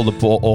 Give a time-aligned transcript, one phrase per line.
[0.00, 0.54] holder på å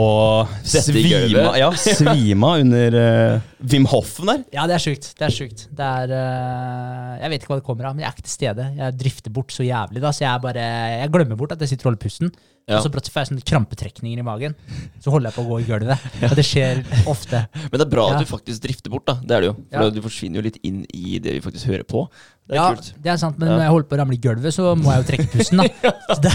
[0.66, 1.58] Gulvet.
[1.60, 2.98] ja, svima under
[3.36, 4.44] uh, Wim Hoffen der.
[4.56, 5.12] Ja, det er sjukt.
[5.20, 5.68] Det er sjukt.
[5.76, 8.36] Det er uh, Jeg vet ikke hva det kommer av, men jeg er ikke til
[8.40, 8.68] stede.
[8.80, 10.66] Jeg drifter bort så jævlig, da, så jeg bare
[11.02, 12.34] Jeg glemmer bort at jeg sitter og holder pusten.
[12.66, 12.80] Ja.
[12.80, 14.56] Og så brått får jeg sånne krampetrekninger i magen.
[14.98, 16.06] Så holder jeg på å gå i gulvet.
[16.26, 16.80] Og det skjer
[17.12, 17.44] ofte.
[17.68, 18.16] Men det er bra Ja.
[18.18, 19.20] at du faktisk drifter bort, da.
[19.22, 19.54] Det er det jo.
[19.70, 19.90] For Ja.
[19.94, 22.08] du forsvinner jo litt inn i det vi faktisk hører på.
[22.50, 22.90] Det er ja, kult.
[23.06, 23.54] det er sant, men Ja.
[23.58, 25.92] når jeg holder på å ramle i gulvet, så må jeg jo trekke pusten, da.
[26.16, 26.30] Så da,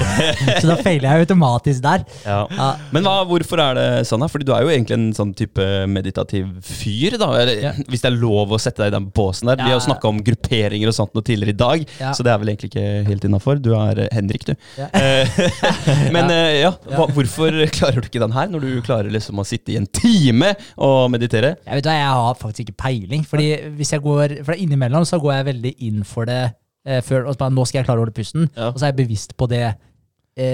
[0.60, 2.02] så da feiler jeg automatisk der.
[2.26, 2.70] Ja.
[2.94, 4.19] Men hva, hvorfor er det sånn?
[4.24, 4.32] Her?
[4.32, 7.30] Fordi du er jo egentlig en sånn type meditativ fyr, da.
[7.90, 9.60] Hvis det er lov å sette deg i den båsen der.
[9.60, 11.84] Vi har jo snakka om grupperinger og sånt noe tidligere i dag,
[12.16, 13.60] så det er vel egentlig ikke helt innafor.
[13.62, 14.54] Du er eh, Henrik, du.
[15.00, 15.38] Eh,
[16.14, 19.46] Men eh, ja, hva, hvorfor klarer du ikke den her, når du klarer liksom å
[19.46, 21.54] sitte i en time og meditere?
[21.64, 23.24] Jeg vet hva, jeg har faktisk ikke peiling.
[23.28, 23.48] Fordi
[23.78, 26.40] hvis jeg går, for innimellom så går jeg veldig inn for det
[26.86, 28.50] eh, før, og så bare, nå skal jeg klare å holde pusten.
[28.56, 29.78] Og så er jeg bevisst på det eh,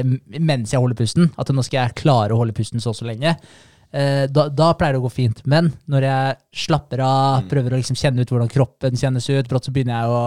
[0.04, 1.30] mens jeg holder pusten.
[1.38, 3.36] At nå skal jeg klare å holde pusten så og så lenge.
[3.96, 5.40] Eh, da, da pleier det å gå fint.
[5.46, 7.48] Men når jeg slapper av, Mm.
[7.52, 10.22] prøver å liksom kjenne ut hvordan kroppen kjennes ut, brått så begynner jeg å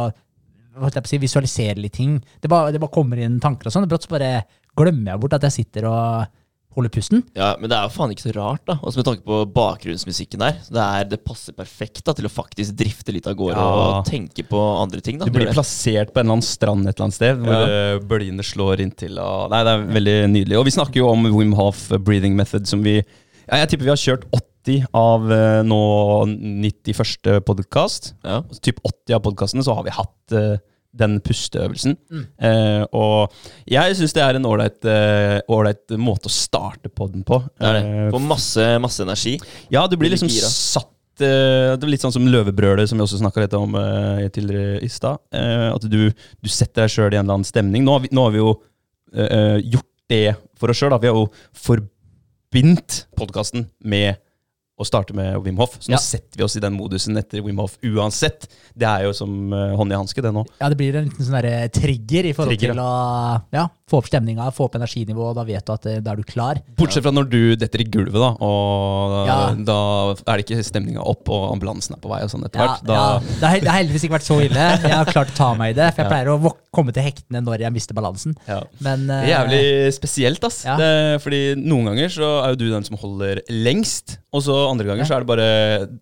[0.79, 2.21] jeg si, visualisere litt ting.
[2.41, 3.87] Det bare, det bare kommer inn tanker og sånn.
[3.89, 4.45] Brått så bare
[4.79, 6.27] glemmer jeg bort at jeg sitter og
[6.75, 7.23] holder pusten.
[7.35, 8.75] Ja, Men det er jo faen ikke så rart, da.
[8.85, 10.59] Også med tanke på bakgrunnsmusikken der.
[10.69, 13.69] Det, er, det passer perfekt da til å faktisk drifte litt av gårde Ja.
[13.99, 15.17] og tenke på andre ting.
[15.17, 17.95] da Du blir plassert på en eller annen strand et eller annet sted, hvor Ja.
[17.95, 19.17] eh, bølgene slår inntil.
[19.17, 20.59] Og, nei, det er veldig nydelig.
[20.59, 23.95] Og vi snakker jo om Wim Hof breathing method, som vi ja, Jeg tipper vi
[23.95, 25.81] har kjørt 80 av eh, nå
[26.29, 27.41] 91.
[27.45, 28.13] podkast.
[28.23, 28.43] Ja.
[28.61, 30.57] Typ 80 av podkastene så har vi hatt eh,
[30.95, 31.95] den pusteøvelsen.
[32.09, 32.23] Mm.
[32.49, 33.33] Eh, og
[33.69, 37.41] jeg syns det er en ålreit uh, måte å starte podden på.
[37.59, 37.83] Det er det.
[37.89, 39.35] Eh, Får masse, masse energi.
[39.69, 43.43] ja, du blir liksom satt Det er litt sånn som løvebrølet, som vi også snakka
[43.43, 45.19] litt om uh, tidligere i stad.
[45.35, 47.83] Uh, at du, du setter deg sjøl i en eller annen stemning.
[47.83, 48.53] Nå har vi, nå har vi jo
[49.13, 50.95] eh, gjort det for oss sjøl.
[51.01, 51.27] Vi har jo
[51.65, 54.17] forbindt podkasten med
[54.79, 55.75] å starte med Wim Hof.
[55.79, 56.01] Så nå Ja.
[56.01, 58.47] setter vi oss i den modusen etter Wim Hof uansett.
[58.77, 60.45] Det er jo som uh, hånd i hanske, det nå.
[60.61, 61.41] Ja, det blir en liten sånn
[61.75, 62.93] trigger i forhold Trigger, til å
[63.55, 66.27] ja, få opp stemninga, få opp energinivået, da vet du at eh, da er du
[66.29, 66.61] klar.
[66.79, 68.31] Bortsett fra når du detter i gulvet, da.
[68.45, 69.37] Og Ja.
[69.67, 69.77] da
[70.29, 72.85] er det ikke stemninga opp, og ambulansen er på vei og sånn etter Ja, hvert.
[72.87, 74.67] Da, ja, det, har, heldigvis ikke vært så ille.
[74.85, 77.41] Jeg har klart å ta meg i det, for jeg pleier å komme til hektene
[77.43, 78.35] når jeg mister balansen.
[78.47, 78.61] ja.
[78.79, 79.19] Men uh...
[79.19, 80.61] Det er jævlig spesielt, ass.
[80.79, 80.91] Det,
[81.25, 85.07] fordi noen ganger så er jo du den som holder lengst, og så andre ganger
[85.09, 85.45] så er det bare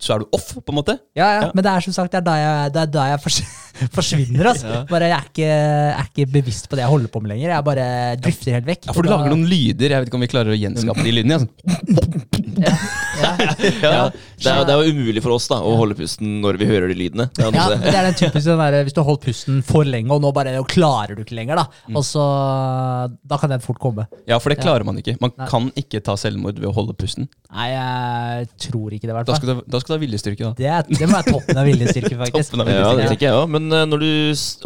[0.04, 0.98] Så er du off, på en måte.
[1.16, 3.22] ja, ja, men det er som sagt det er da jeg, det er da jeg
[3.98, 4.52] forsvinner.
[4.54, 4.68] Altså.
[4.72, 4.84] Ja.
[4.90, 7.54] Bare jeg er, ikke, jeg er ikke bevisst på det jeg holder på med lenger.
[7.54, 7.88] Jeg bare
[8.24, 8.88] drifter helt vekk.
[8.90, 9.96] Ja, For du lager noen lyder.
[9.96, 11.40] Jeg vet ikke om vi klarer å gjenskape de lydene.
[11.42, 11.48] Altså.
[12.66, 12.74] ja,
[13.84, 13.92] ja.
[13.98, 14.04] Ja.
[14.38, 16.92] Det, er, det er jo umulig for oss da å holde pusten når vi hører
[16.92, 17.26] de lydene.
[17.34, 19.88] Det er Ja, det er den typiske den der, Hvis du har holdt pusten for
[19.88, 21.66] lenge, og nå bare og klarer du ikke lenger, da.
[21.90, 21.98] Mm.
[21.98, 22.24] Og så,
[23.28, 24.06] da kan den fort komme.
[24.30, 24.64] Ja, for det Ja.
[24.68, 25.18] klarer man ikke.
[25.22, 25.48] Man Nei.
[25.50, 27.28] kan ikke ta selvmord ved å holde pusten.
[27.54, 29.42] Nei, jeg tror ikke det, i hvert Da fall.
[29.42, 30.54] skal du, da skal du ha viljestyrke, da.
[30.58, 32.54] Det, det må være toppen av viljestyrke, faktisk.
[32.58, 32.88] Av viljestyrke.
[32.88, 33.52] Ja, det tenker jeg også.
[33.58, 34.12] Men eh, når du,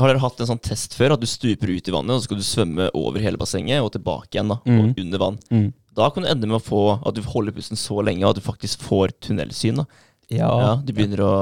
[0.02, 1.16] har dere hatt en sånn test før?
[1.16, 3.92] At du stuper ut i vannet, og så skal du svømme over hele bassenget og
[3.96, 4.78] tilbake igjen da, Mm.
[4.82, 5.38] og under vann.
[5.52, 5.70] Mm.
[5.98, 8.46] Da kan du ende med å få at du holder pusten så lenge at du
[8.46, 9.84] faktisk får tunnelsyn.
[9.84, 9.88] da
[10.32, 11.34] ja, du, begynner å,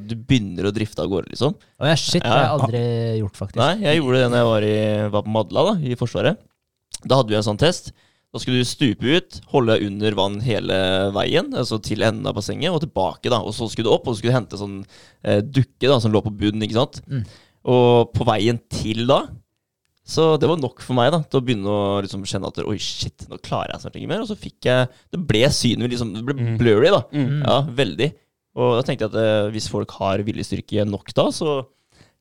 [0.00, 1.52] du begynner å drifte av gårde, liksom.
[1.52, 2.82] Å ja, shit, det har jeg aldri
[3.20, 3.60] gjort, faktisk.
[3.60, 4.76] Nei, jeg gjorde det når jeg var, i,
[5.14, 6.38] var på Madla da, i Forsvaret.
[7.04, 7.92] Da hadde vi en sånn test.
[8.32, 10.78] Da skulle du stupe ut, holde under vann hele
[11.16, 13.28] veien, altså til enden av bassenget, og tilbake.
[13.28, 14.80] da, Og så skulle du opp, og så skulle du hente sånn
[15.24, 16.64] eh, dukke da, som lå på bunnen.
[16.64, 17.02] ikke sant?
[17.08, 17.24] Mm.
[17.68, 19.26] Og på veien til da
[20.08, 22.78] Så det var nok for meg da, til å begynne å liksom kjenne at oi,
[22.80, 24.22] shit, nå klarer jeg snart ikke mer.
[24.24, 26.54] Og så fikk jeg Det ble synet liksom, det ble Mm.
[26.60, 27.02] blurry, da.
[27.12, 27.42] Mm.
[27.44, 28.12] Ja, veldig.
[28.58, 31.58] Og da tenkte jeg at eh, hvis folk har viljestyrke nok da, så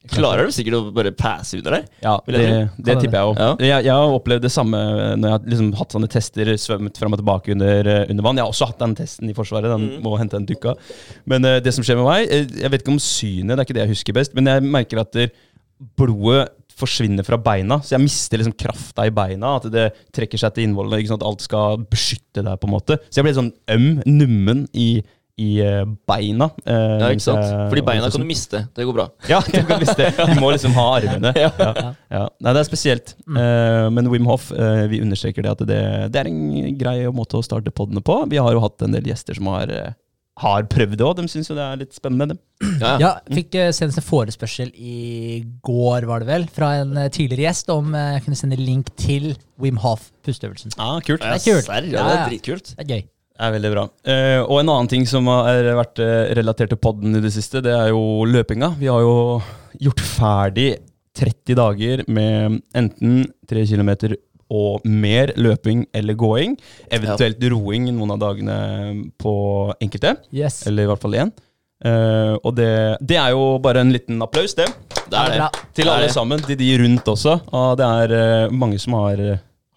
[0.08, 1.88] klarer de sikkert å bare passe under der.
[2.04, 2.44] Ja, det,
[2.78, 3.40] det tipper jeg òg.
[3.42, 3.48] Ja.
[3.66, 4.78] Jeg, jeg har opplevd det samme
[5.18, 8.38] når jeg har liksom hatt sånne tester, svømmet fram og tilbake under, eh, under vann.
[8.40, 10.04] Jeg har også hatt den testen i Forsvaret, den Mm.
[10.06, 10.76] må hente den dukka.
[11.26, 12.30] Men eh, det som skjer med meg
[12.62, 15.00] Jeg vet ikke om synet, det er ikke det jeg husker best, men jeg merker
[15.02, 15.32] at det,
[15.98, 19.56] blodet forsvinner fra beina, så jeg mister liksom krafta i beina.
[19.58, 21.02] At det trekker seg til innvollene.
[21.02, 21.26] Ikke sant?
[21.28, 23.00] Alt skal beskytte deg, på en måte.
[23.10, 25.02] Så jeg blir sånn øm, nummen i,
[25.42, 26.48] i eh, beina.
[26.66, 27.46] eh, Ja, ikke sant?
[27.70, 28.64] Fordi beina kan du miste.
[28.78, 29.08] Det går bra.
[29.34, 30.08] ja, du kan miste.
[30.18, 31.34] Du må liksom ha armene.
[31.44, 31.52] Ja.
[32.10, 32.24] Ja.
[32.42, 33.14] Nei, det er spesielt.
[33.28, 35.82] Eh, men Wim Hof, eh, vi understreker det at det,
[36.14, 38.22] det er en grei måte å starte podene på.
[38.32, 39.94] Vi har jo hatt en del gjester som har, eh,
[40.44, 41.18] har prøvd det òg.
[41.18, 42.36] De syns jo det er litt spennende.
[42.36, 42.40] dem.
[42.82, 42.96] Ja, ja.
[43.02, 47.48] Ja, fikk uh, senest en forespørsel i går, var det vel, fra en eh, tidligere
[47.48, 49.32] gjest om eh, jeg kunne sende link til
[49.62, 50.76] Wim Hof pusteøvelsen.
[50.78, 51.24] Ah, kult.
[51.24, 51.70] Det er kult.
[51.70, 52.74] Serr, ja, Ja, det er dritkult.
[52.76, 53.06] Det er gøy.
[53.38, 53.86] Det er veldig bra.
[54.10, 57.62] Eh, og en annen ting som har vært eh, relatert til podden i det siste,
[57.66, 58.72] det er jo løpinga.
[58.80, 59.18] Vi har jo
[59.78, 60.72] gjort ferdig
[61.18, 63.92] 30 dager med enten 3 km
[64.54, 66.56] og mer løping eller gåing.
[66.94, 68.58] Eventuelt roing noen av dagene
[69.20, 69.34] på
[69.84, 70.66] enkelte, Yes.
[70.68, 71.34] eller i hvert fall én.
[71.78, 72.72] Uh, og det,
[73.06, 74.66] det er jo bare en liten applaus, det.
[75.08, 75.50] Det er det.
[75.78, 77.36] Til Det er alle sammen, til de rundt også.
[77.54, 78.16] Og det er
[78.48, 79.22] uh, mange som har,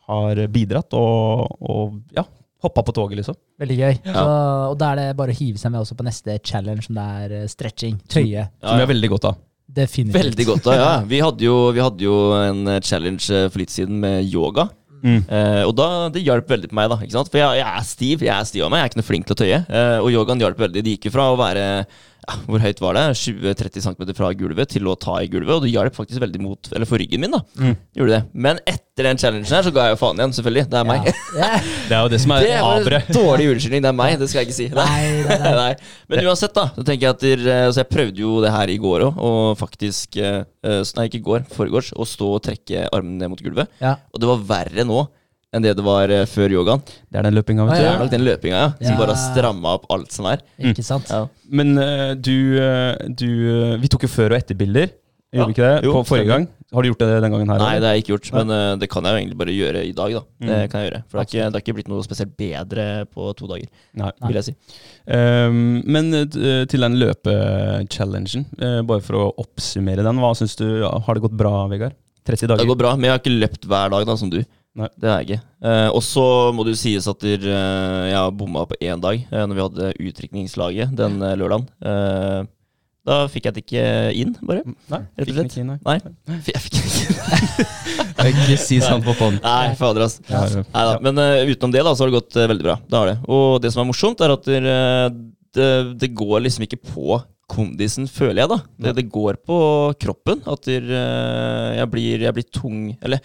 [0.09, 2.25] har bidratt og, og ja,
[2.65, 3.37] hoppa på toget, liksom.
[3.61, 3.95] Veldig gøy.
[4.07, 4.15] Ja.
[4.17, 4.25] Så,
[4.73, 7.07] og da er det bare å hive seg med også på neste challenge, som det
[7.25, 8.01] er eh, stretching.
[8.09, 8.49] Tøye.
[8.65, 9.39] Som vi har veldig godt av.
[9.71, 10.17] Definitivt.
[10.19, 10.67] Veldig godt.
[10.67, 10.91] da, ja.
[11.13, 14.69] Vi hadde, jo, vi hadde jo en eh, challenge eh, for litt siden med yoga.
[15.01, 15.23] Mm.
[15.25, 16.99] Eh, og da, det hjalp veldig på meg, da.
[17.01, 17.31] ikke sant?
[17.33, 19.29] For jeg, jeg er stiv jeg er stiv av meg, jeg er ikke noe flink
[19.29, 19.61] til å tøye.
[19.65, 20.85] Eh, og yogaen hjalp veldig.
[20.85, 21.67] Det gikk jo fra å være
[22.21, 23.05] ja, Hvor høyt var det?
[23.17, 25.55] 20-30 cm fra gulvet til å ta i gulvet.
[25.57, 27.41] Og det hjalp faktisk veldig mot Eller for ryggen min, da.
[27.59, 27.77] Mm.
[27.97, 28.21] Gjorde det.
[28.47, 30.67] Men etter den challengen her, så ga jeg jo faen igjen, selvfølgelig.
[30.71, 31.11] Det er meg.
[31.39, 31.51] Ja.
[31.91, 33.83] Det er jo det som er Det var en dårlig unnskyldning.
[33.83, 34.69] Det er meg, det skal jeg ikke si.
[34.77, 35.55] Nei, nei, nei.
[35.61, 35.71] Nei.
[36.13, 36.69] Men uansett, da.
[36.77, 39.23] Så tenker jeg at der, eh, altså Jeg prøvde jo det her i går òg,
[39.31, 43.33] og faktisk eh, eh, Nei, ikke i går, foregårs, å stå og trekke armene ned
[43.33, 43.73] mot gulvet.
[43.83, 43.97] Ja.
[44.15, 45.03] Og det var verre nå
[45.53, 46.83] enn det det var eh, før yogaen.
[47.11, 47.95] Det er den løpinga, vet Det Ah, ja.
[47.97, 48.69] er nok den løpinga, ja.
[48.79, 48.99] Som Ja.
[49.01, 50.39] bare har stramma opp alt som er.
[50.59, 51.09] Ikke sant?
[51.11, 51.27] Ja.
[51.51, 54.91] Men eh, du, eh, du Vi tok jo før- og etterbilder.
[55.33, 55.47] Gjorde Ja.
[55.47, 55.85] vi ikke det?
[55.85, 56.49] Jo, på forrige gang?
[56.73, 57.59] Har du gjort det den gangen her?
[57.59, 57.81] Nei, eller?
[57.81, 60.13] det har jeg ikke gjort, men det kan jeg jo egentlig bare gjøre i dag,
[60.13, 60.21] da.
[60.41, 60.71] Det Mm.
[60.71, 61.03] kan jeg gjøre.
[61.09, 64.11] For det har, ikke, det har, ikke blitt noe spesielt bedre på to dager, Nei.
[64.27, 64.55] vil jeg si.
[65.07, 66.11] Um, men
[66.67, 71.37] til den løpechallengen, uh, bare for å oppsummere den, hva syns du Har det gått
[71.37, 71.95] bra, Vegard?
[72.27, 72.59] 30 dager?
[72.61, 74.43] Det har går bra, men jeg har ikke løpt hver dag, da, som du.
[74.79, 74.87] Nei.
[75.03, 75.43] Det har jeg ikke.
[75.67, 76.25] Eh, og så
[76.55, 79.57] må det jo sies at der, eh, jeg har bomma på én dag, eh, når
[79.59, 81.67] vi hadde utdrikningslaget den eh, lørdagen.
[81.83, 82.45] Eh,
[83.11, 83.85] da fikk jeg det ikke
[84.21, 84.63] inn, bare.
[84.93, 85.51] Nei, Rett og fikk slett.
[85.51, 85.97] ikke inn, nei.
[86.29, 87.67] Nei, f- jeg fikk det ikke
[88.31, 89.39] Ikke si sånt på fond.
[89.43, 90.19] Nei, fader, ass.
[90.29, 90.63] Ja, ja.
[90.75, 92.77] Neida, Men eh, utenom det da, så har det gått eh, veldig bra.
[92.87, 93.17] Det har det.
[93.33, 95.07] Og det som er morsomt, er at der, eh,
[95.57, 95.71] det,
[96.05, 97.19] det går liksom ikke på
[97.51, 98.61] kondisen, føler jeg, da.
[98.87, 99.59] Det, det går på
[100.05, 100.45] kroppen.
[100.47, 103.25] At der, eh, jeg, blir, jeg blir tung Eller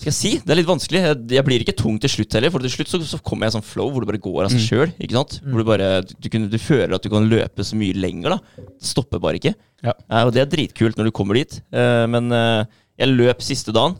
[0.00, 0.30] skal jeg si?
[0.40, 1.00] Det er litt vanskelig.
[1.04, 2.52] Jeg, jeg blir ikke tung til slutt heller.
[2.54, 4.52] For til slutt så, så kommer jeg i sånn flow hvor det bare går av
[4.54, 4.66] seg Mm.
[4.66, 4.94] sjøl.
[5.12, 5.38] Sant?
[5.44, 8.38] Hvor du bare du, du, du føler at du kan løpe så mye lenger.
[8.38, 9.52] da stopper bare ikke.
[9.84, 9.92] Ja.
[10.08, 11.60] Eh, og det er dritkult når du kommer dit.
[11.72, 12.64] Eh, men eh,
[13.00, 13.98] jeg løp siste dagen.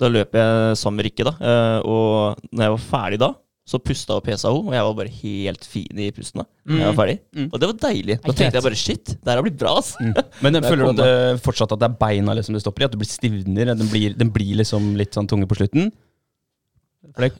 [0.00, 1.34] Da løp jeg sammen med Rikke, da.
[1.38, 3.28] Eh, og når jeg var ferdig da,
[3.64, 6.84] så pusta og pesa hun, og jeg var bare helt fin i pusten da jeg
[6.90, 7.14] var ferdig.
[7.32, 7.46] Mm.
[7.48, 8.16] Og det var deilig.
[8.20, 9.94] Da tenkte jeg bare shit, det her har blitt bra, ass.
[10.44, 12.88] Men Der føler du det fortsatt at det er beina liksom det stopper i?
[12.90, 13.72] At du blir stivner?
[13.72, 15.88] Den blir, den blir liksom litt sånn tunge på slutten?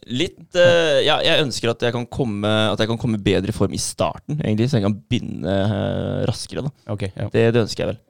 [0.07, 3.57] Litt uh, Ja, jeg ønsker at jeg, kan komme, at jeg kan komme bedre i
[3.57, 6.65] form i starten, egentlig, så jeg kan begynne uh, raskere.
[6.67, 7.29] da Okay, ja.
[7.33, 8.01] det, det ønsker jeg vel.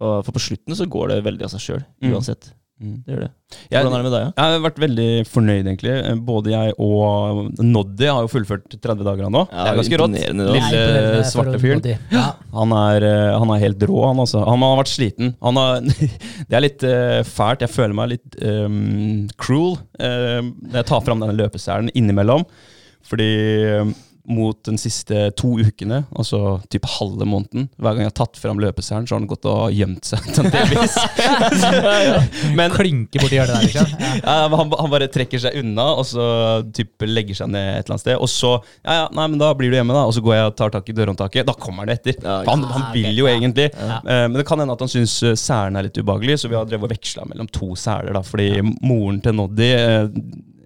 [0.00, 2.14] Og for på slutten så går det veldig av seg sjøl, Mm.
[2.16, 2.50] uansett.
[2.80, 2.94] Mm.
[3.04, 3.28] Det gjør det.
[3.68, 4.30] Jeg, Hvordan er det med deg, ja?
[4.30, 5.94] jeg har vært veldig fornøyd, egentlig.
[6.24, 9.42] Både jeg og Noddy har jo fullført 30 dager nå.
[9.50, 10.16] Ja, det er ganske rått.
[10.16, 11.84] Lille Nei, svarte fyren.
[12.14, 12.24] Ja.
[12.56, 14.46] Han eh, han er helt rå, han altså.
[14.48, 15.34] Han har vært sliten.
[15.44, 15.84] Han har,
[16.48, 17.66] det er litt uh, fælt.
[17.66, 22.48] Jeg føler meg litt um, cruel uh, når jeg tar fram denne løpeselen innimellom.
[23.10, 23.28] Fordi
[23.64, 23.90] eh,
[24.28, 28.60] mot den siste to ukene, altså typ halve måneden, hver gang jeg har tatt fram
[28.62, 30.26] løpeseieren, så har han gått og gjemt seg.
[30.54, 30.96] delvis.
[32.58, 33.86] Men Klinker borti hjørnet der, ikke
[34.20, 34.34] Ja.
[34.42, 36.24] ja, han, han bare trekker seg unna, og så
[36.76, 38.18] typ legger seg ned et eller annet sted.
[38.20, 38.52] Og så
[38.84, 40.04] Ja, ja, nei, men da blir du hjemme, da.
[40.08, 41.48] Og så går jeg og tar tak i dørhåndtaket.
[41.48, 42.18] Da kommer han etter.
[42.48, 43.70] Han, han vil jo egentlig.
[43.72, 46.68] Eh, men det kan hende at han syns særen er litt ubehagelig, så vi har
[46.68, 48.12] drevet og veksla mellom to seler.
[48.16, 48.50] da Fordi
[48.84, 50.06] moren til Noddy eh,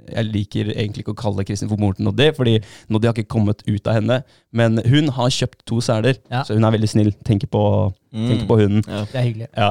[0.09, 2.55] Jeg liker egentlig ikke å kalle Kristin for moren til Noddy, fordi
[2.93, 4.19] Noddy har ikke kommet ut av henne.
[4.53, 6.43] Men hun har kjøpt to seler, Ja.
[6.45, 7.13] så hun er veldig snill.
[7.25, 8.29] Tenker på, Mm.
[8.31, 8.85] tenker på hunden.
[8.87, 9.05] Ja.
[9.11, 9.49] Det er hyggelig.
[9.57, 9.71] Ja,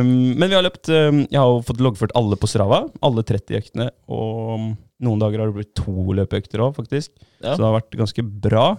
[0.00, 2.88] um, men vi har løpt um, Jeg har fått loggført alle på Strava.
[3.02, 3.90] Alle 30 øktene.
[4.08, 7.10] Og noen dager har det blitt to løpeøkter òg, faktisk.
[7.42, 7.54] Ja.
[7.54, 8.76] Så det har vært ganske bra.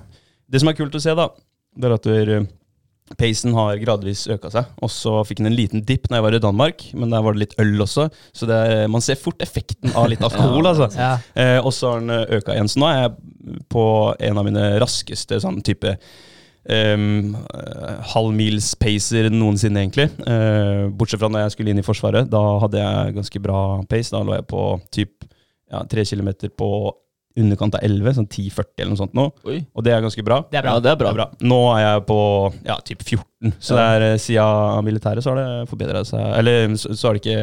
[0.49, 1.27] Det som er kult å se, da,
[1.77, 2.47] det er at der,
[3.19, 4.69] pacen har gradvis øka seg.
[4.83, 7.35] Og så fikk den en liten dipp når jeg var i Danmark, men der var
[7.35, 8.07] det litt øl også.
[8.35, 10.89] Så det, er- man ser fort effekten av litt alkohol, altså.
[10.97, 11.13] Ja.
[11.35, 12.69] Eh, og så har den eh, øka igjen.
[12.71, 13.85] Så nå er jeg på
[14.19, 15.95] en av mine raskeste sånn type
[16.69, 17.33] um,
[18.13, 20.07] halvmils-pacer noensinne, egentlig.
[20.25, 22.29] Uh, bortsett fra når jeg skulle inn i Forsvaret.
[22.31, 24.11] Da hadde jeg ganske bra pace.
[24.13, 25.27] Da lå jeg på typ
[25.71, 26.69] ja, tre kilometer på
[27.39, 29.27] underkant av 11, sånn 10-40 eller noe sånt nå.
[29.47, 29.59] Oi.
[29.75, 30.41] Og det er ganske bra.
[30.51, 30.73] Det er bra.
[30.75, 31.11] Ja, det er bra.
[31.11, 31.47] Det er bra.
[31.53, 32.19] Nå er jeg på
[32.67, 36.25] ja, typ 14, så det er eh, siden militæret så har det forbedra seg.
[36.39, 37.37] Eller så, så har det ikke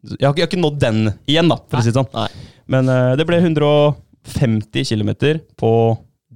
[0.00, 2.08] jeg har, ikke jeg har ikke nådd den igjen, da, for å si det sånn.
[2.16, 2.28] Nei.
[2.70, 5.12] Men uh, det ble 150 km
[5.60, 5.72] på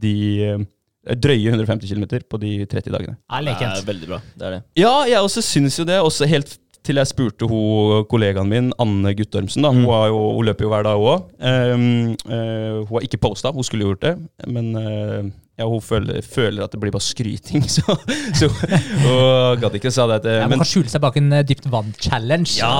[0.04, 0.16] de
[0.52, 0.64] uh,
[1.04, 3.16] Drøye 150 km på de 30 dagene.
[3.28, 3.86] Ja, Det er lekent.
[3.88, 4.18] veldig bra.
[4.34, 4.60] Det er det.
[4.80, 5.98] Ja, jeg også syns jo det.
[6.00, 6.54] Også helt
[6.84, 9.64] til jeg spurte hun, kollegaen min, Anne Guttormsen.
[9.64, 9.84] da, Mm.
[9.84, 13.64] Hun, har jo, hun løper jo hver dag, hun uh, hun har ikke posta, hun
[13.66, 14.14] skulle gjort det.
[14.46, 17.94] Men uh, ja, hun føler, føler at det blir bare skryting, så,
[18.34, 19.92] så hun gadd ikke.
[19.94, 22.56] Sa det at, Ja, man men kan skjule seg bak en eh, dypt vann-challenge.
[22.58, 22.72] Ja,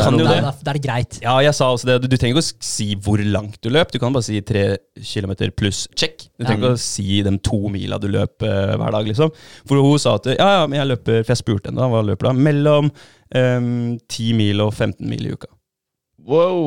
[0.00, 0.40] kan jo det.
[0.42, 1.18] Da, da er det greit.
[1.22, 2.00] ja, jeg sa også det.
[2.02, 3.94] Du, du trenger ikke å si hvor langt du løp.
[3.94, 4.64] Du kan bare si tre
[4.98, 6.26] kilometer pluss check.
[6.34, 9.30] Du trenger ikke å si de to mila du løp uh, hver dag, liksom.
[9.68, 12.02] For hun sa at ja, ja, men jeg løper For jeg spurte henne da, hva
[12.10, 12.46] løper du da?
[12.50, 12.90] Mellom
[13.34, 15.48] em, 10 mil og 15 mil i uka.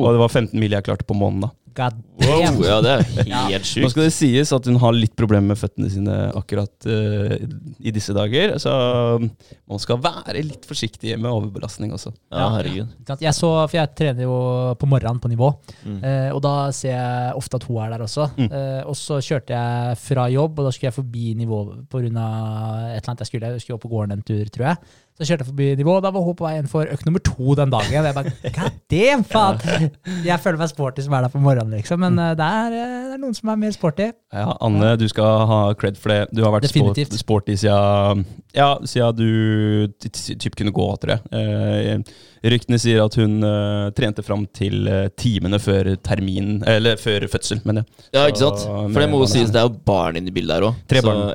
[0.04, 1.50] Og det var 15 mil jeg klarte på måneden, da.
[1.76, 2.60] God wow.
[2.66, 3.04] Ja, det er
[3.50, 3.84] helt sjukt.
[3.84, 7.34] Nå skal det sies at hun har litt problemer med føttene sine akkurat uh,
[7.80, 8.56] i disse dager.
[8.62, 8.72] Så
[9.20, 12.12] man skal være litt forsiktig med overbelastning også.
[12.32, 12.92] Ja, herregud.
[13.20, 14.36] Jeg så, for jeg trener jo
[14.80, 16.00] på morgenen på nivå, Mm.
[16.04, 18.26] uh, og da ser jeg ofte at hun er der også.
[18.36, 18.48] Mm.
[18.52, 21.60] Uh, og så kjørte jeg fra jobb, og da skulle jeg forbi nivå
[21.90, 22.00] pga.
[22.00, 23.52] et eller annet jeg skulle.
[23.54, 24.76] Jeg skulle opp på gården en tur, tror jeg.
[25.20, 27.20] Så kjørte jeg forbi nivå, og da var hun på vei inn for økt nummer
[27.20, 27.92] to den dagen.
[27.92, 29.90] Jeg bare, God damn, faen!
[30.24, 33.04] Jeg føler meg sporty som er der på morgenen, liksom, men eh, det er, eh,
[33.10, 34.08] det er noen som er mer sporty.
[34.34, 36.18] Ja, Anne, du skal ha cred for det.
[36.34, 37.20] Du har vært sport, Definitivt.
[37.20, 38.24] sporty siden,
[38.56, 41.22] ja, siden du typ kunne gå, tror jeg.
[41.30, 44.88] Eh, ryktene sier at hun uh, trente fram til
[45.20, 48.08] timene før termin, eller før fødsel, mener jeg.
[48.16, 48.64] Ja, ikke sant?
[48.64, 50.80] Så, For det må jo sies, det er jo barn inne i bildet her òg.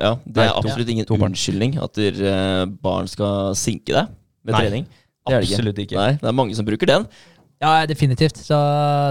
[0.02, 4.10] Ja, det er absolutt ingen unnskyldning at der, barn skal sinke deg
[4.42, 4.88] med Nei, trening.
[5.26, 5.56] Det er det ikke.
[5.56, 5.96] Absolutt ikke.
[5.98, 7.06] Nei, det er mange som bruker den.
[7.62, 8.36] Ja, definitivt.
[8.36, 8.56] Så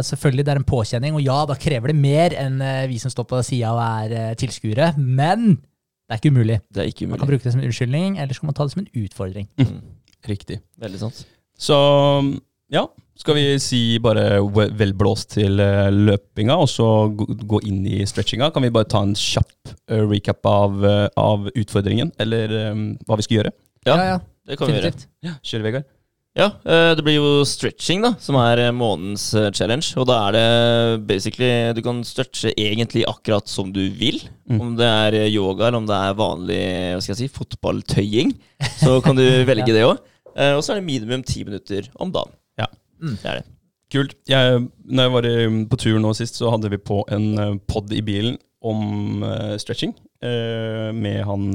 [0.06, 3.14] selvfølgelig, det er en påkjenning, og ja, da krever det mer enn eh, vi som
[3.14, 5.56] står på sida og er eh, tilskuere, men
[6.06, 6.60] det er ikke umulig.
[6.70, 7.16] Det er ikke umulig.
[7.16, 9.06] Man kan bruke det som en unnskyldning, eller så kan man ta det som en
[9.06, 9.50] utfordring.
[10.30, 10.60] Riktig.
[10.82, 11.24] Veldig sant.
[11.58, 11.80] Så
[12.74, 12.84] ja,
[13.18, 18.04] skal vi si bare velblåst vel blåst til eh, løpinga, og så gå, inn i
[18.06, 18.52] stretchinga?
[18.54, 19.74] Kan vi bare ta en kjapp
[20.12, 20.86] recap av,
[21.18, 23.58] av utfordringen, eller um, hva vi skal gjøre?
[23.86, 23.98] Ja,
[24.46, 24.94] det kan vi gjøre.
[24.94, 25.46] definitivt.
[25.46, 25.94] Kjør, Vegard.
[26.36, 29.94] Ja, eh, det blir jo stretching, da, som er eh, månedens eh, challenge.
[29.96, 34.20] Og da er det basically Du kan stretche egentlig akkurat som du vil.
[34.52, 34.60] Mm.
[34.60, 36.60] Om det er yoga, eller om det er vanlig
[36.92, 38.36] hva skal jeg si, fotballtøying,
[38.82, 40.04] så kan du velge det òg.
[40.36, 42.36] Og så er det minimum ti minutter om dagen.
[42.60, 42.68] Ja.
[43.00, 43.16] Mm.
[43.22, 43.48] Det er det.
[43.96, 44.16] Kult.
[44.28, 45.28] Jeg, når jeg var
[45.72, 49.24] på tur nå sist, så hadde vi på en pod i bilen om
[49.62, 49.94] stretching.
[51.00, 51.48] med han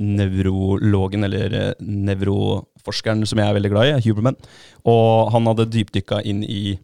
[0.00, 4.36] nevrologen, eller uh, nevroforskeren som jeg er veldig glad i, Huberman.
[4.84, 6.78] Og han hadde dypdykka inn i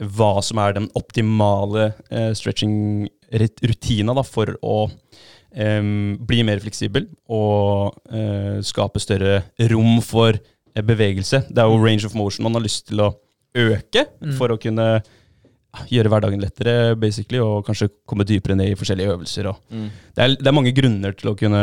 [0.00, 4.90] hva som er den optimale eh, stretching-rutina for å
[5.52, 5.82] eh,
[6.20, 11.46] bli mer fleksibel og eh, skape større rom for eh, bevegelse.
[11.50, 13.14] Det er jo range of motion man har lyst til å
[13.56, 14.36] øke Mm.
[14.38, 15.02] for å kunne
[15.90, 19.48] gjøre hverdagen lettere, basically, og kanskje komme dypere ned i forskjellige øvelser.
[19.70, 19.88] Mm.
[20.16, 21.62] det, er, det er mange grunner til å kunne,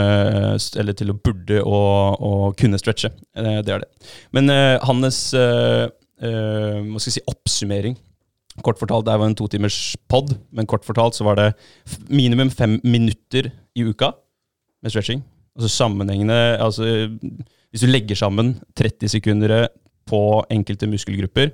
[0.81, 3.11] eller til å burde og, og kunne stretche.
[3.35, 4.11] Eh, Det er det.
[4.35, 7.97] Men uh, hans uh, uh, hva skal jeg si, oppsummering
[8.65, 9.75] Kort fortalt, det var en totimers
[10.09, 11.51] pod, men kort fortalt så var det
[12.09, 14.09] minimum fem minutter i uka
[14.81, 15.21] med stretching.
[15.53, 16.87] Altså sammenhengende altså,
[17.69, 19.67] Hvis du legger sammen 30 sekunder
[20.09, 21.51] på enkelte muskelgrupper,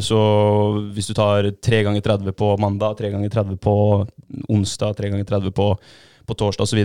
[0.00, 0.18] så
[0.94, 3.74] hvis du tar 3 ganger 30 på mandag, 3 ganger 30 på
[4.48, 5.66] onsdag, 3 ganger 30 på,
[6.28, 6.84] på torsdag osv.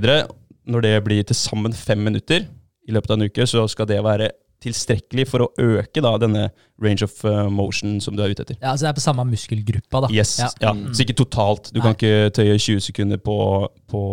[0.67, 2.45] Når det blir til sammen fem minutter
[2.87, 4.31] i løpet av en uke, så skal det være
[4.63, 6.45] tilstrekkelig for å øke da, denne
[6.83, 8.55] range of uh, motion som du er ute etter.
[8.61, 10.11] Ja, altså det er på samme muskelgruppa, da.
[10.15, 10.47] Yes, Ja.
[10.63, 10.71] ja.
[10.71, 10.93] Mm.
[10.95, 11.67] Så ikke totalt.
[11.73, 11.83] Du Nei.
[11.89, 13.35] kan ikke tøye 20 sekunder på,
[13.91, 14.03] på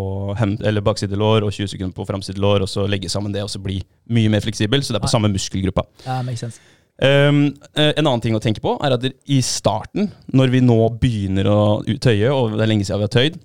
[0.40, 3.62] hem, eller baksidelår og 20 sekunder på framsidelår, og så legge sammen det og så
[3.62, 3.78] bli
[4.10, 4.82] mye mer fleksibel.
[4.82, 5.16] Så det er på Nei.
[5.18, 5.86] samme muskelgruppa.
[6.06, 6.58] Ja, makes sense.
[7.00, 7.46] Um,
[7.80, 11.60] en annen ting å tenke på er at i starten, når vi nå begynner å
[11.80, 13.38] tøye, og det er lenge siden vi har tøyd,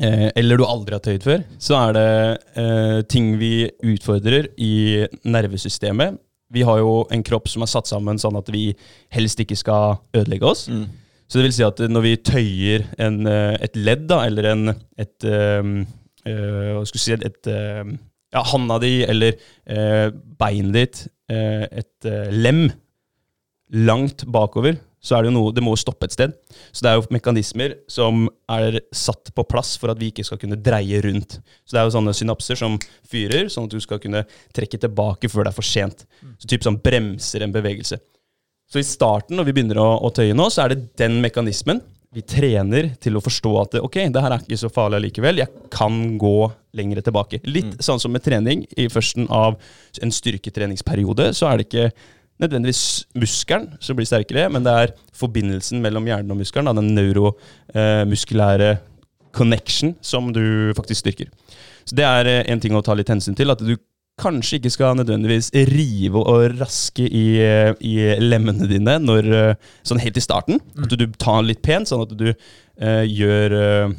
[0.00, 2.06] eh, eller du aldri har tøyd før, så er det
[2.62, 6.16] eh, ting vi utfordrer i nervesystemet.
[6.54, 8.70] Vi har jo en kropp som er satt sammen sånn at vi
[9.12, 10.64] helst ikke skal ødelegge oss.
[10.72, 10.86] Mm.
[11.28, 14.72] Så det vil si at når vi tøyer en, eh, et ledd, da, eller en,
[14.96, 15.74] et um,
[16.24, 17.90] eh, Hva skal vi si Et eh,
[18.32, 19.36] ja, Handa di eller
[19.72, 22.68] uh, beinet ditt, et eh, lem,
[23.88, 26.32] langt bakover, så er det jo noe Det må jo stoppe et sted.
[26.72, 30.40] Så det er jo mekanismer som er satt på plass for at vi ikke skal
[30.42, 31.38] kunne dreie rundt.
[31.62, 34.24] Så det er jo sånne synapser som fyrer, sånn at du skal kunne
[34.56, 36.02] trekke tilbake før det er for sent.
[36.40, 38.00] Så typ sånn bremser en bevegelse.
[38.68, 41.80] Så i starten, når vi begynner å, å tøye nå, så er det den mekanismen
[42.14, 45.42] vi trener til å forstå at ok, det her er ikke så farlig allikevel.
[45.42, 46.36] Jeg kan gå
[46.78, 47.42] lengre tilbake.
[47.48, 48.64] Litt sånn som med trening.
[48.80, 49.58] I førsten av
[50.02, 51.90] en styrketreningsperiode så er det ikke
[52.38, 52.82] nødvendigvis
[53.18, 58.76] muskelen som blir sterkere, men det er forbindelsen mellom hjernen og muskelen, den neuromuskulære
[59.34, 61.32] connection, som du faktisk styrker.
[61.88, 63.74] Så det er eh, en ting å ta litt hensyn til, at du
[64.18, 67.26] kanskje ikke skal nødvendigvis rive og raske i,
[67.84, 70.60] i lemmene dine når, eh, sånn helt i starten.
[70.82, 73.96] At du tar litt pent, sånn at du uh, gjør eh,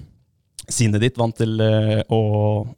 [0.71, 2.19] sinnet ditt vant til eh, å,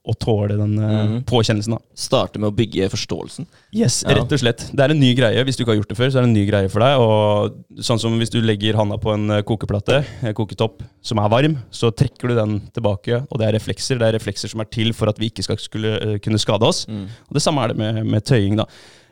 [0.08, 1.24] å tåle den Mhm.
[1.30, 1.76] påkjennelsen.
[1.76, 1.80] da.
[1.96, 3.46] Starte med å bygge forståelsen.
[3.74, 4.16] Yes, Ja.
[4.16, 4.66] rett og slett.
[4.74, 5.44] Det er en ny greie.
[5.46, 7.00] Hvis du ikke har gjort det før, så er det en ny greie for deg.
[7.00, 11.30] Og sånn som hvis du legger handa på en eh, kokeplate, en koketopp, som er
[11.30, 13.98] varm, så trekker du den tilbake, og det er reflekser.
[14.00, 16.86] Det er reflekser som er til for at vi ikke skal skulle, kunne skade oss.
[16.88, 17.06] Mm.
[17.30, 18.66] Og det samme er det med, med tøying, da.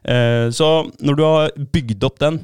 [0.05, 2.39] Eh, så når du har bygd opp den,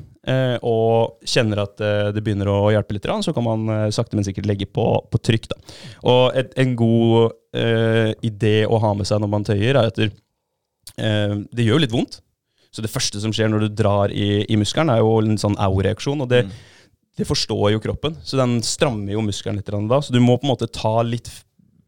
[0.65, 4.25] og kjenner at eh, det begynner å hjelpe litt, så kan man eh, sakte, men
[4.25, 5.49] sikkert legge på, på trykk.
[5.51, 5.57] Da.
[6.11, 10.01] Og et, en god eh, idé å ha med seg når man tøyer, er at
[10.01, 12.21] eh, det gjør litt vondt.
[12.75, 15.55] Så det første som skjer når du drar i, i muskelen, er jo en sånn
[15.63, 16.25] au-reaksjon.
[16.25, 16.51] Og det, Mm.
[17.21, 20.01] det forstår jo kroppen, så den strammer jo muskelen litt da.
[20.03, 21.29] Så du må på en måte ta litt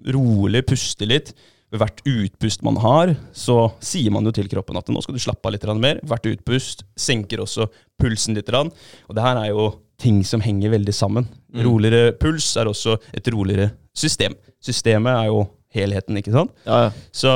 [0.07, 1.33] rolig, puste litt.
[1.67, 5.19] Ved hvert utpust man har, så sier man jo til kroppen at nå skal du
[5.19, 5.99] slappe av litt mer.
[6.07, 7.67] Hvert utpust senker også
[7.99, 8.53] pulsen litt.
[8.53, 9.67] Og det her er jo
[9.99, 11.27] ting som henger veldig sammen.
[11.51, 11.65] Mm.
[11.65, 14.37] Roligere puls er også et roligere system.
[14.63, 15.43] Systemet er jo
[15.75, 16.53] helheten, ikke sant?
[16.67, 16.91] Ja, ja.
[17.11, 17.31] Så,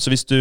[0.00, 0.38] så hvis du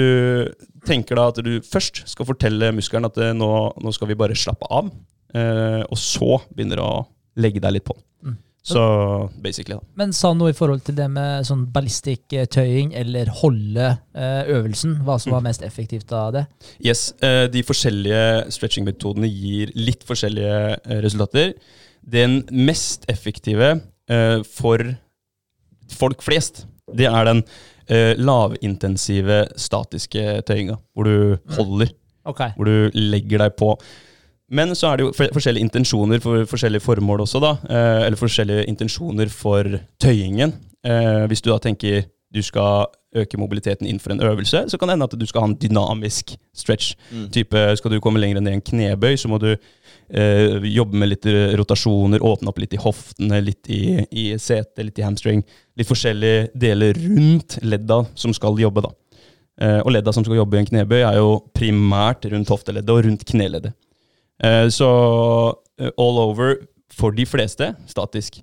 [0.88, 4.38] tenker da at du først skal fortelle muskelen at eh, nå, nå skal vi bare
[4.38, 4.90] slappe av,
[5.36, 7.06] eh, og så begynner du å
[7.42, 7.96] legge deg litt på.
[8.26, 8.38] Mm.
[8.66, 8.82] Så
[9.44, 9.84] basically, da.
[10.00, 14.96] Men sa noe i forhold til det med sånn ballistikk-tøying eller holde eh, øvelsen?
[15.06, 16.46] Hva som var mest effektivt av det?
[16.82, 21.54] Yes, eh, De forskjellige stretching-metodene gir litt forskjellige eh, resultater.
[22.02, 23.76] Den mest effektive
[24.10, 24.82] eh, for
[25.94, 27.44] folk flest, det er den
[27.86, 31.94] eh, lavintensive statiske tøyinga, hvor du holder.
[32.26, 32.56] Okay.
[32.58, 33.76] hvor du legger deg på.
[34.52, 37.56] Men så er det jo forskjellige intensjoner for forskjellige formål også, da.
[37.66, 40.54] Eh, eller forskjellige intensjoner for tøyingen.
[40.86, 42.06] Eh, hvis du da tenker
[42.36, 45.48] du skal øke mobiliteten innenfor en øvelse, så kan det hende at du skal ha
[45.48, 46.96] en dynamisk stretch.
[47.12, 47.30] Mm.
[47.32, 51.14] Type, Skal du komme lenger ned i en knebøy, så må du eh, jobbe med
[51.14, 51.26] litt
[51.58, 55.46] rotasjoner, åpne opp litt i hoftene, litt i, i setet, litt i hamstring.
[55.78, 58.92] Litt forskjellige deler rundt ledda som skal jobbe, da.
[59.62, 63.06] Eh, og ledda som skal jobbe i en knebøy, er jo primært rundt hofteleddet og
[63.08, 63.78] rundt kneleddet.
[64.44, 64.90] Eh, så
[65.80, 66.58] eh, all over
[66.94, 68.42] for de fleste statisk.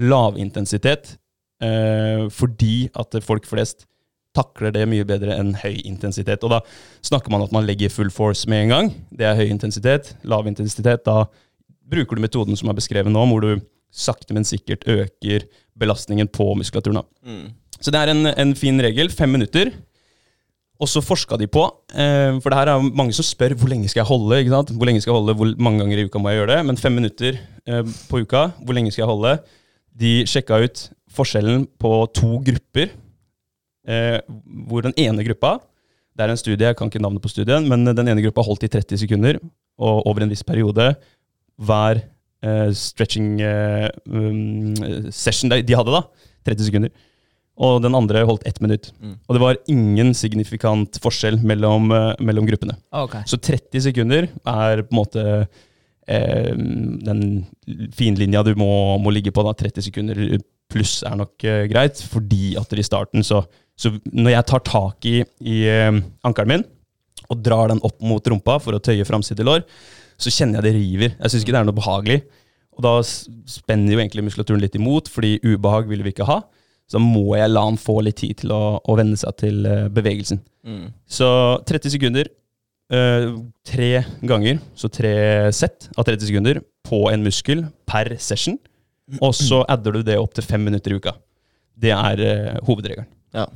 [0.00, 1.16] Lavintensitet
[1.62, 3.86] eh, fordi at folk flest
[4.34, 6.42] takler det mye bedre enn høy intensitet.
[6.42, 6.60] Og da
[7.06, 8.90] snakker man at man legger full force med en gang.
[9.14, 10.16] Det er høy intensitet.
[10.26, 11.28] Lav intensitet, da
[11.90, 13.62] bruker du metoden som er beskrevet nå, hvor du
[13.94, 15.46] sakte, men sikkert øker
[15.78, 17.04] belastningen på muskulaturen.
[17.22, 17.52] Mm.
[17.78, 19.12] Så det er en, en fin regel.
[19.14, 19.70] Fem minutter.
[20.82, 21.62] Og så forska de på,
[21.94, 24.38] eh, for det her er mange som spør hvor lenge skal jeg holde.
[24.40, 24.72] ikke sant?
[24.74, 26.66] Hvor lenge skal jeg holde, hvor mange ganger i uka må jeg gjøre det?
[26.66, 29.38] Men fem minutter eh, på uka, hvor lenge skal jeg holde?
[29.94, 32.90] De sjekka ut forskjellen på to grupper.
[33.86, 34.18] Eh,
[34.66, 35.60] hvor den ene gruppa
[36.16, 38.62] Det er en studie, jeg kan ikke navnet på studien, men den ene gruppa holdt
[38.62, 39.38] i 30 sekunder
[39.78, 40.94] og over en viss periode.
[41.58, 42.00] Hver
[42.70, 43.40] stretching
[44.06, 44.76] um,
[45.10, 46.02] session de hadde, da.
[46.46, 46.88] 30 sekunder.
[47.54, 48.90] Og den andre holdt ett minutt.
[48.98, 49.14] Mm.
[49.28, 52.74] Og det var ingen signifikant forskjell mellom, eh, mellom gruppene.
[52.90, 53.22] Okay.
[53.30, 55.24] Så 30 sekunder er på en måte
[56.08, 57.44] eh, den
[57.94, 59.44] finlinja du må, må ligge på.
[59.46, 60.24] da, 30 sekunder
[60.72, 63.44] pluss er nok eh, greit, fordi at i starten så,
[63.78, 65.92] så Når jeg tar tak i, i eh,
[66.24, 66.70] ankelen min
[67.32, 69.62] og drar den opp mot rumpa for å tøye framside lår,
[70.20, 71.14] så kjenner jeg det river.
[71.16, 72.18] Jeg syns ikke det er noe behagelig.
[72.76, 76.42] Og da spenner jo egentlig muskulaturen litt imot, fordi ubehag vil vi ikke ha.
[76.90, 79.86] Så må jeg la han få litt tid til å, å venne seg til eh,
[79.92, 80.42] bevegelsen.
[80.68, 80.86] Mm.
[81.08, 81.28] Så
[81.68, 82.28] 30 sekunder,
[82.92, 83.28] øh,
[83.66, 83.90] tre
[84.24, 85.14] ganger, så tre
[85.56, 88.58] sett av 30 sekunder på en muskel per session.
[89.20, 91.14] Og så adder du det opp til fem minutter i uka.
[91.76, 93.08] Det er øh, hovedregelen.
[93.36, 93.48] Ja.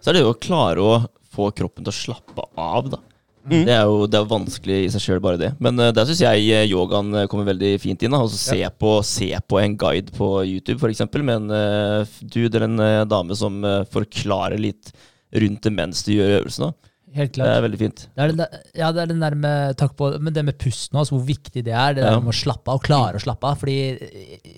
[0.00, 0.96] Så er det jo å klare å
[1.36, 3.02] få kroppen til å slappe av, da.
[3.46, 3.62] Mm.
[3.68, 5.52] Det er jo det er vanskelig i seg sjøl, bare det.
[5.62, 8.16] Men uh, der syns jeg eh, yogaen eh, kommer veldig fint inn.
[8.16, 12.66] Altså, se, på, se på en guide på YouTube, f.eks., med en uh, dude eller
[12.66, 14.92] en uh, dame som forklarer litt
[15.36, 16.68] rundt det mens du gjør øvelsen.
[16.68, 16.92] da.
[17.16, 18.00] Helt Det er veldig fint.
[18.12, 20.58] Det er den der, ja, det er den der med takk på, men det med
[20.60, 21.94] pusten, altså hvor viktig det er.
[21.96, 22.20] Det der Ja.
[22.20, 23.56] med å slappe av, klare å slappe av.
[23.62, 23.76] Fordi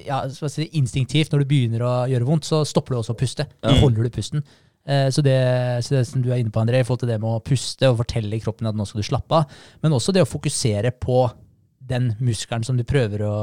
[0.07, 3.47] ja, si, instinktivt, når du begynner å gjøre vondt, så stopper du også å puste.
[3.63, 3.77] Ja.
[3.79, 4.43] holder du pusten.
[4.89, 5.37] Eh, Så det,
[5.85, 7.91] så det som du er inne på, André, i forhold til det med å puste
[7.91, 11.27] og fortelle kroppen at nå skal du slappe av, men også det å fokusere på
[11.89, 13.35] den muskelen som du prøver å,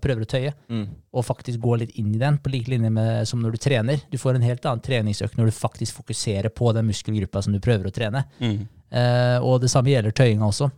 [0.00, 0.86] prøver å tøye, Mm.
[1.12, 4.00] og faktisk gå litt inn i den, på like linje med som når du trener.
[4.10, 7.60] Du får en helt annen treningsøkt når du faktisk fokuserer på den muskelgruppa som du
[7.60, 8.24] prøver å trene.
[8.40, 10.70] Eh, og det samme gjelder tøyinga også.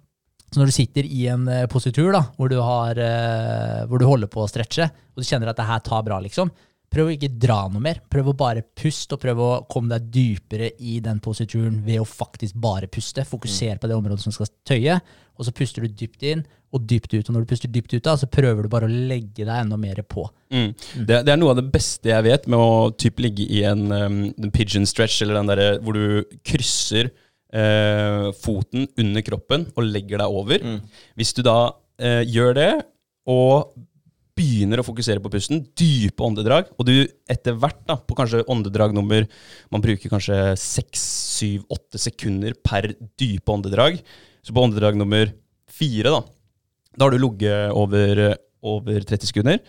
[0.53, 4.05] Så når du sitter i en eh, positur da, hvor du, har, eh, hvor du
[4.05, 6.51] holder på å stretche, og du kjenner at det her tar bra, liksom,
[6.93, 8.01] prøv å ikke dra noe mer.
[8.13, 12.09] Prøv å bare puste, og prøv å komme deg dypere i den posituren ved å
[12.09, 13.25] faktisk bare puste.
[13.29, 14.99] Fokusere på det området som skal tøye,
[15.33, 17.27] og så puster du dypt inn og dypt ut.
[17.27, 19.79] Og når du puster dypt ut, da, så prøver du bare å legge deg enda
[19.81, 20.27] mer på.
[20.53, 20.71] Mm.
[21.09, 23.85] Det, det er noe av det beste jeg vet med å typ ligge i en,
[23.91, 27.13] um, en pigeon stretch, eller den derre hvor du krysser
[27.57, 30.65] uh, foten under kroppen og legger deg over.
[30.65, 31.07] Mm.
[31.21, 32.73] Hvis du da uh, gjør det,
[33.33, 33.73] og
[34.43, 36.95] begynner å fokusere på pusten, dype åndedrag, og du
[37.31, 39.27] etter hvert, da, på kanskje åndedrag nummer
[39.73, 41.03] Man bruker kanskje seks,
[41.39, 44.01] syv, åtte sekunder per dype åndedrag.
[44.43, 45.31] Så på åndedrag nummer
[45.71, 46.21] fire, da,
[46.97, 48.23] da har du ligget over,
[48.75, 49.63] over 30 sekunder.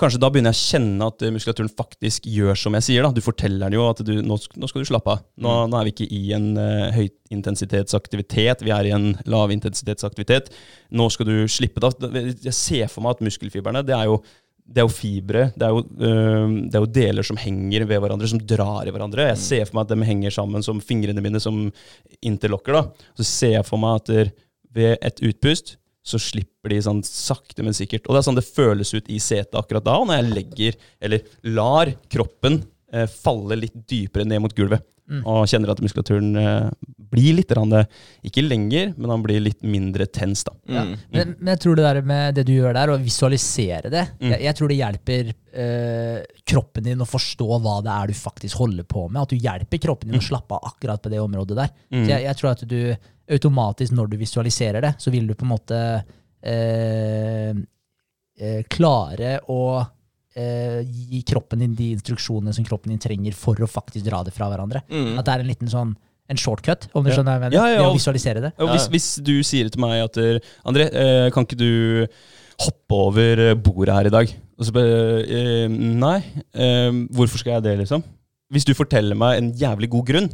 [0.00, 3.06] Kanskje da begynner jeg å kjenne at eh, muskulaturen faktisk gjør som jeg sier.
[3.06, 3.14] da.
[3.16, 5.22] Du forteller den jo at du, nå, nå skal du slappe av.
[5.40, 10.50] Nå, nå er vi ikke i en uh, høyintensitetsaktivitet, vi er i en lavintensitetsaktivitet.
[10.96, 11.94] Nå skal du slippe det.
[12.44, 14.20] Jeg ser for meg at muskelfibrene det er jo
[14.66, 18.00] det er jo fibre, det er jo, øh, det er jo deler som henger ved
[18.02, 19.28] hverandre, som drar i hverandre.
[19.28, 21.68] Jeg ser for meg at de henger sammen som fingrene mine som
[22.18, 22.74] interlokker.
[22.74, 23.12] da.
[23.14, 24.34] Så ser jeg for meg at
[24.74, 28.06] ved et utpust så slipper de sånn sakte, men sikkert.
[28.06, 30.82] Og det er sånn det føles ut i setet akkurat da, og når jeg legger,
[31.02, 32.60] eller lar kroppen
[32.94, 34.86] eh, falle litt dypere ned mot gulvet.
[35.06, 36.70] Og kjenner at muskulaturen eh,
[37.12, 37.86] blir litt, grann, eh,
[38.26, 40.42] ikke lenger, men han blir litt mindre tens.
[40.46, 40.54] da.
[40.66, 40.82] Ja.
[41.14, 44.40] Men, men jeg tror det der med det du gjør der, å visualisere det, jeg,
[44.48, 48.88] jeg tror det hjelper eh, kroppen din å forstå hva det er du faktisk holder
[48.90, 49.22] på med.
[49.22, 51.70] At du hjelper kroppen din å slappe av akkurat på det området der.
[51.92, 52.80] Så jeg, jeg tror at du
[53.30, 55.80] automatisk, når du visualiserer det, så vil du på en måte
[56.46, 57.50] eh,
[58.38, 59.60] eh, klare å
[60.36, 64.34] eh, gi kroppen din de instruksjonene som kroppen din trenger for å faktisk dra det
[64.36, 64.84] fra hverandre.
[64.90, 65.14] Mm.
[65.18, 65.94] At det er en liten sånn
[66.26, 67.16] en shortcut, om du Ja.
[67.16, 67.54] skjønner hva jeg mener.
[67.54, 68.52] Ja, ja, Ved å visualisere det.
[68.58, 70.16] Hvis, hvis du sier til meg at
[70.66, 72.06] André, eh, kan ikke du
[72.58, 74.32] hoppe over bordet her i dag?
[74.58, 76.18] Og så bare eh, Nei.
[76.54, 78.02] Eh, hvorfor skal jeg det, liksom?
[78.50, 80.28] Hvis du forteller meg en jævlig god grunn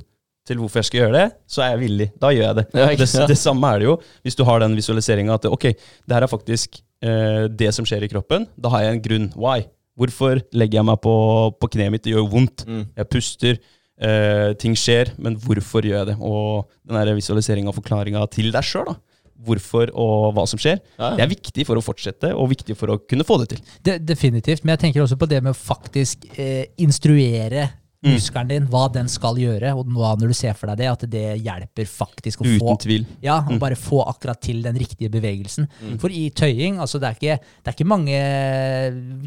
[0.48, 2.09] til hvorfor jeg skal gjøre det, så er jeg villig.
[2.22, 2.64] Da gjør jeg det.
[2.74, 5.68] Ja, ikke det, det samme er det jo hvis du har den visualiseringa at ok,
[5.72, 8.48] det her er faktisk eh, det som skjer i kroppen.
[8.59, 9.31] Da har jeg en grunn.
[9.38, 9.68] Why?
[9.98, 11.14] Hvorfor legger jeg meg på,
[11.61, 12.05] på kneet mitt?
[12.07, 12.66] Det gjør vondt.
[12.66, 12.85] Mm.
[12.96, 13.62] Jeg puster.
[14.02, 16.18] eh, ting skjer, men hvorfor gjør jeg det?
[16.18, 18.96] Og den visualiseringa og forklaringa til deg sjøl, da.
[19.42, 20.78] Hvorfor og hva som skjer.
[21.00, 21.12] Ja.
[21.18, 23.62] Det er viktig for å fortsette, og viktig for å kunne få det til.
[23.83, 24.62] De, definitivt.
[24.62, 27.66] Men jeg tenker også på det med å faktisk eh, instruere.
[28.02, 31.24] Muskelen din, hva den skal gjøre, og når du ser for deg det, at det
[31.42, 32.76] hjelper faktisk å få
[33.22, 35.68] ja, å bare få akkurat til den riktige bevegelsen.
[35.80, 35.96] Mm.
[36.02, 38.22] For i tøying, altså det er, ikke, det er ikke mange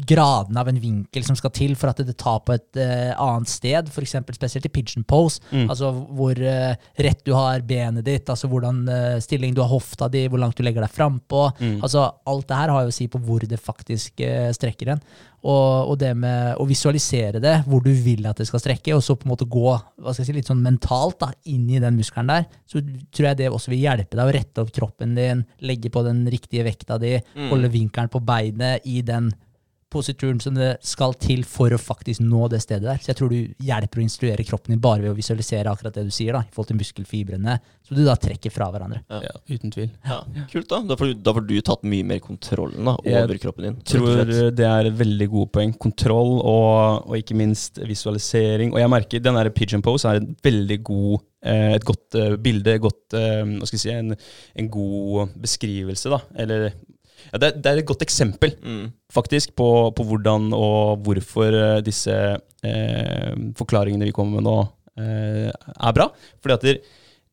[0.08, 3.50] gradene av en vinkel som skal til for at det tar på et uh, annet
[3.50, 5.68] sted, eksempel spesielt i pigeon pose, Mm.
[5.70, 10.08] altså hvor uh, rett du har benet ditt, altså hvordan uh, stilling du har hofta
[10.10, 11.46] di, hvor langt du legger deg frampå.
[11.60, 11.78] Mm.
[11.84, 14.22] Altså alt det her har jo å si på hvor det faktisk
[14.56, 15.02] strekker en.
[15.46, 19.04] Og, og det med å visualisere det, hvor du vil at det skal strekke, og
[19.04, 21.82] så på en måte gå hva skal jeg si, litt sånn mentalt da, inn i
[21.82, 25.14] den muskelen der, så tror jeg det også vil hjelpe deg å rette opp kroppen
[25.18, 27.14] din, legge på den riktige vekta di,
[27.52, 29.30] holde vinkelen på beinet i den
[29.92, 32.98] posituren som det skal til for å faktisk nå det stedet der.
[33.02, 36.06] Så jeg tror du hjelper å instruere kroppen din bare ved å visualisere akkurat det
[36.08, 39.02] du sier, da, i forhold til muskelfibrene, som du da trekker fra hverandre.
[39.06, 39.92] Ja, uten tvil.
[40.06, 40.18] Ja,
[40.50, 40.82] kult, da.
[40.90, 43.78] Da får, du, da får du tatt mye mer kontrollen da, Jeg over kroppen din.
[43.84, 45.76] Jeg tror det er veldig gode poeng.
[45.86, 48.74] Kontroll og, og ikke minst visualisering.
[48.74, 52.34] Og jeg merker den der pigeon pose er et veldig god eh, et godt eh,
[52.42, 54.16] bilde, godt, eh, hva skal jeg si, en,
[54.62, 56.20] en god beskrivelse, da.
[56.42, 56.72] Eller
[57.32, 58.92] ja, det, er- det er et godt eksempel, Mm.
[59.12, 62.12] faktisk, på, på hvordan og hvorfor eh, disse
[62.62, 64.58] eh, forklaringene vi kommer med nå,
[65.00, 66.08] eh, er bra.
[66.42, 66.78] Fordi at der,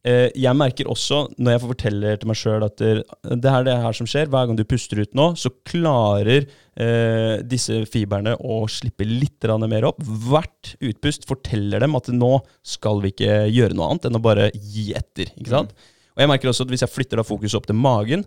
[0.05, 3.01] eh, jeg merker også, når jeg forteller til meg sjøl at der,
[3.39, 7.37] det er det her som skjer, hver gang du puster ut nå, så klarer eh,
[7.47, 10.01] disse fiberne å slippe litt mer opp.
[10.03, 14.51] Hvert utpust forteller dem at nå skal vi ikke gjøre noe annet enn å bare
[14.53, 15.31] gi etter.
[15.37, 15.73] ikke sant?
[16.13, 18.23] Og jeg merker også at Hvis jeg flytter da fokuset opp til magen,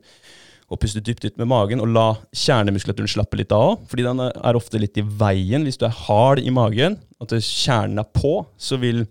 [0.67, 3.79] og puste dypt ut med magen og la kjernemuskulaturen slappe litt av.
[3.87, 5.63] Fordi den er- ofte litt i veien.
[5.65, 9.07] Hvis du er hard i magen, at kjernen er på, så vil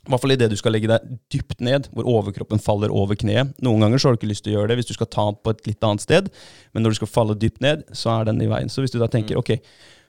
[0.00, 3.52] i hvert fall idet du skal legge deg dypt ned, hvor overkroppen faller over kneet.
[3.60, 5.26] Noen ganger så har du ikke lyst til å gjøre det hvis du skal ta
[5.28, 6.30] den på et litt annet sted,
[6.72, 8.68] men når du skal falle dypt ned, så er den i veien.
[8.72, 9.58] Så hvis du da tenker ok,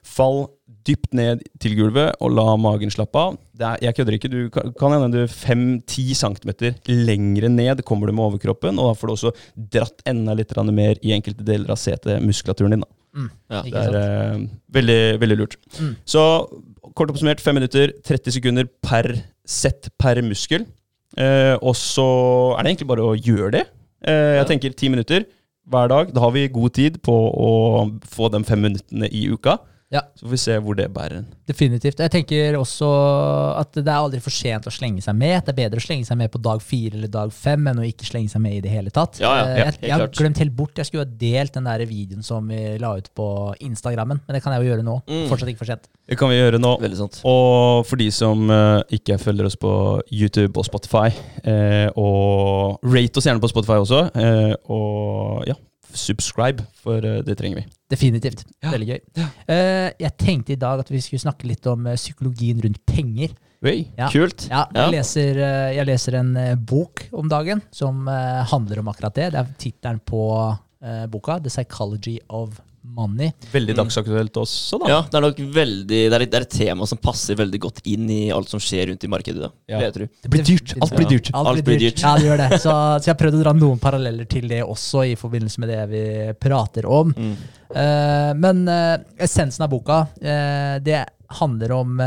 [0.04, 0.46] fall
[0.86, 4.30] dypt ned til gulvet og la magen slappe av det er, Jeg kødder ikke.
[4.32, 9.06] Du kan hende du fem-ti centimeter lengre ned kommer du med overkroppen, og da får
[9.06, 9.32] du også
[9.76, 12.80] dratt enda litt mer i enkelte deler av setemuskulaturen din.
[12.82, 12.90] da.
[13.52, 13.62] Ja.
[13.62, 15.56] Det er eh, veldig, veldig lurt.
[15.78, 15.94] Mm.
[16.04, 16.22] Så
[16.96, 19.12] kort oppsummert, fem minutter, 30 sekunder per
[19.46, 20.66] sett per muskel.
[21.16, 23.66] Eh, og så er det egentlig bare å gjøre det.
[24.02, 24.44] Eh, jeg Ja.
[24.48, 25.26] tenker ti minutter
[25.68, 26.12] hver dag.
[26.12, 29.58] Da har vi god tid på å få de fem minuttene i uka.
[29.92, 30.00] Ja.
[30.16, 31.26] Så får vi se hvor det bærer hen.
[31.48, 32.00] Definitivt.
[32.00, 32.88] Jeg tenker også
[33.60, 35.42] at det er aldri for sent å slenge seg med.
[35.44, 37.86] Det er bedre å slenge seg med på dag fire eller dag fem enn å
[37.86, 39.20] ikke slenge seg med i det hele tatt.
[39.22, 40.78] Ja, ja, Eh, ja, jeg, helt jeg har glemt helt bort.
[40.78, 43.26] Jeg skulle ha delt den der videoen som vi la ut på
[43.64, 44.96] Instagrammen, men det kan jeg jo gjøre nå.
[45.10, 45.26] Mm.
[45.30, 45.88] Fortsatt ikke for sent.
[46.08, 46.72] Det kan vi gjøre nå.
[46.82, 47.20] Veldig sant.
[47.28, 49.74] Og for de som eh, ikke følger oss på
[50.12, 51.10] YouTube og Spotify,
[51.44, 55.58] eh, og rate oss gjerne på Spotify også, eh, og ja,
[55.98, 57.64] subscribe, for eh, det trenger vi.
[57.92, 58.44] Definitivt.
[58.62, 58.70] Ja.
[58.72, 59.00] Veldig gøy.
[59.50, 63.34] Eh, jeg tenkte i dag at vi skulle snakke litt om eh, psykologien rundt penger.
[63.62, 64.08] Oi, Ja.
[64.10, 64.48] Kult.
[64.50, 64.86] Ja, Ja.
[64.88, 65.38] jeg, leser,
[65.76, 66.32] jeg leser en
[66.66, 69.28] bok om dagen som handler om akkurat det.
[69.32, 70.24] Det er tittelen på
[71.12, 73.32] boka, 'The Psychology of Money'.
[73.52, 74.90] Veldig dagsaktuelt også, da.
[74.90, 77.80] Ja, det er nok veldig Det er, det er et tema som passer veldig godt
[77.86, 79.40] inn i alt som skjer rundt i markedet.
[79.40, 79.78] da Ja.
[79.78, 80.10] Det jeg.
[80.22, 80.74] Det blir dyrt.
[80.80, 81.30] Alt blir dyrt.
[81.32, 82.02] Alt, blir dyrt.
[82.02, 82.50] Ja, det gjør det.
[82.58, 85.72] Så, så jeg har prøvd å dra noen paralleller til det også, i forbindelse med
[85.72, 86.04] det vi
[86.40, 87.14] prater om.
[87.16, 87.34] Mm.
[87.72, 92.00] Uh, men uh, essensen av boka, uh, det handler om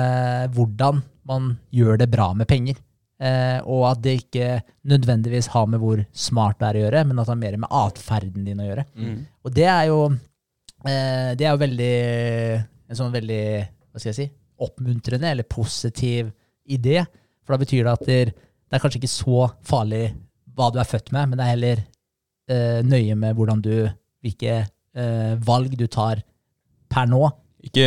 [0.53, 2.77] hvordan man gjør det bra med penger.
[3.15, 4.47] Eh, og at det ikke
[4.91, 7.75] nødvendigvis har med hvor smart det er å gjøre, men at det har mer med
[7.83, 8.83] atferden din å gjøre.
[8.99, 9.19] Mm.
[9.45, 9.99] Og det er jo
[10.85, 11.93] Det er jo veldig
[12.85, 13.45] En sånn veldig
[13.89, 14.25] Hva skal jeg si
[14.61, 16.29] oppmuntrende eller positiv
[16.71, 17.01] idé.
[17.43, 20.05] For da betyr det at det er kanskje ikke så farlig
[20.55, 21.81] hva du er født med, men det er heller
[22.51, 23.73] eh, nøye med hvordan du
[24.23, 26.23] hvilke eh, valg du tar
[26.91, 27.21] per nå.
[27.65, 27.85] Ikke,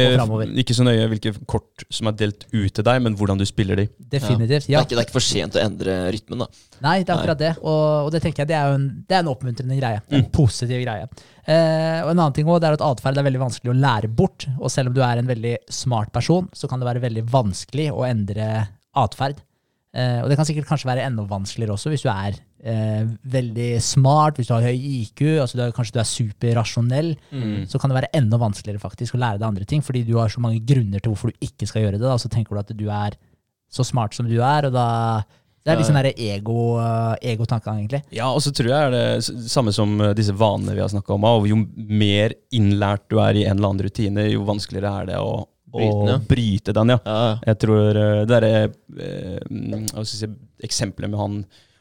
[0.59, 3.79] ikke så nøye hvilke kort som er delt ut til deg, men hvordan du spiller
[3.79, 3.85] de.
[4.11, 4.67] Definitivt.
[4.67, 4.81] Det, Ja.
[4.81, 6.49] er ikke, det er ikke for sent å endre rytmen, da.
[6.83, 7.53] Nei, det er akkurat det.
[7.63, 10.03] Og, og det tenker jeg det er jo en, det er en oppmuntrende greie.
[10.11, 10.31] En Mm.
[10.35, 11.07] positiv greie.
[11.49, 14.09] Eh, og en annen ting også, det er at atferd er veldig vanskelig å lære
[14.15, 14.47] bort.
[14.59, 17.89] Og selv om du er en veldig smart person, så kan det være veldig vanskelig
[17.95, 19.39] å endre atferd.
[19.95, 22.37] Eh, og det kan sikkert kanskje være enda vanskeligere også hvis du er
[22.69, 27.11] eh, veldig smart, hvis du har høy IQ, altså du er, kanskje du er superrasjonell.
[27.33, 27.65] Mm.
[27.71, 30.33] Så kan det være enda vanskeligere faktisk å lære deg andre ting, fordi du har
[30.33, 32.07] så mange grunner til hvorfor du ikke skal gjøre det.
[32.07, 32.17] Da.
[32.21, 33.19] Så tenker du at du er
[33.73, 34.89] så smart som du er, og da
[35.67, 37.99] Det er litt sånn der ego, eh, egentlig.
[38.15, 41.13] Ja, og så tror jeg er det samme som eh, disse vanene vi har snakka
[41.13, 41.27] om.
[41.29, 45.19] Og jo mer innlært du er i en eller annen rutine, jo vanskeligere er det
[45.21, 46.99] å, å Bryte den, ja.
[47.05, 47.19] ja.
[47.19, 48.53] Ja, Jeg tror eh, det derre
[48.97, 50.31] eh, si,
[50.65, 51.37] eksempelet med han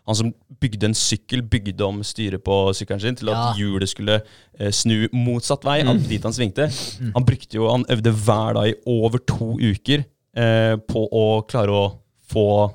[0.08, 3.54] han som bygde en sykkel, bygde om styret på sykkelen sin til at Ja.
[3.60, 4.22] hjulet skulle
[4.60, 5.90] eh, snu motsatt vei Mm.
[5.90, 6.70] av dit han svingte.
[7.14, 11.70] Han brukte jo, han øvde hver dag i over to uker eh, på å klare
[11.70, 11.98] å
[12.32, 12.72] få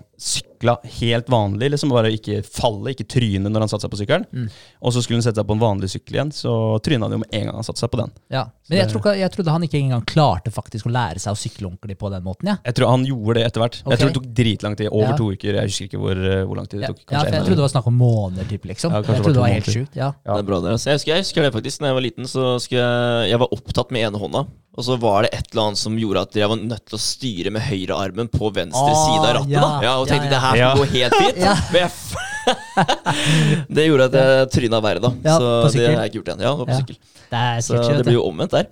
[0.63, 4.27] sykla helt vanlig, liksom bare ikke falle, ikke tryne når han satte seg på sykkelen.
[4.33, 4.49] Mm.
[4.83, 7.19] Og så skulle han sette seg på en vanlig sykkel igjen, så tryna han jo
[7.23, 8.13] med en gang han satte seg på den.
[8.33, 8.45] Ja.
[8.71, 11.67] Men jeg, tror, jeg trodde han ikke engang klarte faktisk å lære seg å sykle
[11.69, 12.49] ordentlig på den måten.
[12.53, 12.57] Ja.
[12.65, 13.81] Jeg tror han gjorde det etter hvert.
[13.83, 13.91] Okay.
[13.93, 14.89] Jeg tror det tok dritlang tid.
[14.93, 15.17] Over Ja.
[15.19, 15.53] to uker.
[15.59, 17.03] Jeg husker ikke hvor, eh, hvor lang tid det tok.
[17.11, 18.93] ja, for jeg trodde det var snakk om måneder, typ, liksom.
[18.93, 19.95] Ja, jeg trodde det var helt sjukt.
[19.97, 20.13] Ja.
[20.25, 20.33] Ja.
[20.35, 20.71] Det er bra det.
[20.79, 20.87] altså.
[20.89, 21.81] jeg, husker, jeg husker det faktisk.
[21.83, 24.47] Når jeg var liten, så skulle jeg Jeg var opptatt med ene hånda.
[24.73, 27.01] Og så var det et eller annet som gjorde at jeg var nødt til å
[27.03, 29.51] styre med høyrearmen på venstre Ah, side av rattet.
[29.53, 29.61] ja.
[29.61, 30.52] da Ja, Og tenkte Ja, ja.
[30.53, 30.75] Det skal Ja.
[30.77, 31.37] gå helt fint.
[31.47, 31.89] Ja.
[33.71, 35.11] Det gjorde at jeg tryna verre, da.
[35.25, 36.43] Ja, så det har jeg ikke gjort igjen.
[36.43, 36.79] Ja, på Ja.
[36.81, 36.97] sykkel.
[37.31, 38.67] Det er Så det blir jo omvendt der.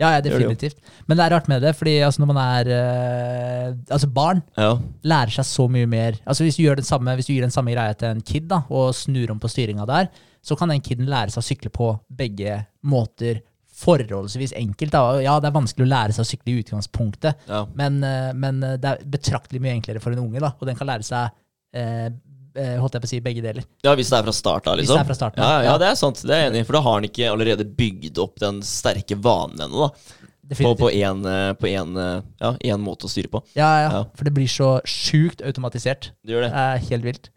[0.00, 0.76] Ja, ja, definitivt.
[1.06, 4.78] Men det er rart med det, fordi altså, når man er eh, Altså, barn Ja.
[5.04, 6.12] lærer seg så mye mer.
[6.26, 8.48] Altså Hvis du gjør den samme Hvis du gir den samme greia til en kid
[8.48, 10.08] da, og snur om på styringa der,
[10.42, 13.42] så kan den kiden lære seg å sykle på begge måter
[13.82, 14.92] forholdsvis enkelt.
[14.94, 15.04] Da.
[15.24, 17.64] Ja, det er vanskelig å lære seg å sykle i utgangspunktet, ja.
[17.78, 20.88] men, eh, men det er betraktelig mye enklere for en unge, da, og den kan
[20.90, 21.30] lære seg
[21.74, 22.08] eh,
[22.56, 23.64] eh, holdt jeg på å si begge deler.
[23.84, 24.98] Ja, Hvis det er fra start av, Hvis liksom.
[24.98, 25.76] det er fra starten, ja, ja.
[25.80, 26.20] det er sant.
[26.24, 26.66] Det er jeg enig i.
[26.68, 29.88] For da har han ikke allerede bygd opp den sterke vanen ennå.
[29.88, 30.18] da.
[30.42, 30.80] På, Definitivt.
[30.82, 33.40] på én eh, eh, ja, måte å styre på.
[33.56, 34.00] Ja, ja, Ja.
[34.18, 36.10] for det blir så sjukt automatisert.
[36.26, 36.58] Det gjør Det det.
[36.66, 37.30] er helt vilt.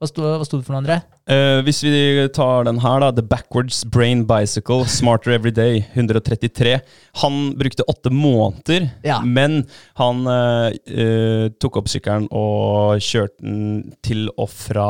[0.00, 0.94] Hva sto, hva sto det for noe, André?
[1.28, 1.90] Uh, hvis vi
[2.32, 3.10] tar den her, da.
[3.12, 6.78] The Backwards Brain Bicycle, Smarter Every Day, 133.
[7.20, 9.18] Han brukte åtte måneder, Ja.
[9.20, 9.66] men
[10.00, 14.88] han uh, uh, tok opp sykkelen og kjørte den til og fra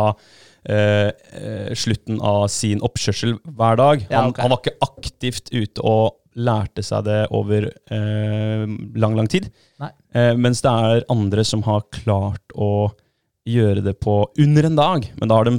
[0.61, 4.03] slutten av sin oppkjørsel hver dag.
[4.11, 9.49] Ja, Han, han var ikke aktivt ute og lærte seg det over lang, lang tid.
[10.37, 12.91] Mens det er andre som har klart å
[13.49, 15.07] gjøre det på under en dag.
[15.21, 15.57] Men da har de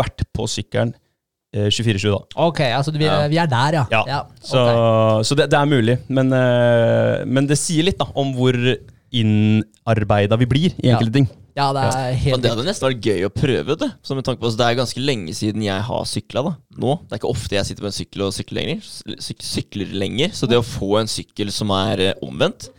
[0.00, 0.94] vært på sykkelen
[1.54, 2.20] eh, 24-7, da.
[2.46, 3.26] Ok, altså vi, Ja.
[3.30, 4.02] vi er der, ja.
[4.06, 4.20] Ja.
[4.42, 5.24] Så, okay.
[5.30, 5.98] så det, det er mulig.
[6.08, 8.56] Men, eh, men det sier litt da, om hvor
[9.10, 10.96] innarbeida vi blir i Ja.
[10.96, 11.28] enkelte ting.
[11.56, 13.88] ja, det er Men helt det hadde nesten vært gøy å prøve det.
[14.02, 16.42] Så med tanke på, altså, det er ganske lenge siden jeg har sykla.
[16.46, 16.52] da.
[16.78, 16.98] Nå.
[17.08, 18.80] Det er ikke ofte jeg sitter på en sykkel og sykler lenger.
[19.20, 20.30] Syk sykler lenger.
[20.32, 22.70] Så det å få en sykkel som er eh, omvendt,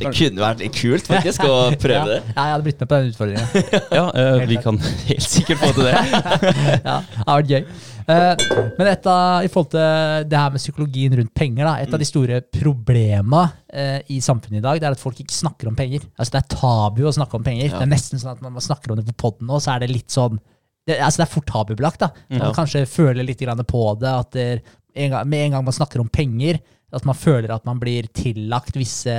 [0.00, 2.18] det kunne vært litt kult faktisk å prøve det.
[2.32, 3.46] Ja, jeg hadde blitt med på den utfordringen.
[4.00, 5.94] Ja, uh, vi kan helt sikkert få til det.
[5.94, 7.64] ja, det har vært gøy.
[8.10, 11.92] Uh, men et av, i forhold til det her med psykologien rundt penger, da, et
[11.94, 15.70] av de store problema uh, i samfunnet i dag, det er at folk ikke snakker
[15.70, 16.06] om penger.
[16.16, 17.70] Altså Det er tabu å snakke om penger.
[17.74, 19.84] Det er nesten sånn at når man snakker om det på poden nå, så er
[19.84, 20.40] det litt sånn
[20.88, 22.00] det, altså det er fort tabubelagt.
[22.00, 22.10] da.
[22.32, 22.52] Man Ja.
[22.56, 24.62] kanskje føler litt på det, at det,
[24.94, 26.58] en gang, med en gang man snakker om penger,
[26.92, 29.14] at man føler at man blir tillagt visse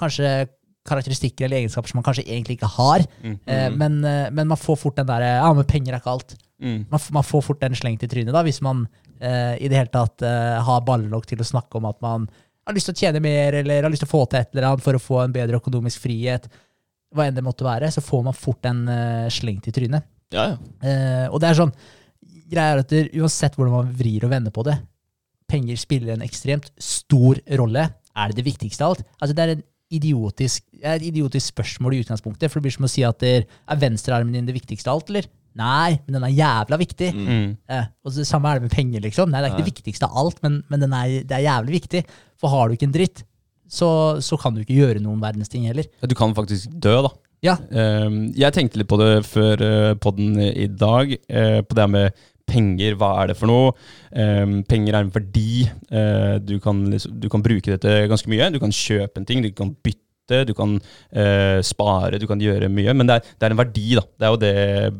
[0.00, 0.30] kanskje
[0.86, 3.04] karakteristikker eller egenskaper som man kanskje egentlig ikke har.
[3.24, 6.36] Eh, men, eh, men man får fort den derre Ja, men penger er ikke alt.
[6.62, 6.86] Mm.
[6.90, 8.86] Man, man får fort den slengt i trynet da, hvis man
[9.20, 12.28] eh, i det hele tatt eh, har baller nok til å snakke om at man
[12.66, 14.70] har lyst til å tjene mer, eller har lyst til å få til et eller
[14.70, 16.48] annet for å få en bedre økonomisk frihet.
[17.14, 20.06] Hva enn det måtte være, så får man fort den eh, slengt i trynet.
[20.34, 20.56] Ja, ja.
[20.82, 21.76] Eh, og det er sånn
[22.46, 24.76] Greia er at det, uansett hvordan man vrir og vender på det,
[25.50, 27.88] penger spiller en ekstremt stor rolle.
[28.16, 29.08] Er det det viktigste av alt?
[29.18, 32.90] Altså Det er en idiotisk, et idiotisk spørsmål i utgangspunktet, for det blir som å
[32.90, 35.28] si at der, er venstrearmen din det viktigste av alt, eller?
[35.56, 37.12] Nei, men den er jævla viktig.
[37.16, 37.46] Mm.
[37.72, 39.30] Eh, og det samme er det med penger, liksom.
[39.32, 41.78] Nei, det er ikke det viktigste av alt, men, men den er, det er jævlig
[41.78, 42.02] viktig.
[42.40, 43.22] For har du ikke en dritt,
[43.72, 43.88] så,
[44.22, 45.88] så kan du ikke gjøre noen verdens ting heller.
[46.04, 47.14] Du kan faktisk dø, da.
[47.44, 51.86] Ja, Ehm, jeg tenkte litt på det før uh, podden i dag, eh, på det
[51.92, 52.96] med penger.
[52.98, 53.74] Hva er det for noe?
[54.12, 55.66] Um, penger er en verdi.
[55.90, 58.50] Uh, du, kan, liksom, du kan bruke dette ganske mye.
[58.54, 62.70] Du kan kjøpe en ting, du kan bytte, du kan uh, spare, du kan gjøre
[62.72, 62.94] mye.
[62.96, 64.04] Men det er, det er en verdi, da.
[64.06, 64.54] Det er jo det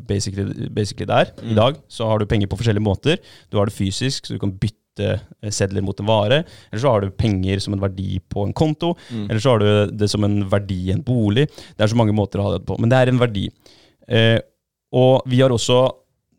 [0.09, 1.31] basically, basically det er.
[1.53, 3.23] I dag så har du penger på forskjellige måter.
[3.51, 6.43] Du har det fysisk, så du kan bytte eh, sedler mot en vare.
[6.71, 8.93] Eller så har du penger som en verdi på en konto.
[9.27, 11.47] Eller så har du det som en verdi i en bolig.
[11.75, 13.47] Det er så mange måter å ha det på, men det er en verdi.
[14.07, 14.39] Eh,
[14.95, 15.81] og vi har også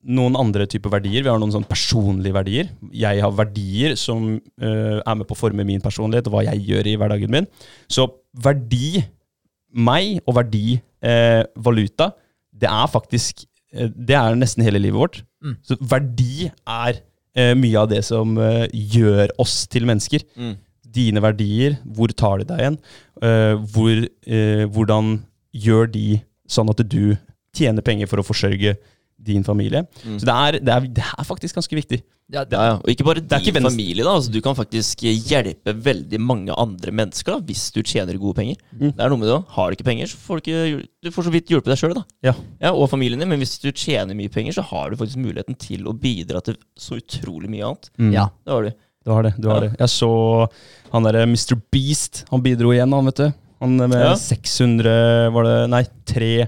[0.07, 1.25] noen andre typer verdier.
[1.25, 2.71] Vi har noen sånn personlige verdier.
[2.95, 6.63] Jeg har verdier som uh, er med på å forme min personlighet og hva jeg
[6.69, 7.49] gjør i hverdagen min.
[7.91, 8.07] Så
[8.45, 9.03] verdi,
[9.75, 12.13] meg, og verdi, uh, valuta,
[12.59, 13.45] det er faktisk
[13.77, 15.21] uh, Det er nesten hele livet vårt.
[15.45, 15.59] Mm.
[15.67, 17.05] Så verdi er
[17.55, 20.25] mye av det som gjør oss til mennesker.
[20.35, 20.57] Mm.
[20.97, 22.79] Dine verdier, hvor tar de deg igjen?
[23.71, 24.01] Hvor,
[24.75, 25.13] hvordan
[25.55, 26.17] gjør de
[26.51, 27.15] sånn at du
[27.55, 28.75] tjener penger for å forsørge
[29.25, 29.83] din familie?
[30.05, 30.19] Mm.
[30.21, 31.99] Så det er, det, er, det er faktisk ganske viktig.
[32.33, 32.73] ja, Ja, ja.
[32.79, 34.13] Og ikke bare er din ikke familie, da.
[34.19, 38.57] Altså, du kan faktisk hjelpe veldig mange andre mennesker da, hvis du tjener gode penger.
[38.73, 38.93] Mm.
[38.93, 39.43] Det er noe med det da.
[39.57, 41.97] Har du ikke penger, så får du ikke Du får så vidt hjulpet deg sjøl.
[42.23, 42.35] Ja.
[42.61, 43.29] Ja, og familien din.
[43.33, 46.57] Men hvis du tjener mye penger, så har du faktisk muligheten til å bidra til
[46.79, 47.91] så utrolig mye annet.
[48.13, 48.29] ja.
[48.45, 48.73] Det har du.
[49.09, 49.35] Du har det.
[49.41, 49.69] du har Ja.
[49.71, 49.79] det.
[49.81, 50.49] Jeg så
[50.93, 51.57] han derre Mr.
[51.73, 52.25] Beast.
[52.31, 53.33] Han bidro igjen, han, vet du.
[53.63, 54.15] Han med Ja.
[54.15, 56.47] 600 Var det Nei, tre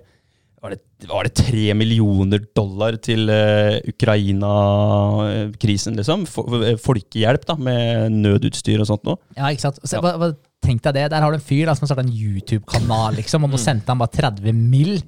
[0.60, 6.26] var det, var det tre millioner dollar til uh, Ukraina-krisen, liksom?
[6.28, 9.16] For, eh, folkehjelp, da, med nødutstyr og sånt noe.
[9.38, 9.78] Ja, ikke sant.
[9.82, 10.00] Så, Ja.
[10.04, 10.28] hva, hva,
[10.60, 11.06] tenk deg det.
[11.14, 13.88] Der har du en fyr da, som har starta en YouTube-kanal, liksom, og nå sendte
[13.88, 15.00] han bare 30 mill.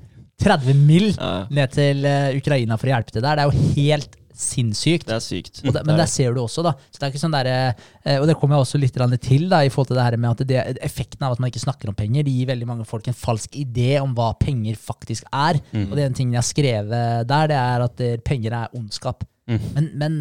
[0.43, 3.37] 30 mill Ja, ned til uh, Ukraina for å hjelpe til der.
[3.37, 5.07] Det er jo helt sinnssykt.
[5.09, 5.61] det er sykt.
[5.65, 6.75] Det, men der ser du også, da.
[6.91, 9.63] Så det er ikke sånn der, eh, og det kommer jeg også litt til, da,
[9.65, 11.99] i forhold til det her med at det, effekten av at man ikke snakker om
[11.99, 15.61] penger, det gir veldig mange folk en falsk idé om hva penger faktisk er.
[15.87, 18.77] Og det er en ting jeg har skrevet der, det er at eh, penger er
[18.79, 19.25] ondskap.
[19.53, 20.19] Men, men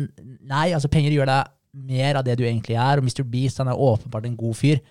[0.50, 1.52] nei, altså penger gjør deg
[1.88, 3.24] mer av det du egentlig er, og Mr.
[3.32, 4.82] Beast han er åpenbart en god fyr.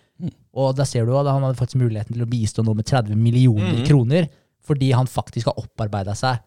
[0.56, 3.16] Og da ser du at han hadde faktisk muligheten til å bistå noe med 30
[3.18, 4.28] millioner kroner,
[4.66, 6.40] fordi han faktisk har opparbeida seg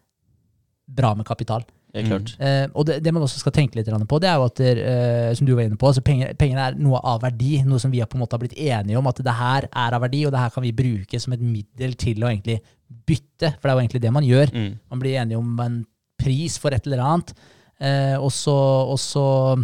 [0.86, 1.64] bra med kapital.
[1.94, 2.32] Helt klart.
[2.42, 5.30] Eh, og det, det man også skal tenke litt på, det er jo at eh,
[5.38, 7.60] som du var inne på, altså penger, pengene er noe av verdi.
[7.62, 9.94] Noe som vi har på en måte har blitt enige om at det her er
[9.96, 12.58] av verdi, og det her kan vi bruke som et middel til å egentlig
[13.06, 13.54] bytte.
[13.60, 14.52] For det er jo egentlig det man gjør.
[14.54, 14.72] Mm.
[14.90, 15.78] Man blir enige om en
[16.20, 17.32] pris for et eller annet.
[17.78, 18.54] Eh, og så
[18.90, 19.58] og så-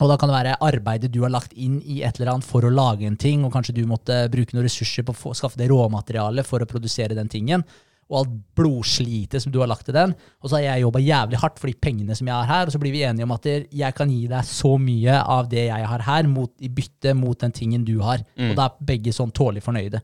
[0.00, 2.62] og da kan det være arbeidet du har lagt inn i et eller annet for
[2.62, 5.58] å lage en ting, og kanskje du måtte bruke noen ressurser på å få, skaffe
[5.60, 7.62] det råmaterialet for å produsere den tingen.
[8.10, 10.12] Og alt blodslitet som du har lagt i den.
[10.42, 12.74] Og så har jeg jobba jævlig hardt for de pengene som jeg har her, og
[12.74, 15.88] så blir vi enige om at jeg kan gi deg så mye av det jeg
[15.92, 18.24] har her, mot, i bytte mot den tingen du har.
[18.50, 20.02] Og da er begge sånn tålelig fornøyde.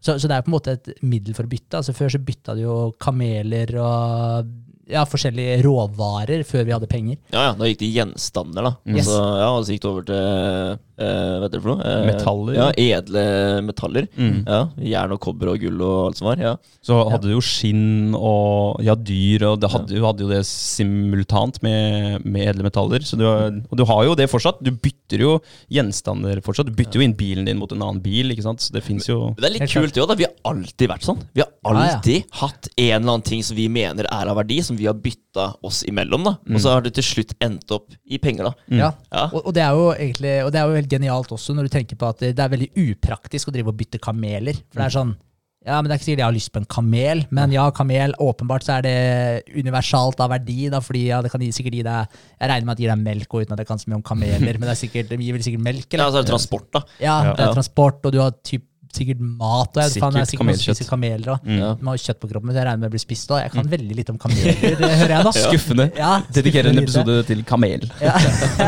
[0.00, 1.82] Så, så det er på en måte et middel for å bytte.
[1.82, 4.50] Altså Før så bytta du jo kameler og
[4.90, 7.18] ja, forskjellige råvarer før vi hadde penger.
[7.30, 8.72] Ja, ja, da gikk det i gjenstander, da.
[8.90, 9.06] Yes.
[9.06, 11.84] Så, ja, og så gikk det over til Hva heter det for noe?
[11.90, 12.54] Eh, Metaller.
[12.60, 13.24] Ja, edle
[13.64, 14.06] metaller.
[14.16, 14.42] Mm.
[14.46, 14.60] Ja,
[14.92, 16.42] Jern og kobber og gull og alt som var.
[16.42, 16.54] Ja.
[16.84, 20.42] Så hadde du jo skinn og ja, dyr, og det hadde, du hadde jo det
[20.48, 23.04] simultant med, med edle metaller.
[23.06, 24.60] Så du, og du har jo det fortsatt.
[24.64, 25.32] Du bytter jo
[25.72, 26.70] gjenstander fortsatt.
[26.70, 28.62] Du bytter jo inn bilen din mot en annen bil, ikke sant.
[28.64, 30.14] Så det fins jo Men det er litt Helt kult, det òg.
[30.20, 31.20] Vi har alltid vært sånn.
[31.36, 31.96] Vi har Ja, ja.
[31.96, 34.96] alltid hatt en eller annen ting som vi mener er av verdi, som vi har
[34.96, 36.24] bytta oss imellom.
[36.26, 38.52] da Og så har det til slutt endt opp i penger, da.
[38.80, 38.90] Ja.
[39.12, 39.26] Ja.
[39.30, 41.74] Og, og det er jo egentlig Og det er jo helt genialt også, når du
[41.78, 44.58] tenker på at det, det er veldig upraktisk å drive og bytte kameler.
[44.70, 45.16] For det er sånn
[45.60, 47.18] Ja, men det er ikke sikkert jeg har lyst på en kamel.
[47.36, 51.42] Men ja, kamel, åpenbart så er det universalt av verdi, da, fordi ja, det kan
[51.44, 53.60] gi- sikkert gi deg Jeg regner med at det gir deg melk, og uten at
[53.60, 55.92] jeg kan så mye om kameler, men det, er sikkert, det gir vel sikkert melk,
[56.00, 56.82] Ja, så er det transport, da.
[57.04, 58.64] Ja, det er transport, og du har typ,
[58.96, 60.76] sikkert mat, og jeg, Sikkert faen, jeg er sikkert kamelkjøtt.
[60.80, 61.58] spiser kameler og, Mm.
[61.60, 61.68] Ja.
[61.80, 63.40] Man har kjøtt på kroppen, så jeg regner med å bli spist òg.
[63.42, 65.32] Jeg kan veldig lite om kameler, det hører jeg da.
[65.44, 65.86] Skuffende.
[65.96, 67.88] Ja, Dedikerer en episode til kamel.
[68.00, 68.14] Ja.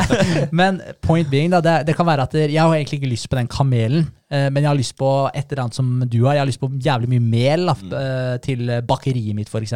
[0.52, 3.36] Men point being, da, det, det kan være at jeg har egentlig ikke lyst på
[3.38, 6.34] den kamelen, eh, men jeg har lyst på et eller annet som du har.
[6.36, 7.92] Jeg har lyst på jævlig mye mel da, Mm.
[7.98, 9.74] eh, til bakeriet mitt, f.eks.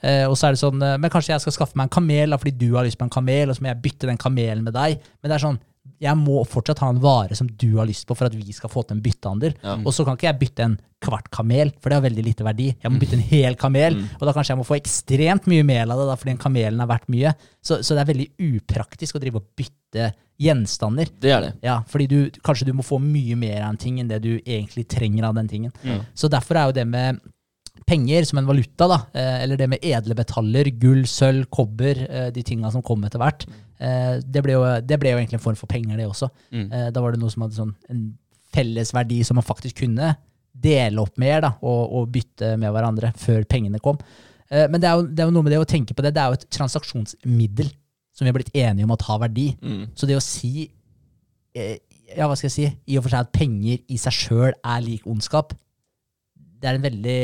[0.00, 2.30] Uh, og så er det sånn, eh, men kanskje jeg skal skaffe meg en kamel
[2.32, 4.62] da, fordi du har lyst på en kamel, og så må jeg bytte den kamelen
[4.64, 4.96] med deg.
[5.20, 5.58] Men det er sånn,
[6.00, 8.70] jeg må fortsatt ha en vare som du har lyst på for at vi skal
[8.72, 9.52] få til en byttehandel.
[9.62, 9.74] Ja.
[9.84, 12.70] Og så kan ikke jeg bytte en kvart kamel, for det har veldig lite verdi.
[12.80, 14.08] Jeg må bytte en hel kamel, Mm.
[14.20, 16.80] og da kanskje jeg må få ekstremt mye mel av det, da, fordi den kamelen
[16.80, 17.34] er verdt mye.
[17.64, 21.08] Så, så det er veldig upraktisk å drive og bytte gjenstander.
[21.20, 21.52] Det er det.
[21.64, 24.32] Ja, fordi du, kanskje du må få mye mer av en ting enn det du
[24.40, 25.72] egentlig trenger av den tingen.
[25.84, 25.98] Ja.
[26.16, 27.20] Så derfor er jo det med
[27.86, 32.30] penger som en valuta, da, eh, eller det med edle metaller, gull, sølv, kobber, eh,
[32.34, 33.46] de tinga som kom etter hvert,
[33.80, 36.30] eh, det, ble jo, det ble jo egentlig en form for penger, det også.
[36.52, 36.66] Mm.
[36.94, 38.02] Da var det noe som hadde sånn en
[38.50, 40.14] felles verdi som man faktisk kunne
[40.60, 44.00] dele opp mer da, og, og bytte med hverandre før pengene kom.
[44.50, 46.10] Men det er, jo, det er jo noe med det å tenke på det.
[46.16, 47.68] Det er jo et transaksjonsmiddel
[48.10, 49.44] som vi har blitt enige om at har verdi.
[49.62, 49.84] Mm.
[49.94, 50.66] Så det å si
[51.54, 52.66] Ja, hva skal jeg si?
[52.90, 55.54] I og for seg at penger i seg sjøl er lik ondskap,
[56.60, 57.20] det er en veldig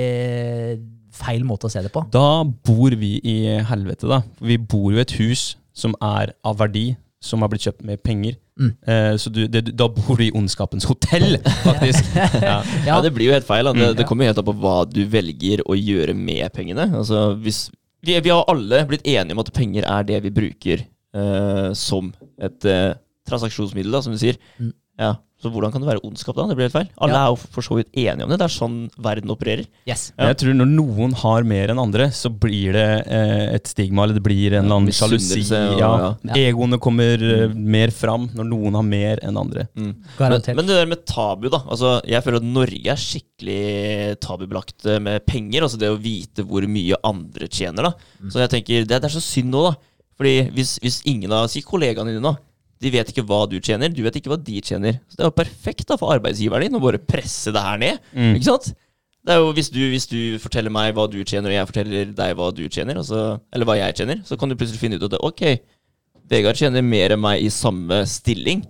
[1.16, 2.03] feil måte å se det på.
[2.12, 3.37] Da bor vi i
[3.68, 4.22] helvete, da.
[4.45, 6.91] Vi bor jo i et hus som er av verdi,
[7.24, 8.37] som har blitt kjøpt med penger.
[8.61, 8.70] Mm.
[8.89, 12.12] Eh, så du, det, da bor du i ondskapens hotell, faktisk.
[12.49, 12.59] ja.
[12.87, 13.66] Ja, det blir jo helt feil.
[13.68, 13.72] Da.
[13.76, 13.97] Det, Mm.
[13.99, 16.89] det kommer jo helt an på hva du velger å gjøre med pengene.
[16.97, 17.66] Altså, hvis,
[18.07, 22.12] vi, vi har alle blitt enige om at penger er det vi bruker eh, som
[22.41, 22.95] et eh,
[23.28, 24.39] transaksjonsmiddel, da, som du sier.
[24.61, 24.72] Mm.
[25.03, 26.47] Ja, Så hvordan kan det være ondskap, da?
[26.49, 26.89] Det blir helt feil.
[26.97, 27.24] Alle Ja.
[27.26, 28.39] er jo for så vidt enige om det.
[28.41, 29.66] Det er sånn verden opererer.
[29.87, 30.12] Yes.
[30.16, 34.05] Men Jeg tror når noen har mer enn andre, så blir det eh, et stigma,
[34.05, 35.45] eller det blir en eller annen sjalusi.
[35.53, 36.16] Ja.
[36.24, 36.32] ja.
[36.41, 39.66] Egoene kommer eh, mer fram når noen har mer enn andre.
[39.76, 39.93] Mm.
[40.16, 40.57] Garantert.
[40.57, 41.61] Men, men det der med tabu, da.
[41.68, 45.66] Altså, jeg føler at Norge er skikkelig tabubelagt eh, med penger.
[45.68, 47.91] Altså det å vite hvor mye andre tjener.
[47.91, 49.76] da Så jeg tenker, det, det er så synd nå, da.
[50.16, 52.41] Fordi hvis, hvis ingen av Si kollegaene dine, da.
[52.83, 54.99] De vet ikke hva du tjener, du vet ikke hva de tjener.
[55.09, 58.03] Så det er jo perfekt da for arbeidsgiveren din å bare presse det her ned.
[58.12, 58.35] Mm.
[58.37, 58.72] Ikke sant?
[59.27, 62.12] Det er jo hvis du, hvis du forteller meg hva du tjener, og jeg forteller
[62.14, 63.22] deg hva du tjener, altså,
[63.55, 65.47] eller hva jeg tjener, så kan du plutselig finne ut at ok,
[66.31, 68.64] Vegard tjener mer enn meg i samme stilling.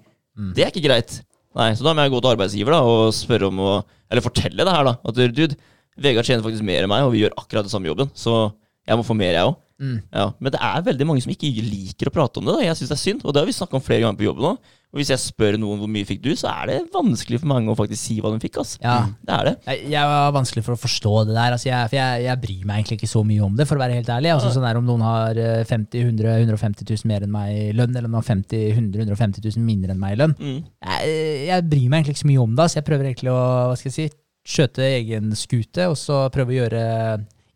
[0.56, 1.18] Det er ikke greit.
[1.56, 3.70] Nei, Så da må jeg gå til arbeidsgiver da, og spørre om å
[4.12, 4.92] Eller fortelle det her, da.
[5.02, 5.56] At dude,
[5.98, 8.10] Vegard tjener faktisk mer enn meg, og vi gjør akkurat den samme jobben.
[8.14, 8.52] Så
[8.86, 9.56] jeg må få mer, jeg òg.
[9.76, 9.98] Mm.
[10.08, 12.56] Ja, men det er veldig mange som ikke liker å prate om det.
[12.56, 14.28] da Jeg syns det er synd, og det har vi snakka om flere ganger på
[14.30, 14.56] jobben nå.
[14.94, 17.68] Og hvis jeg spør noen hvor mye fikk du, så er det vanskelig for mange
[17.68, 18.60] å faktisk si hva de fikk.
[18.62, 18.78] Altså.
[18.80, 18.94] Ja.
[19.28, 19.54] Det er det.
[19.66, 21.56] Jeg, jeg var vanskelig for å forstå det der.
[21.56, 23.82] Altså jeg, for jeg, jeg bryr meg egentlig ikke så mye om det, for å
[23.82, 24.32] være helt ærlig.
[24.32, 27.66] Altså sånn der Om noen har eh, 50 100 150 000 mer enn meg i
[27.76, 30.36] lønn, eller om de har 50 100 150 000 mindre enn meg i lønn.
[30.40, 30.58] Mm.
[30.64, 31.14] Jeg,
[31.50, 32.70] jeg bryr meg egentlig ikke så mye om det.
[32.70, 34.08] Så jeg prøver egentlig å hva skal jeg si,
[34.46, 36.84] skjøte egen skute, og så prøve å gjøre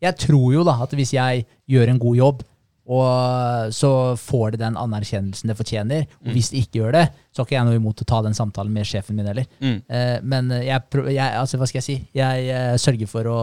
[0.01, 2.41] Jeg tror jo da at hvis jeg gjør en god jobb,
[2.91, 3.89] og så
[4.19, 6.07] får det den anerkjennelsen det fortjener.
[6.25, 8.35] Og hvis det ikke gjør det, så har ikke jeg noe imot å ta den
[8.35, 9.45] samtalen med sjefen min heller.
[9.61, 9.77] Mm.
[9.85, 10.81] Eh, men jeg,
[11.13, 11.97] jeg, altså, hva skal jeg si?
[12.17, 13.37] Jeg eh, sørger for å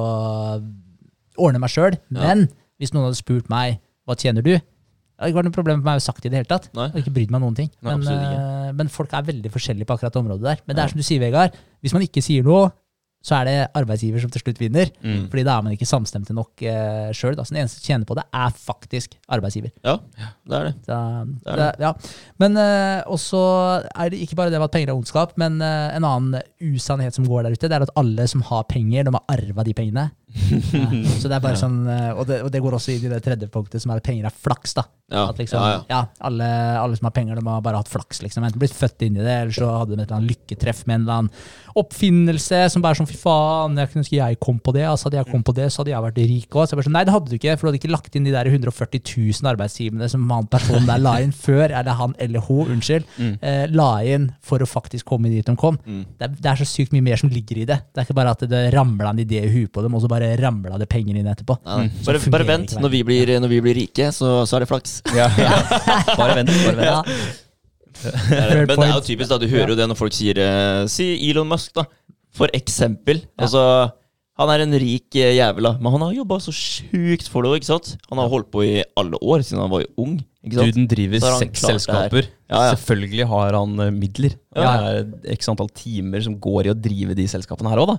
[1.39, 1.97] ordne meg sjøl.
[2.13, 2.49] Men
[2.83, 3.79] hvis noen hadde spurt meg
[4.09, 6.33] hva tjener du, det hadde ikke vært noe problem for meg å sagt det i
[6.35, 6.69] det hele tatt.
[6.75, 6.85] Nei.
[6.85, 7.71] Jeg hadde ikke brydd meg noen ting.
[7.83, 10.61] Nei, men, eh, men folk er veldig forskjellige på akkurat det området der.
[10.67, 11.57] Men det er som du sier, Vegard.
[11.83, 12.69] Hvis man ikke sier noe,
[13.25, 14.91] så er det arbeidsgiver som til slutt vinner.
[15.03, 15.27] Mm.
[15.31, 17.35] Fordi da er man ikke samstemte nok uh, sjøl.
[17.35, 19.73] Så den eneste som tjener på det, er faktisk arbeidsgiver.
[19.85, 19.97] Ja,
[20.49, 20.75] det er det.
[20.87, 20.99] Så,
[21.43, 21.93] Det er det, ja.
[22.39, 23.41] Men eh, også
[23.91, 27.16] er det ikke bare det med at penger er ondskap, men eh, en annen usannhet
[27.16, 29.75] som går der ute, det er at alle som har penger, de har arva de
[29.77, 30.09] pengene.
[31.20, 33.22] Så det er bare sånn, eh, og det, og det går også inn i det
[33.24, 34.74] tredje punktet, som er at penger er flaks.
[34.78, 34.86] da.
[35.09, 35.84] Ja, At liksom, ja, ja.
[35.89, 36.47] ja, alle,
[36.82, 38.20] alle som har penger, de har bare hatt flaks.
[38.22, 38.45] liksom.
[38.45, 40.99] Enten blitt født inn i det, eller så hadde de et eller annet lykketreff med
[40.99, 41.30] en eller annen
[41.78, 44.84] oppfinnelse som bare er sånn fy faen, jeg kunne ønske jeg kom på det.
[44.89, 46.66] altså Hadde jeg kom på det, så hadde jeg vært rik òg.
[46.72, 49.03] Sånn, nei, det hadde du ikke, for du hadde ikke lagt inn de der 140
[49.41, 53.39] 000 arbeidstimene som han personen der la inn før, eller han eller hun, unnskyld, Mm.
[53.43, 55.78] eh, la inn for å faktisk komme dit de kom.
[55.86, 56.03] Mm.
[56.18, 57.78] Det er, det er så sykt mye mer som ligger i det.
[57.95, 60.11] Det er ikke bare at det ramla en idé i huet på dem, og så
[60.11, 61.59] bare ramla det penger inn etterpå.
[61.64, 61.91] Nei, nei.
[61.91, 62.07] Mm.
[62.07, 62.74] Bare, bare vent.
[62.83, 64.99] Når vi blir, når vi blir rike, så, så er det flaks.
[65.16, 65.29] Ja.
[66.20, 66.53] bare vent.
[66.53, 66.89] Bare vent.
[66.89, 67.03] Ja.
[67.99, 68.66] Det det.
[68.68, 69.39] Men det er jo typisk, da.
[69.43, 71.87] Du hører jo det når folk sier eh, Si Elon Musk, da.
[72.37, 73.24] For eksempel.
[73.41, 73.62] Altså,
[74.39, 75.70] han er en rik eh, jævel.
[75.83, 77.95] Men han har jobba så sjukt for det òg?
[78.11, 80.18] Han har holdt på i alle år, siden han var jo ung.
[80.45, 80.76] Ikke sant?
[80.76, 82.31] Duden driver seks selskaper.
[82.49, 82.74] Ja, ja.
[82.74, 84.32] Selvfølgelig har han eh, midler.
[84.57, 84.70] Ja.
[85.05, 87.96] Det er x antall timer som går i å drive de selskapene her òg, da.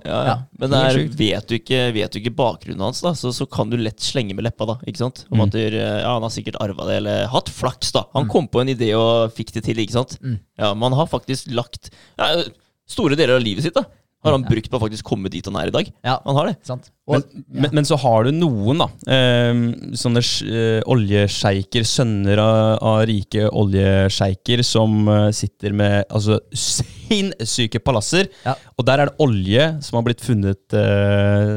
[0.58, 3.70] Men det er, vet, du ikke, vet du ikke bakgrunnen hans, da, så, så kan
[3.70, 4.66] du lett slenge med leppa.
[4.72, 5.22] da, ikke sant?
[5.30, 5.44] Om Mm.
[5.46, 7.92] at du, ja, Han har sikkert arva det, eller hatt flaks.
[7.94, 8.04] da.
[8.18, 9.78] Han kom på en idé og fikk det til.
[9.78, 10.18] ikke sant?
[10.20, 10.40] Mm.
[10.58, 12.42] Ja, Man har faktisk lagt ja,
[12.90, 13.84] store deler av livet sitt da,
[14.20, 15.86] har han brukt på å faktisk komme dit han er i dag.
[16.04, 16.56] Ja, Han har det.
[16.66, 16.90] sant.
[17.08, 17.42] Men, ja.
[17.64, 18.88] men, men så har du noen, da.
[19.16, 19.62] Eh,
[19.98, 28.28] sånne eh, oljesjeiker, sønner av, av rike oljesjeiker, som eh, sitter med altså, sinnssyke palasser.
[28.44, 28.56] Ja.
[28.76, 31.56] Og der er det olje som har blitt funnet eh,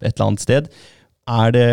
[0.00, 0.72] et eller annet sted.
[1.28, 1.68] Er det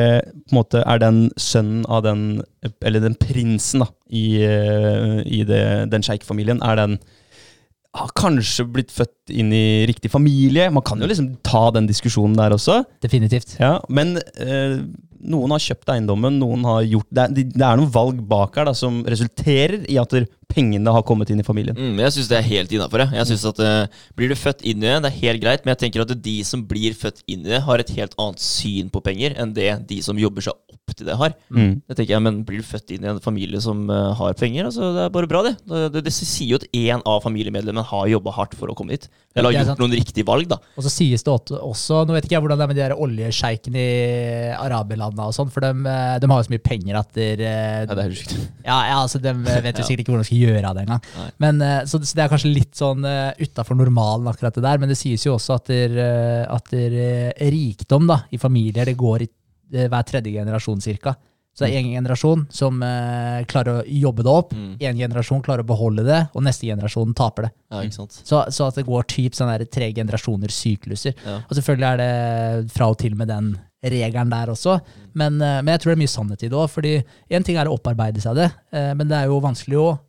[0.50, 2.42] på en måte, er den sønnen av den
[2.84, 5.62] Eller den prinsen da, i, eh, i det,
[5.94, 6.98] den sjeikfamilien, er den
[7.96, 10.68] har kanskje blitt født inn i riktig familie.
[10.74, 12.82] Man kan jo liksom ta den diskusjonen der også.
[13.04, 13.56] definitivt.
[13.62, 14.82] Ja, men eh,
[15.24, 18.68] noen har kjøpt eiendommen, noen har gjort Det er, det er noen valg bak her
[18.70, 20.14] da, som resulterer i at
[20.52, 21.78] pengene har kommet inn i familien.
[21.78, 23.04] Mm, jeg syns det er helt innafor.
[23.06, 25.66] Jeg, jeg synes at eh, Blir du født inn i det, det er helt greit,
[25.66, 28.44] men jeg tenker at de som blir født inn i det, har et helt annet
[28.44, 31.34] syn på penger enn det de som jobber seg opp til det, har.
[31.50, 31.82] Mm.
[31.82, 34.70] Det tenker jeg, Men blir du født inn i en familie som uh, har penger,
[34.70, 35.56] altså det er bare bra, det.
[35.66, 38.96] Det, det, det sier jo at én av familiemedlemmene har jobba hardt for å komme
[38.96, 39.10] dit.
[39.36, 40.60] Eller er har gjort noen riktige valg, da.
[40.78, 43.82] Og så sies det også, Nå vet ikke jeg hvordan det er med de oljesjeikene
[43.82, 44.54] i
[45.06, 45.72] araberlandene og sånn, for de,
[46.24, 48.36] de har jo så mye penger at der, eh, Ja, det er helt sjukt.
[48.70, 51.06] Ja, ja, altså De vet jo sikkert ikke hvordan de skal gjøre av det engang.
[51.46, 53.06] Men, eh, så, det- så det er kanskje litt sånn
[53.40, 54.78] utafor normalen, akkurat det der.
[54.82, 58.86] Men det sies jo også at, der, eh, at der, eh, rikdom da, i familier
[58.86, 59.30] det går i
[59.74, 61.16] eh, hver tredje generasjon cirka.
[61.56, 64.74] Så det er én generasjon som eh, klarer å jobbe det opp, Mm.
[65.00, 67.52] generasjon klarer å beholde det, og neste generasjon taper det.
[67.72, 67.80] Ja?
[68.12, 71.16] Så, så at det går typ sånn tre generasjoner sykluser.
[71.26, 71.38] Ja.
[71.48, 73.54] Og selvfølgelig er det fra og til med den
[73.92, 74.80] regelen der også,
[75.14, 76.70] men, eh, men jeg tror det er mye sannhet i det òg.
[76.70, 76.94] fordi
[77.30, 80.00] én ting er å opparbeide seg det, eh, men det er jo vanskelig å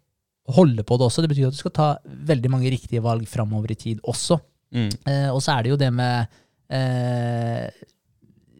[0.57, 1.23] holde på det også.
[1.23, 4.39] Det betyr at du skal ta veldig mange riktige valg framover i tid også.
[4.75, 4.91] Mm.
[5.07, 6.27] Eh, og så er det jo det med
[6.71, 7.71] eh,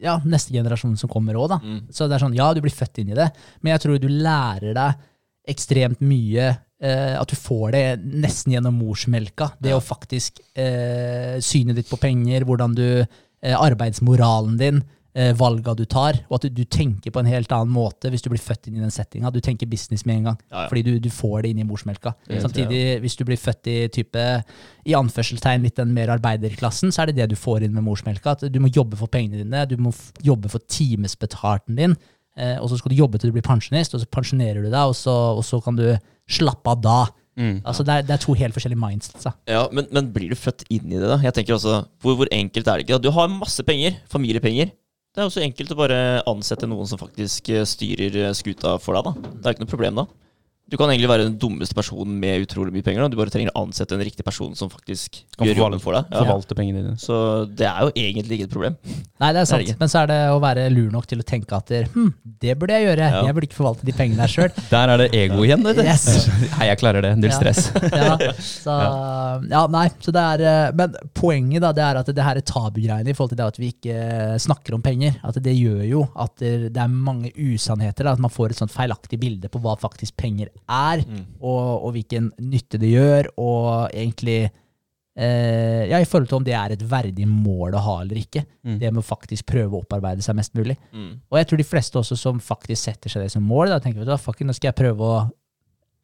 [0.03, 1.57] ja, neste generasjon som kommer òg, da.
[1.63, 1.79] Mm.
[1.91, 3.29] Så det er sånn, ja, du blir født inn i det,
[3.61, 5.05] men jeg tror du lærer deg
[5.47, 6.57] ekstremt mye.
[6.79, 9.47] eh, at du får det nesten gjennom morsmelka.
[9.59, 9.77] Det Ja.
[9.79, 10.37] å faktisk
[11.41, 13.07] synet ditt på penger, hvordan du
[13.41, 14.83] Arbeidsmoralen din,
[15.37, 18.27] valga du tar, og at du, du tenker på en helt annen måte hvis du
[18.29, 19.31] blir født inn i den settinga.
[19.33, 20.67] Du tenker business med en gang, Ja, ja.
[20.69, 22.13] fordi du, du får det inn i morsmelka.
[22.29, 24.25] Jeg Samtidig, hvis du blir født i type
[24.85, 28.35] i anførselstegn litt den mer arbeiderklassen, så er det det du får inn med morsmelka.
[28.37, 29.93] At du må jobbe for pengene dine, du må
[30.23, 31.95] jobbe for timesbetalten din,
[32.37, 34.83] eh, og så skal du jobbe til du blir pensjonist, og så pensjonerer du deg,
[34.83, 35.87] og så, og så kan du
[36.29, 36.99] slappe av da.
[37.37, 37.59] Mm.
[37.69, 39.27] Altså, det, er, det er to helt forskjellige mindsets.
[39.49, 41.19] Ja, men, men blir du født inn i det, da?
[41.21, 42.97] Jeg tenker også, Hvor, hvor enkelt er det ikke?
[42.97, 43.03] da?
[43.09, 44.71] Du har masse penger, familiepenger.
[45.17, 45.99] Det er jo så enkelt å bare
[46.29, 49.07] ansette noen som faktisk eh, styrer eh, skuta for deg.
[49.07, 49.31] da.
[49.33, 50.03] Det er ikke noe problem da.
[50.67, 53.05] Du kan egentlig være den dummeste personen med utrolig mye penger.
[53.05, 53.07] da.
[53.13, 56.09] Du bare trenger å ansette en riktig person som faktisk Kan gjør jobben for deg.
[56.11, 56.23] Ja.
[56.25, 56.95] Forvalte pengene dine.
[56.99, 58.75] Så det er jo egentlig ikke et problem.
[59.23, 59.63] Nei, det er sant.
[59.67, 59.79] Det er.
[59.79, 62.11] Men så er det å være lur nok til å tenke at hm,
[62.43, 63.07] det burde jeg gjøre.
[63.15, 63.21] Ja.
[63.25, 64.51] Jeg burde ikke forvalte de pengene her sjøl.
[64.73, 65.63] Der er det ego igjen.
[65.65, 65.83] vet du.
[65.87, 66.05] Yes.
[66.57, 67.13] Nei, jeg klarer det.
[67.21, 67.71] Null stress.
[67.87, 68.75] ja, så,
[69.47, 72.45] ja, nei, så det er, eh, men poenget da, det er at det her er
[72.47, 75.17] tabugreiene i forhold til det at vi ikke eh, snakker om penger.
[75.27, 78.05] At det gjør jo at det det er mange usannheter.
[78.07, 80.56] Da, at man får et sånt feilaktig bilde på hva faktisk penger er,
[81.41, 84.39] og, og hvilken nytte det gjør, og egentlig
[85.17, 88.45] eh, ja, i forhold til om det er et verdig mål å ha eller ikke.
[88.63, 88.77] Mm.
[88.81, 90.77] Det med å faktisk prøve å opparbeide seg mest mulig.
[90.93, 91.11] Mm.
[91.29, 94.07] Og jeg tror de fleste også som faktisk setter seg det som mål, da tenker
[94.07, 95.21] at fuck nå skal jeg prøve å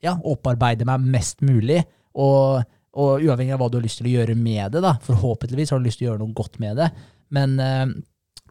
[0.04, 1.80] ja, opparbeide meg mest mulig,
[2.20, 2.64] og,
[2.99, 5.80] og uavhengig av hva du har lyst til å gjøre med det, da, forhåpentligvis har
[5.80, 6.89] du lyst til å gjøre noe godt med det,
[7.34, 7.86] men, eh,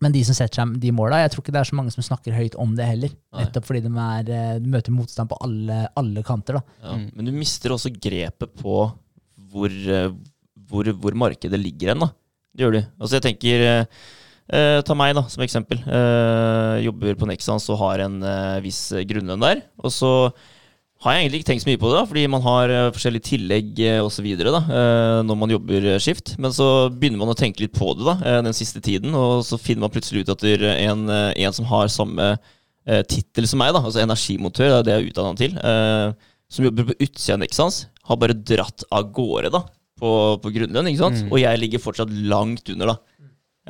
[0.02, 2.04] men de som setter seg de måla, jeg tror ikke det er så mange som
[2.04, 3.44] snakker høyt om det heller, Nei.
[3.44, 6.58] nettopp fordi de, er, eh, de møter motstand på alle, alle kanter.
[6.82, 6.96] Ja.
[6.98, 7.06] Mm.
[7.14, 8.80] Men du mister også grepet på
[9.52, 10.10] hvor, eh,
[10.68, 12.02] hvor, hvor markedet ligger hen.
[12.06, 12.10] da.
[12.52, 12.80] Det gjør du.
[12.98, 14.00] Altså jeg tenker eh,
[14.52, 15.80] eh, Ta meg da, som eksempel.
[15.86, 19.62] Eh, jobber på Nexans og har en eh, viss grunnlønn der.
[19.80, 20.12] Og så
[21.02, 23.26] har jeg egentlig ikke tenkt så mye på det, da, fordi man har eh, forskjellige
[23.26, 24.26] tillegg eh, osv.
[24.38, 26.36] Uh, når man jobber eh, skift.
[26.42, 29.42] Men så begynner man å tenke litt på det da, eh, den siste tiden, og
[29.46, 32.34] så finner man plutselig ut at det er en, eh, en som har samme
[33.06, 36.64] tittel som meg, da, altså energimotør, det er det jeg er utdanna til, eh, som
[36.66, 37.76] jobber på utsida av Nexans,
[38.08, 39.60] har bare dratt av gårde da,
[40.02, 40.10] på,
[40.42, 41.20] på grunnlønn, ikke sant?
[41.22, 41.28] Mm.
[41.30, 42.90] og jeg ligger fortsatt langt under.
[42.90, 42.96] Da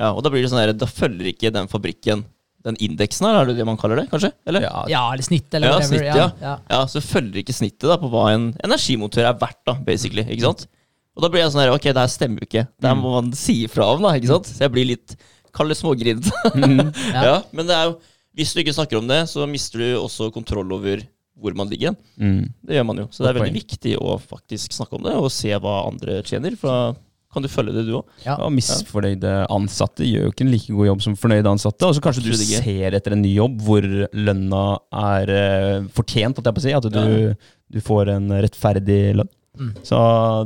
[0.01, 2.23] Ja, og da blir det sånn her, da følger ikke den fabrikken
[2.63, 4.31] den indeksen her, er det det man kaller det, kanskje?
[4.47, 4.63] Eller?
[4.67, 5.97] Ja, Ja, eller snitt, eller Ja, whatever.
[5.97, 6.27] snitt, ja.
[6.41, 6.53] ja.
[6.71, 10.23] Ja, så følger ikke snittet da på hva en energimotør er verdt, da, basically.
[10.31, 10.65] ikke sant?
[11.13, 12.65] Og da blir jeg sånn her, ok, det her stemmer jo ikke.
[12.81, 14.47] Det her må man si ifra om, da, ikke sant?
[14.49, 15.17] Så jeg blir litt,
[15.53, 16.31] kall det smågrinete.
[17.13, 17.23] Ja.
[17.27, 17.35] ja.
[17.53, 17.97] men det er jo,
[18.33, 21.03] hvis du ikke snakker om det, så mister du også kontroll over
[21.43, 21.93] hvor man ligger.
[22.17, 22.47] Mm.
[22.63, 23.07] Det gjør man jo.
[23.11, 26.55] Så det er veldig viktig å faktisk snakke om det, og se hva andre tjener.
[26.57, 26.95] For
[27.33, 28.15] kan du følge det, du òg.
[28.25, 28.37] Ja.
[28.37, 31.89] Ja, misfornøyde ansatte gjør jo ikke en like god jobb som fornøyde ansatte.
[31.89, 34.65] Og så kanskje du ser etter en ny jobb hvor lønna
[35.03, 36.75] er uh, fortjent, at jeg på å si.
[36.77, 39.31] At du, du får en rettferdig lønn.
[39.53, 39.69] Mm.
[39.85, 39.97] Så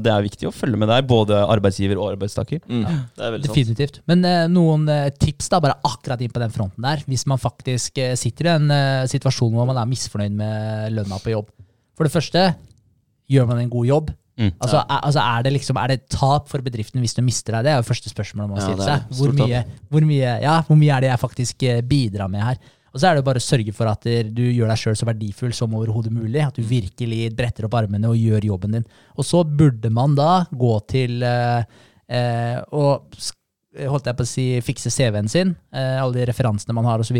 [0.03, 2.59] det er viktig å følge med der, både arbeidsgiver og arbeidstaker.
[2.67, 2.83] Mm.
[2.83, 3.53] Det er veldig sant.
[3.55, 3.99] Definitivt.
[4.11, 7.39] Men eh, noen eh, tips da, bare akkurat inn på den fronten der, hvis man
[7.41, 11.53] faktisk eh, sitter i en eh, situasjon hvor man er misfornøyd med lønna på jobb.
[11.97, 12.43] For det første,
[13.31, 14.11] gjør man en god jobb?
[14.37, 14.51] Mm.
[14.61, 17.57] Altså, er, altså er, det liksom, er det et tap for bedriften hvis du mister
[17.57, 17.65] deg?
[17.65, 19.13] Det er jo første spørsmål man må Ja, stille seg.
[19.17, 22.59] Hvor mye, hvor, mye, ja, hvor mye er det jeg faktisk eh, bidrar med her?
[22.93, 25.09] Og så er det bare å sørge for at eh, du gjør deg sjøl så
[25.09, 26.43] verdifull som overhodet mulig.
[26.45, 28.87] At du virkelig bretter opp armene og gjør jobben din.
[29.17, 31.65] Og så burde man da gå til eh,
[32.13, 33.17] eh, og
[33.77, 37.17] holdt jeg på å si, fikse CV-en sin, eh, alle de referansene man har osv.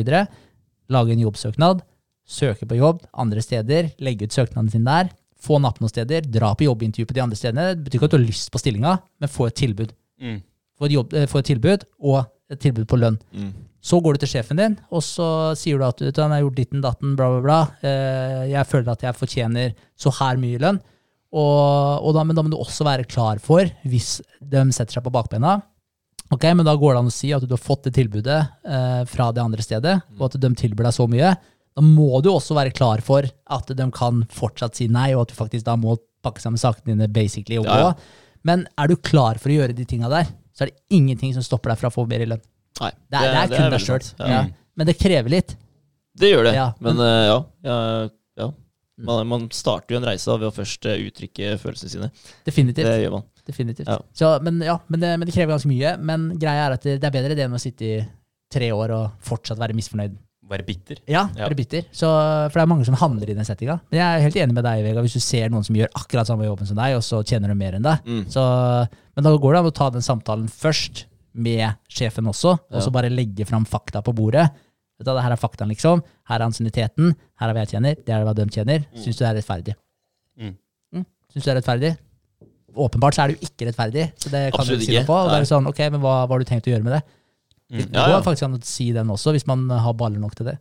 [0.94, 1.84] Lage en jobbsøknad,
[2.28, 5.12] søke på jobb andre steder, legge ut søknaden sin der.
[5.44, 7.70] Få napp noen steder, dra på jobbintervju på de andre stedene.
[7.76, 9.94] Det betyr ikke at du har lyst på stillinga, men få et tilbud.
[10.22, 10.42] Mm.
[10.78, 12.20] Få et, jobb, eh, få et tilbud, og
[12.54, 13.20] et tilbud på lønn.
[13.34, 13.54] Mm.
[13.88, 15.30] Så går du til sjefen din, og så
[15.60, 17.60] sier du at du, har gjort ditten datten, bla, bla, bla.
[17.86, 20.82] Eh, jeg føler at jeg fortjener så her mye lønn.
[21.38, 25.04] Og, og da, men da må du også være klar for, hvis de setter seg
[25.04, 25.60] på bakbena
[26.34, 29.04] Ok, men da går det an å si at du har fått det tilbudet eh,
[29.08, 31.30] fra det andre stedet, og at de tilbyr deg så mye.
[31.78, 35.34] Da må du også være klar for at de kan fortsatt si nei, og at
[35.34, 35.94] du faktisk da må
[36.26, 37.76] pakke sammen sakene dine basically og gå.
[37.78, 38.34] Ja, ja.
[38.48, 41.46] Men er du klar for å gjøre de tinga der, så er det ingenting som
[41.46, 42.42] stopper deg fra å få i lønn.
[42.82, 44.10] Nei, Det er, det er kun deg sjøl.
[44.20, 44.44] Ja.
[44.78, 45.56] Men det krever litt.
[46.18, 46.54] Det gjør det.
[46.80, 48.10] Men men- eh,
[48.42, 48.52] ja.
[48.98, 52.08] Man, man starter jo en reise ved å først eh, uttrykke følelsene sine.
[52.48, 52.88] Definitivt.
[52.90, 53.26] Det gjør man.
[53.46, 53.92] definitivt.
[54.18, 55.92] Så, men, ja, men, det, men det krever ganske mye.
[56.02, 58.00] Men greia er at det, det er bedre det enn å sitte i
[58.52, 60.16] tre år og fortsatt være misfornøyd.
[60.48, 60.98] Være bitter.
[61.12, 61.50] Ja, Ja.
[61.50, 61.84] bitter.
[61.92, 63.80] Så, for det er mange som handler i den settinga.
[63.92, 66.28] Men jeg er helt enig med deg, Vega, hvis du ser noen som gjør akkurat
[66.30, 68.06] samme jobben som deg, og så tjener de mer enn deg.
[68.08, 68.24] Mm.
[68.32, 68.44] Så,
[69.16, 72.88] men da går det an å ta den samtalen først med sjefen også, og så
[72.88, 72.96] Ja.
[72.96, 74.48] bare legge fram fakta på bordet.
[74.98, 76.02] Vet du, her er faktaen, liksom.
[76.30, 77.14] Her er ansienniteten.
[77.40, 77.96] Her er hva jeg tjener.
[78.04, 78.86] Det er hva de tjener.
[78.96, 79.76] Syns du det er rettferdig?
[80.40, 80.56] Mm.
[80.96, 81.06] Mm.
[81.34, 81.98] Syns du det er rettferdig?
[82.78, 85.14] Åpenbart så er det jo ikke rettferdig, så det kan Absolutt du si noe på.
[85.18, 86.94] Og da er det sånn, ok, men hva, hva har du tenkt å gjøre med
[86.94, 87.04] det?
[87.72, 87.78] Mm.
[87.84, 90.46] Det Ja, går faktisk an å si den også, hvis man har baller nok til
[90.48, 90.58] det.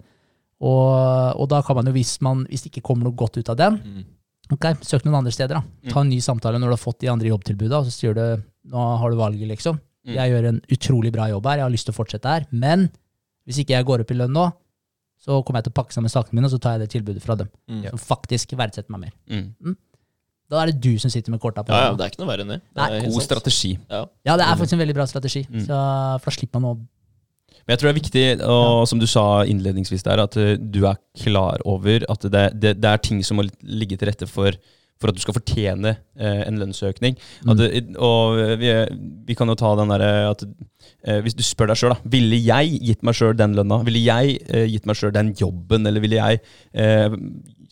[0.60, 3.48] Og, og da kan man jo, hvis, man, hvis det ikke kommer noe godt ut
[3.52, 4.04] av den, Mm.
[4.52, 5.54] ok, søk noen andre steder.
[5.60, 5.90] da.
[5.92, 8.42] Ta en ny samtale når du har fått de andre jobbtilbudene, og så sier du
[8.72, 9.78] nå har du valget, liksom.
[10.06, 10.14] Mm.
[10.14, 12.88] Jeg gjør en utrolig bra jobb her, jeg har lyst til å fortsette her, men
[13.46, 14.52] hvis ikke jeg går opp i lønn nå,
[15.18, 17.22] så kommer jeg til å pakke sammen sakene mine, og så tar jeg det tilbudet
[17.22, 17.48] fra dem.
[17.70, 17.84] Mm.
[17.90, 19.12] Som faktisk verdsetter meg mer.
[19.30, 19.76] Mm.
[20.48, 22.30] Da er det du som sitter med korta på Ja, ja, det er ikke noe
[22.30, 22.60] verre enn det.
[22.76, 23.24] det er God sant.
[23.26, 23.72] strategi.
[23.90, 24.04] Ja.
[24.28, 25.42] Ja, det er faktisk en veldig bra strategi.
[25.50, 25.64] Mm.
[25.66, 25.74] Så,
[26.22, 26.86] for da slipper man å
[27.66, 30.84] Men jeg tror det er viktig, og som du sa innledningsvis der, at eh, du
[30.86, 34.54] er klar over at det, det, det er ting som må ligge til rette for,
[35.02, 37.18] for at du skal fortjene eh, en lønnsøkning.
[37.50, 38.70] At det, og vi,
[39.26, 42.12] vi kan jo ta den derre at eh, Hvis du spør deg sjøl, da.
[42.14, 43.80] Ville jeg gitt meg sjøl den lønna?
[43.88, 45.90] Ville jeg eh, gitt meg sjøl den jobben?
[45.90, 47.18] Eller ville jeg eh,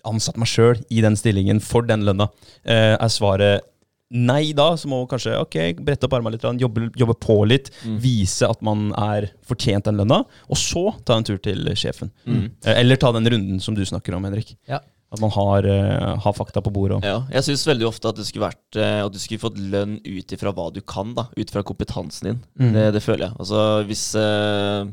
[0.05, 2.33] ansatt meg sjøl i den stillingen for den lønna?
[2.67, 3.71] Eh, er svaret
[4.15, 7.71] Nei da, så må man kanskje ok, brette opp armene litt, jobbe, jobbe på litt,
[8.03, 12.13] vise at man er fortjent den lønna, og så ta en tur til sjefen.
[12.25, 12.45] Mm.
[12.63, 14.55] Eh, Eller ta den runden som du snakker om, Henrik.
[14.71, 14.81] Ja.
[15.15, 17.05] At man har, uh, har fakta på bordet.
[17.07, 20.01] Ja, jeg syns veldig ofte at det skulle vært uh, At du skulle fått lønn
[20.03, 21.29] ut ifra hva du kan, da.
[21.39, 22.41] Ut fra kompetansen din.
[22.59, 22.73] Mm.
[22.75, 23.37] Det, det føler jeg.
[23.39, 24.91] Altså hvis eh,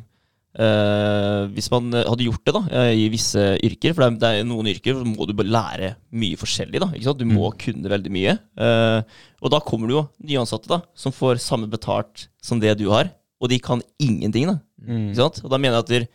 [0.60, 4.48] eh, Hvis man hadde gjort det da eh, i visse yrker, for det er, det
[4.50, 6.80] noen yrker hvor må du bare lære mye forskjellig.
[6.84, 7.14] da?
[7.14, 7.58] Du må Mm.
[7.58, 8.38] kunne veldig mye.
[8.58, 9.02] Uh,
[9.42, 13.10] og da kommer det jo nyansatte da, som får samme betalt som det du har,
[13.42, 14.48] og de kan ingenting.
[14.48, 15.12] da, Mm.
[15.12, 15.44] ikke sant?
[15.44, 16.08] Og da mener jeg at der,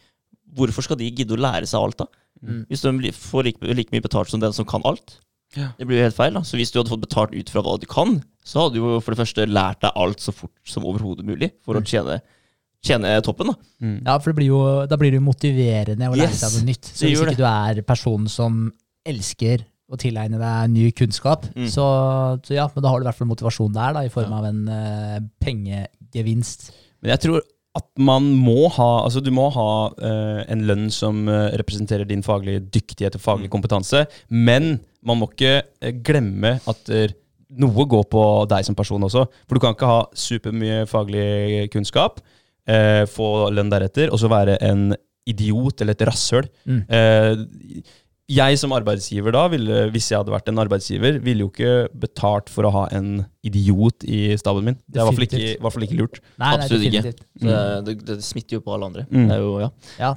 [0.57, 2.07] Hvorfor skal de gidde å lære seg alt, da?
[2.43, 2.67] Mm.
[2.71, 5.19] Hvis de får like, like mye betalt som den som kan alt.
[5.55, 5.73] Ja.
[5.77, 6.33] Det blir jo helt feil.
[6.33, 6.41] da.
[6.41, 9.01] Så hvis du hadde fått betalt ut fra hva du kan, så hadde du jo
[9.01, 12.23] for det første lært deg alt så fort som overhodet mulig for å tjene,
[12.87, 13.51] tjene toppen.
[13.53, 13.71] da.
[13.85, 13.97] Mm.
[14.07, 14.61] Ja, for det blir jo,
[14.91, 16.91] da blir det jo motiverende å lære Yes, seg noe nytt.
[16.93, 17.41] Så hvis ikke det.
[17.41, 18.61] du er personen som
[19.07, 21.69] elsker å tilegne deg ny kunnskap, Mm.
[21.71, 21.85] så,
[22.43, 24.49] så ja, men da har du i hvert fall motivasjon der, da, i form av
[24.49, 26.71] en uh, pengegevinst.
[27.03, 27.45] Men jeg tror
[27.77, 32.23] at man må ha Altså du må ha uh, en lønn som uh, representerer din
[32.25, 36.89] faglige dyktighet og faglig kompetanse, men man må ikke glemme at
[37.63, 39.23] noe går på deg som person også.
[39.47, 42.19] For du kan ikke ha supermye faglig kunnskap,
[42.69, 44.91] eh, få lønn deretter, og så være en
[45.27, 46.49] idiot eller et rasshøl.
[46.67, 46.83] Mm.
[46.87, 47.87] Eh,
[48.37, 51.75] jeg som arbeidsgiver da, ville, hvis jeg hadde vært en arbeidsgiver, ville jo ikke
[52.07, 54.79] betalt for å ha en idiot i staben min.
[54.83, 56.19] Det er i hvert fall ikke, hvert fall ikke lurt.
[56.35, 57.13] Nei, nei, Absolutt ikke.
[57.39, 57.47] Mm.
[57.47, 59.07] Det, det, det smitter jo på alle andre.
[59.07, 59.29] Mm.
[59.29, 59.71] Det er jo, ja.
[60.01, 60.15] Ja.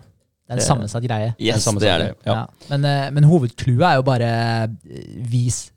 [0.49, 1.33] Det er en sammensatt greie.
[1.37, 2.13] Yes, samme det er det.
[2.25, 2.39] Ja.
[2.39, 2.69] Ja.
[2.71, 4.29] Men, eh, men hovedclouet er jo bare
[4.65, 5.67] eh, vis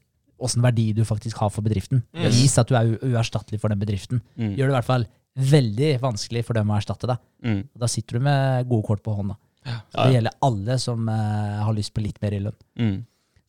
[0.43, 2.01] åssen verdi du faktisk har for bedriften.
[2.17, 2.31] Mm.
[2.33, 4.23] Vis at du er uerstattelig for den bedriften.
[4.41, 4.55] Mm.
[4.57, 5.05] Gjør det i hvert fall
[5.39, 7.23] veldig vanskelig for dem å erstatte deg.
[7.47, 7.63] Mm.
[7.79, 9.39] Da sitter du med gode kort på hånda.
[9.63, 12.59] Så det gjelder alle som uh, har lyst på litt mer i lønn.
[12.79, 12.99] Mm.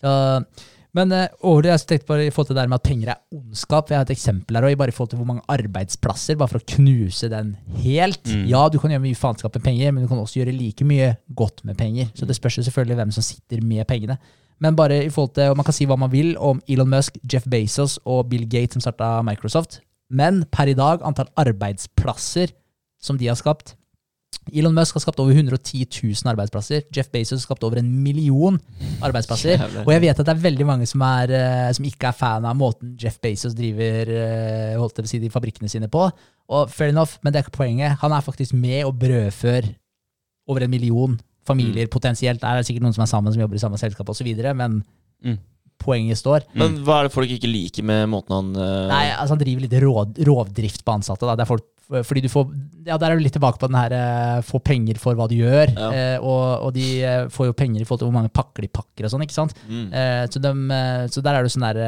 [0.04, 2.86] Uh, men uh, over det jeg tenkte på i forhold til det der med at
[2.86, 3.90] penger er ondskap.
[3.90, 6.62] Jeg har et eksempel her også, bare i forhold til hvor mange arbeidsplasser, bare for
[6.62, 8.22] å knuse den helt.
[8.30, 8.46] Mm.
[8.52, 11.16] Ja, du kan gjøre mye faenskap med penger, men du kan også gjøre like mye
[11.34, 12.14] godt med penger.
[12.14, 14.20] Så det spørs jo selvfølgelig hvem som sitter med pengene.
[14.62, 17.18] Men bare i forhold til, og man kan si hva man vil om Elon Musk,
[17.26, 19.82] Jeff Bezos og Bill Gates som starta Microsoft.
[20.12, 22.54] Men per i dag, antall arbeidsplasser
[23.04, 23.76] som de har skapt
[24.52, 26.84] Elon Musk har skapt over 110 000 arbeidsplasser.
[26.92, 28.58] Jeff Bezos har skapt over en million
[29.06, 29.56] arbeidsplasser.
[29.56, 29.84] Jævlig.
[29.86, 32.48] Og jeg vet at det er veldig mange som, er, eh, som ikke er fan
[32.50, 36.10] av måten Jeff Bezos driver eh, holdt jeg å si, de fabrikkene sine på.
[36.54, 37.96] Og fair enough, men det er ikke poenget.
[38.04, 39.70] Han er faktisk med og brødfør
[40.52, 41.16] over en million
[41.48, 42.42] familier potensielt.
[42.44, 44.84] Det er sikkert noen som er sammen, som jobber i samme selskap osv., men
[45.24, 45.38] Mm.
[45.82, 46.48] Poenget står.
[46.58, 48.90] Men hva er det folk ikke liker med måten han uh...
[48.92, 51.28] Nei, altså Han driver litt råd, rovdrift på ansatte.
[51.28, 51.38] Da.
[51.40, 52.52] Det er folk, fordi du får,
[52.88, 55.36] ja, Der er du litt tilbake på den her uh, få penger for hva du
[55.38, 55.74] gjør.
[55.76, 55.90] Ja.
[55.94, 56.88] Uh, og, og de
[57.34, 59.26] får jo penger i forhold til hvor mange pakker de pakker og sånn.
[59.28, 59.56] ikke sant?
[59.68, 59.88] mm.
[60.34, 60.52] Så, de,
[61.12, 61.80] så der er det sånn der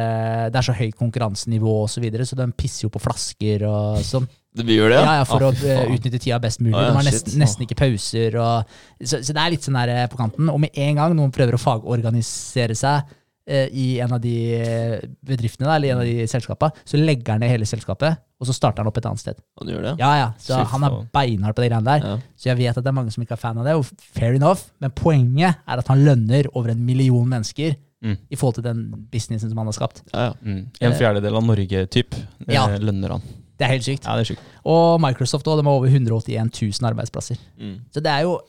[0.51, 4.01] Det er så høyt konkurransenivå og så videre, så de pisser jo på flasker og
[4.05, 4.27] sånn.
[4.55, 6.77] Det gjør det, Ja, ja, For Ah, å utnytte tida best mulig.
[6.77, 8.37] Ah, ja, de har nesten, nesten ikke pauser.
[8.39, 10.47] Og, så, så det er litt sånn der på kanten.
[10.51, 13.11] Og med en gang noen prøver å fagorganisere seg
[13.47, 17.49] i en av de eh, bedriftene, eller en av de selskapene, så legger han ned
[17.53, 19.37] hele selskapet, og så starter han opp et annet sted.
[19.61, 22.07] Han gjør det, Ja, ja, Så Fy han er beinhard på de greiene der.
[22.07, 22.17] ja.
[22.35, 24.33] Så jeg vet at det er mange som ikke er fan av det, og fair
[24.35, 27.75] enough, men poenget er at han lønner over en million mennesker
[28.05, 28.17] Mm.
[28.29, 30.03] i forhold til den businessen som han har skapt.
[30.13, 30.33] ja, ja.
[30.43, 30.67] Mm.
[30.81, 32.67] En fjerdedel av Norge, typ, eh, Ja.
[32.77, 33.21] lønner han.
[33.57, 34.03] Det er helt sykt.
[34.05, 34.41] Ja, det er sykt.
[34.65, 37.37] Og Microsoft også, de har over 181 000 arbeidsplasser.
[37.59, 37.79] Mm.
[37.91, 38.41] Så det er jo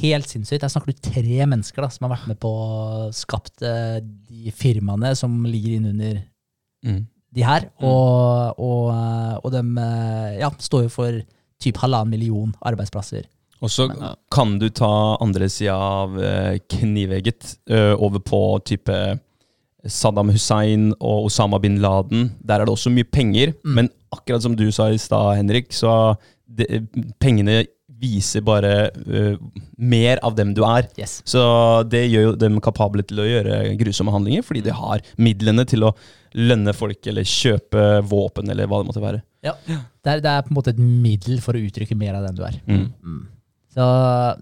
[0.00, 0.60] helt sinnssykt.
[0.62, 4.50] Der snakker du tre mennesker da, som har vært med på å skapt eh, de
[4.54, 6.22] firmaene som ligger innunder
[6.86, 7.06] Mm.
[7.34, 7.64] de her.
[7.82, 11.20] Og, og, eh, og de eh, ja, står jo for
[11.62, 13.24] typ halvannen million arbeidsplasser.
[13.64, 14.14] Og så Men, ja.
[14.30, 16.12] kan du ta andre sida av
[16.68, 17.56] knivegget
[17.98, 18.96] over på type
[19.86, 22.34] Saddam Hussein og Osama bin Laden.
[22.44, 23.74] Der er det også mye penger, Mm.
[23.74, 26.16] men akkurat som du sa i stad, Henrik, så
[26.46, 26.86] det,
[27.18, 27.64] pengene
[28.00, 29.36] viser bare uh,
[29.78, 30.88] mer av dem du er.
[31.00, 31.20] Yes.
[31.28, 31.42] Så
[31.88, 35.88] det gjør jo dem kapable til å gjøre grusomme handlinger, fordi de har midlene til
[35.88, 35.94] å
[36.36, 39.22] lønne folk eller kjøpe våpen eller hva det måtte være.
[39.46, 39.54] Ja.
[39.66, 39.78] Det,
[40.10, 42.44] er, det er på en måte et middel for å uttrykke mer av den du
[42.46, 42.58] er.
[42.68, 43.24] Mm.
[43.76, 43.86] Så,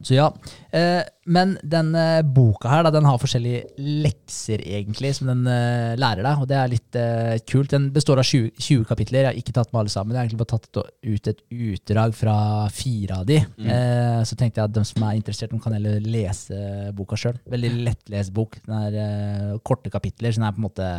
[0.06, 0.26] så ja.
[0.70, 3.64] Eh, men den eh, boka her, da, den har forskjellige
[4.04, 6.42] lekser, egentlig, som den eh, lærer deg.
[6.44, 7.72] Og det er litt eh, kult.
[7.72, 9.24] Den består av 20, 20 kapitler.
[9.24, 10.14] Jeg har ikke tatt med alle sammen.
[10.14, 12.36] Jeg har egentlig bare tatt ut et utdrag fra
[12.74, 13.40] fire av de.
[13.42, 16.60] Eh, så tenkte jeg at de som er interessert, de kan heller lese
[16.94, 17.40] boka sjøl.
[17.50, 18.60] Veldig lettlest bok.
[18.68, 20.92] Den er eh, korte kapitler, så den er på en måte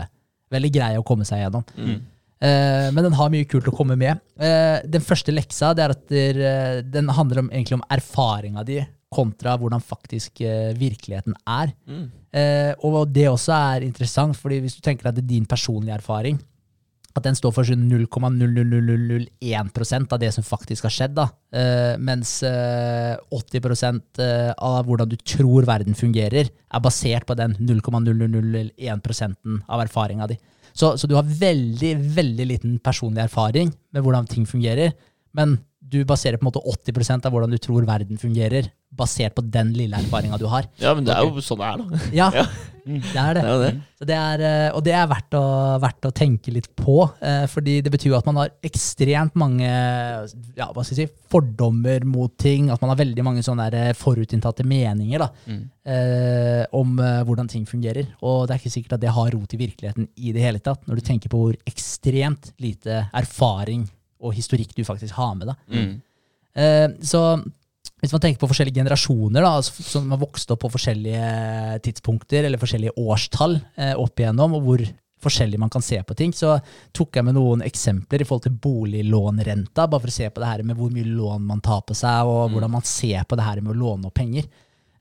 [0.51, 1.63] veldig grei å komme seg gjennom.
[1.79, 2.03] Mm.
[2.45, 4.21] Eh, men den har mye kult å komme med.
[4.37, 8.63] Eh, den første leksa det er at der, eh, den handler om, egentlig om erfaringa
[8.67, 8.79] di
[9.15, 10.31] kontra hvordan faktisk
[10.75, 11.73] virkeligheten er.
[11.87, 12.11] Mm.
[12.83, 16.39] Og det også er interessant, fordi hvis du tenker at det er din personlige erfaring,
[17.15, 21.15] at den står for sånn 0,00001% av det som faktisk har skjedd.
[21.15, 21.31] Da.
[22.03, 29.63] Mens eh, 80 eh, av hvordan du tror verden fungerer, er basert på den 0,0001%
[29.63, 30.35] av erfaringa di.
[30.76, 34.91] Så, så du har veldig, veldig liten personlig erfaring med hvordan ting fungerer,
[35.36, 39.43] men du baserer på en måte 80% av hvordan du tror verden fungerer, basert på
[39.51, 40.69] den lille erfaringa du har.
[40.81, 41.99] ja, men det er jo sånn det er, da.
[42.15, 42.45] Ja, Ja.
[42.86, 43.41] det er det.
[43.41, 43.71] Det er det.
[43.99, 45.43] Så det er, eh, og det er verdt å,
[45.81, 49.65] verdt å tenke litt på, eh, fordi det betyr jo at man har ekstremt mange
[49.65, 53.91] ja, hva skal jeg si, fordommer mot ting, at man har veldig mange sånne eh,
[53.97, 55.63] forutinntatte meninger da, mm.
[56.77, 58.07] om hvordan ting fungerer.
[58.25, 60.86] Og det er ikke sikkert at det har rot i virkeligheten i det hele tatt,
[60.88, 63.86] når du tenker på hvor ekstremt lite erfaring
[64.22, 65.51] og historikk du faktisk har med.
[65.51, 65.55] da.
[65.72, 65.93] Mm.
[66.55, 67.22] Eh, så
[68.01, 72.45] hvis man tenker på forskjellige generasjoner da, altså som har vokst opp på forskjellige tidspunkter
[72.45, 74.86] eller forskjellige årstall eh, opp igjennom, og hvor
[75.26, 76.57] forskjellig man kan se på ting, så
[76.95, 80.51] tok jeg med noen eksempler i forhold til boliglånrenta, bare for å se på det
[80.51, 83.47] her med hvor mye lån man tar på seg, og hvordan man ser på det
[83.47, 84.45] her med å låne opp penger.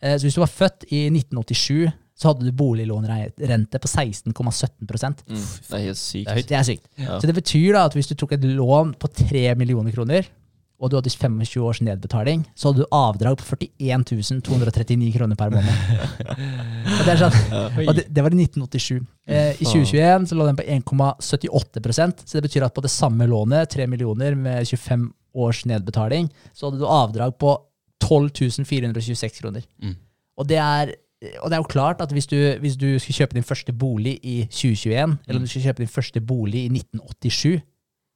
[0.00, 1.92] Eh, så hvis du var født i 1987,
[2.24, 4.32] så hadde du boliglånrente på 16,17
[5.28, 5.42] Mm.
[5.68, 6.28] Det er helt sykt.
[6.28, 6.46] Det er.
[6.48, 6.86] Det er sykt.
[6.96, 7.18] Ja.
[7.20, 10.26] Så det betyr da at hvis du tok et lån på 3 millioner kroner,
[10.80, 15.52] og du hadde 25 års nedbetaling, så hadde du avdrag på 41 239 kroner per
[15.52, 15.68] måned.
[16.96, 17.36] og det, er sånn,
[17.84, 18.98] og det, det var i 1987.
[19.28, 23.28] Eh, I 2021 så lå den på 1,78% så det betyr at på det samme
[23.30, 25.06] lånet, 3 millioner med 25
[25.44, 27.54] års nedbetaling, så hadde du avdrag på
[28.04, 29.64] 12 426 kroner.
[29.82, 29.96] Mm.
[30.36, 30.94] Og det er
[31.42, 34.16] og det er jo klart at hvis du, hvis du skal kjøpe din første bolig
[34.22, 37.62] i 2021, eller om du skal kjøpe din første bolig i 1987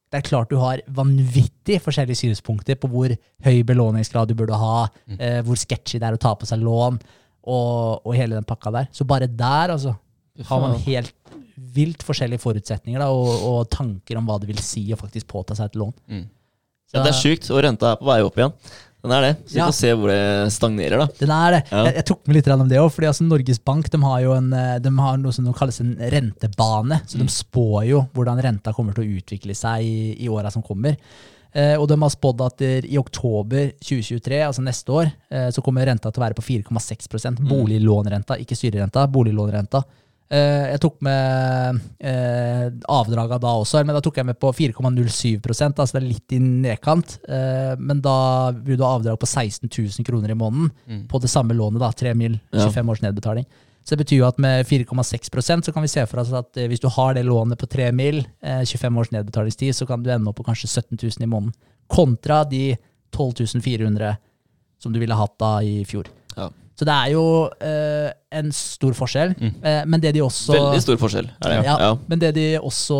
[0.09, 3.13] Det er klart du har vanvittig forskjellige synspunkter på hvor
[3.45, 4.87] høy belåningsgrad du burde ha,
[5.19, 6.97] eh, hvor sketchy det er å ta på seg lån,
[7.45, 8.89] og, og hele den pakka der.
[8.91, 9.93] Så bare der, altså,
[10.49, 11.13] har man helt
[11.75, 15.57] vilt forskjellige forutsetninger da, og, og tanker om hva det vil si å faktisk påta
[15.57, 15.93] seg et lån.
[16.09, 16.27] Mm.
[16.89, 18.53] Ja, det er sjukt, og renta er på vei opp igjen.
[19.01, 19.31] Den er det.
[19.47, 19.67] Så vi Ja.
[19.69, 21.07] får se hvor det stagnerer, da.
[21.19, 21.61] Den er det.
[21.71, 21.83] Ja.
[21.85, 24.51] Jeg, jeg tok med litt om det òg, altså Norges Bank de har jo en,
[24.53, 27.01] eh, de har noe som de kalles en rentebane.
[27.07, 27.23] Så Mm.
[27.23, 30.97] de spår jo hvordan renta kommer til å utvikle seg i, i åra som kommer.
[31.55, 35.63] Eh, og de har spådd at der, i oktober 2023, altså neste år, eh, så
[35.63, 37.47] kommer renta til å være på 4,6 Mm.
[37.49, 39.07] Boliglånrenta, ikke styrerenta.
[39.09, 39.83] Boliglånrenta.
[40.29, 45.39] Eh, jeg tok med eh, avdraga da også, men da tok jeg med på 4,07
[45.41, 47.15] altså det er litt i nedkant.
[47.25, 51.07] Eh, men da vil du ha avdrag på 16 000 kroner i måneden Mm.
[51.07, 52.67] på det samme lånet, da, 3 mil, Ja.
[52.69, 53.45] 25 års nedbetaling.
[53.83, 56.79] Så det betyr jo at med 4,6% så kan vi se for oss at hvis
[56.81, 60.29] du har det lånet på 3 mil, eh, 25 års nedbetalingstid, så kan du ende
[60.29, 61.53] opp på kanskje 17 000 i måneden.
[61.89, 62.77] Kontra de
[63.11, 64.17] 12 400
[64.79, 66.05] som du ville hatt da i fjor.
[66.37, 66.51] Ja.
[66.79, 67.23] Så det er jo
[67.59, 68.07] eh,
[68.39, 69.33] en stor forskjell.
[69.35, 69.55] Mm.
[69.67, 71.27] Eh, men det de også Veldig stor forskjell.
[71.43, 71.89] Ja, ja, ja.
[72.07, 72.99] Men det de også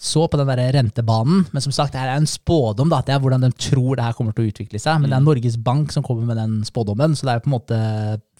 [0.00, 2.88] så på den der rentebanen Men som sagt, det her er en spådom.
[2.88, 5.02] da, Det er hvordan de tror det her kommer til å utvikle seg.
[5.02, 7.56] Men det er Norges Bank som kommer med den spådommen, så det er på en
[7.58, 7.82] måte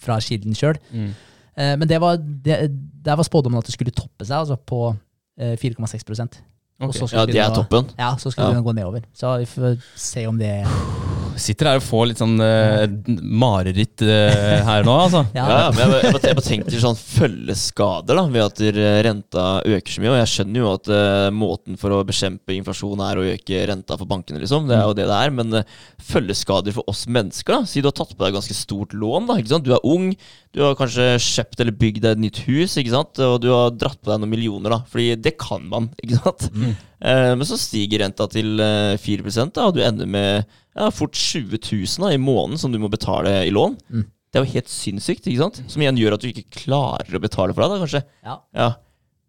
[0.01, 0.81] fra kilden sjøl.
[0.89, 1.13] Mm.
[1.55, 2.59] Eh, men det var, det,
[3.05, 4.89] der var spådommen at det skulle toppe seg altså på
[5.37, 6.41] eh, 4,6
[6.81, 6.95] Og Ok.
[6.97, 7.85] så skulle ja, De er toppen.
[7.97, 8.59] Ja, så skal Ja.
[8.59, 9.03] vi gå nedover.
[9.15, 10.65] Så vi får se om det
[11.35, 12.85] Sitter her og får litt sånn uh,
[13.19, 15.25] mareritt uh, her nå, altså.
[15.35, 19.43] Ja, Ja, men jeg, jeg, jeg bare tenker sånn følgeskader da, ved at eh, renta
[19.67, 20.13] øker så mye.
[20.13, 23.97] Og jeg skjønner jo at uh, måten for å bekjempe inflasjon er å øke renta
[23.99, 24.69] for bankene, liksom.
[24.71, 25.35] Det er jo det det er.
[25.35, 25.59] Men
[26.07, 27.67] følgeskader for oss mennesker, da.
[27.67, 29.35] Si du har tatt på deg ganske stort lån, da.
[29.41, 29.67] ikke sant?
[29.67, 30.13] Du er ung,
[30.55, 33.19] du har kanskje kjøpt eller bygd deg et nytt hus, ikke sant.
[33.25, 34.77] Og du har dratt på deg noen millioner, da.
[34.87, 36.45] Fordi det kan man, ikke sant.
[36.55, 41.15] Eh, men så stiger renta til eh, 4 da, og du ender med ja, fort
[41.19, 43.75] 20 000 da, i måneden som du må betale i lån.
[43.91, 44.05] Mm.
[44.31, 45.59] Det er jo helt sinnssykt, ikke sant?
[45.71, 48.01] Som igjen gjør at du ikke klarer å betale for deg, da, kanskje.
[48.23, 48.37] Ja.
[48.55, 48.69] Ja.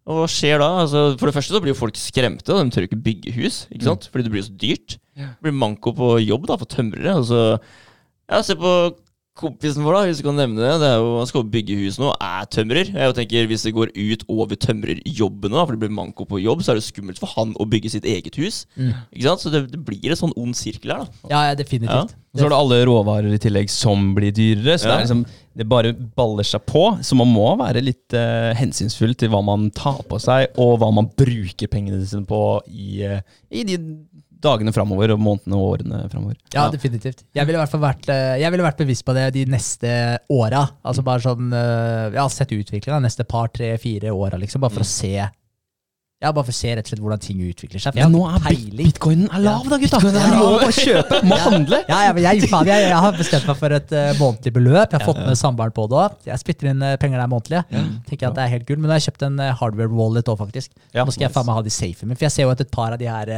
[0.07, 0.69] Og hva skjer da?
[0.85, 3.65] Altså, for det første så blir jo folk skremte, og de tør ikke bygge hus,
[3.67, 3.89] ikke Mm.
[3.89, 4.07] sant?
[4.13, 4.95] Fordi det blir så dyrt.
[5.17, 7.17] Det blir manko på jobb da, for tømrere.
[7.19, 7.43] altså...
[7.59, 7.83] så,
[8.31, 8.71] ja, se på
[9.37, 10.73] kompisen vår, da, hvis du kan nevne det.
[10.81, 12.91] det er jo, han skal bygge hus nå, er tømrer.
[12.93, 16.63] Jeg tenker Hvis det går ut over tømrerjobbene, da, for det blir manko på jobb,
[16.65, 18.65] så er det skummelt for han å bygge sitt eget hus.
[18.75, 18.93] Mm.
[19.13, 19.43] Ikke sant?
[19.45, 21.29] Så det, det blir en sånn ond sirkel her, da.
[21.31, 22.15] ja, ja, definitivt.
[22.33, 24.75] Og så har du alle råvarer i tillegg som blir dyrere.
[24.77, 24.97] Så det, Ja.
[24.99, 25.23] er liksom,
[25.57, 26.83] det bare baller seg på.
[27.01, 30.91] Så man må være litt uh, hensynsfull til hva man tar på seg, og hva
[30.93, 33.79] man bruker pengene sine på i, uh, i de
[34.43, 36.37] dagene framover, og månedene og årene framover.
[36.53, 37.25] Ja, definitivt.
[37.35, 39.89] Jeg ville i hvert fall vært, eh, jeg ville vært bevisst på det de neste
[40.33, 40.67] åra.
[40.87, 44.77] Altså bare sånn ja, Jeg har sett utviklinga neste par, tre, fire åra, liksom, bare
[44.77, 47.93] for å se Ja, bare for å se rett og slett hvordan ting utvikler seg.
[47.97, 48.87] For nå er peiling.
[48.89, 49.99] bitcoinen er lav, da, gutta!
[50.01, 51.81] Bitcoinen er må bare kjøpe, må handle!
[51.85, 54.95] Ja, ja, men jeg, jeg, jeg har bestemt meg for et uh, månedlig beløp.
[54.95, 56.17] Jeg har fått med samboeren på det òg.
[56.31, 57.63] Jeg spytter inn uh, penger der månedlig.
[58.09, 58.81] Tenker jeg at det er helt gull.
[58.81, 60.73] Men nå har jeg kjøpt en uh, hardware wallet òg, faktisk.
[60.89, 62.09] Ja, nå skal jeg faen meg ha de safe.
[62.09, 62.17] Men.
[62.17, 63.33] For jeg ser jo at et par av de her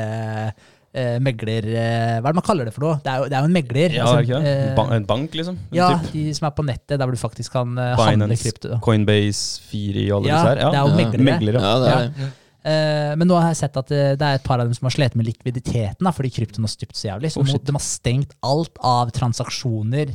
[0.99, 1.67] eh, megler...
[1.71, 2.97] eh, hva er det man kaller det for noe?
[3.05, 3.95] Det er jo, det er jo en megler.
[3.95, 4.53] Ja, altså, ikke det?
[4.65, 5.55] eh, ba en bank, liksom?
[5.71, 6.11] En ja, typ.
[6.17, 8.79] de som er på nettet, der hvor du faktisk kan eh, handle Binance, krypto.
[8.85, 10.55] Coinbase, Firi og alle Ja, disse her.
[10.59, 10.99] det er jo Ja.
[11.01, 11.25] meglere.
[11.31, 11.63] Meglere.
[11.63, 12.07] Ja, det er Ja.
[12.19, 12.31] det.
[12.69, 14.85] Eh, men nå har jeg sett at eh, det er et par av dem som
[14.89, 17.31] har slitt med likviditeten da, fordi kryptoen har stupt så jævlig.
[17.31, 20.11] Så Oh, de har stengt alt av transaksjoner,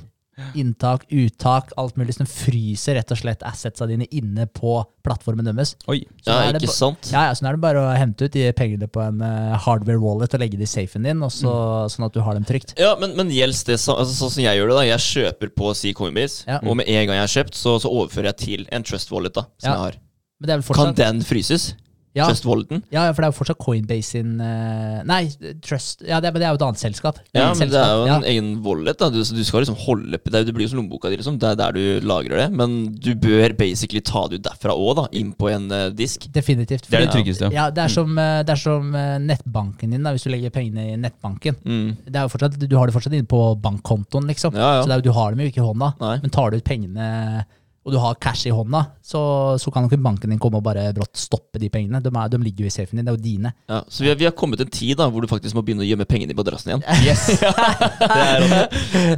[0.55, 2.15] inntak, uttak, alt mulig.
[2.17, 5.75] Som fryser rett og slett assetsa dine inne på plattformen deres.
[5.89, 6.01] Oi.
[6.25, 7.11] Så Ja, er det ikke sant?
[7.13, 10.01] Ja, ja, sånn er det bare å hente ut de pengene på en uh, hardware
[10.01, 11.91] wallet og legge det i safen din, og så, Mm.
[11.93, 12.75] sånn at du har dem trygt.
[12.79, 14.77] Ja, men, men gjelds det så, altså, sånn som jeg gjør det?
[14.77, 16.59] da Jeg kjøper på si Coinbase, Ja.
[16.63, 19.35] og med en gang jeg har kjøpt, så, så overfører jeg til en Trust Wallet.
[19.35, 19.73] da Som Ja.
[19.73, 19.93] jeg har
[20.41, 21.75] Men det er vel Kan den fryses?
[22.15, 22.83] Ja, Trust Walleten?
[22.95, 25.25] ja, for det er jo fortsatt Coinbase sin eh, Nei,
[25.65, 27.19] Trust Ja, det, men det er jo et annet selskap.
[27.35, 28.17] Ja, Eget men det er jo selskap.
[28.23, 28.99] en egen wallet.
[29.01, 31.17] da Du, så du skal liksom holde Det, er det blir jo som lommeboka di,
[31.19, 31.39] liksom.
[31.43, 32.49] Det er der du lagrer det.
[32.55, 35.07] Men du bør basically ta det ut derfra òg, da.
[35.19, 36.29] Inn på en eh, disk.
[36.33, 36.87] Definitivt.
[36.89, 37.51] Det er det Fordi- tryggeste.
[37.53, 40.51] Ja, det er som, eh, det er som eh, nettbanken din, da, hvis du legger
[40.55, 41.59] pengene i nettbanken.
[41.65, 41.97] Mm.
[42.07, 44.55] Det er jo fortsatt, du har det fortsatt inne på bankkontoen, liksom.
[44.55, 44.83] Ja, ja.
[44.83, 45.93] Så det er, jo- du har dem jo ikke i hånda.
[46.01, 46.17] Nei.
[46.23, 47.45] Men tar du ut pengene
[47.85, 49.21] og du har cash i hånda, så,
[49.61, 52.01] så kan ikke banken din komme og bare brått stoppe de pengene.
[52.01, 53.53] De, er, de ligger jo i safen din, det er jo dine.
[53.69, 55.85] Ja, så vi har, vi har kommet en tid da, hvor du faktisk må begynne
[55.85, 56.85] å gjemme pengene i madrassen igjen.
[57.05, 57.27] Yes!
[57.39, 58.45] det er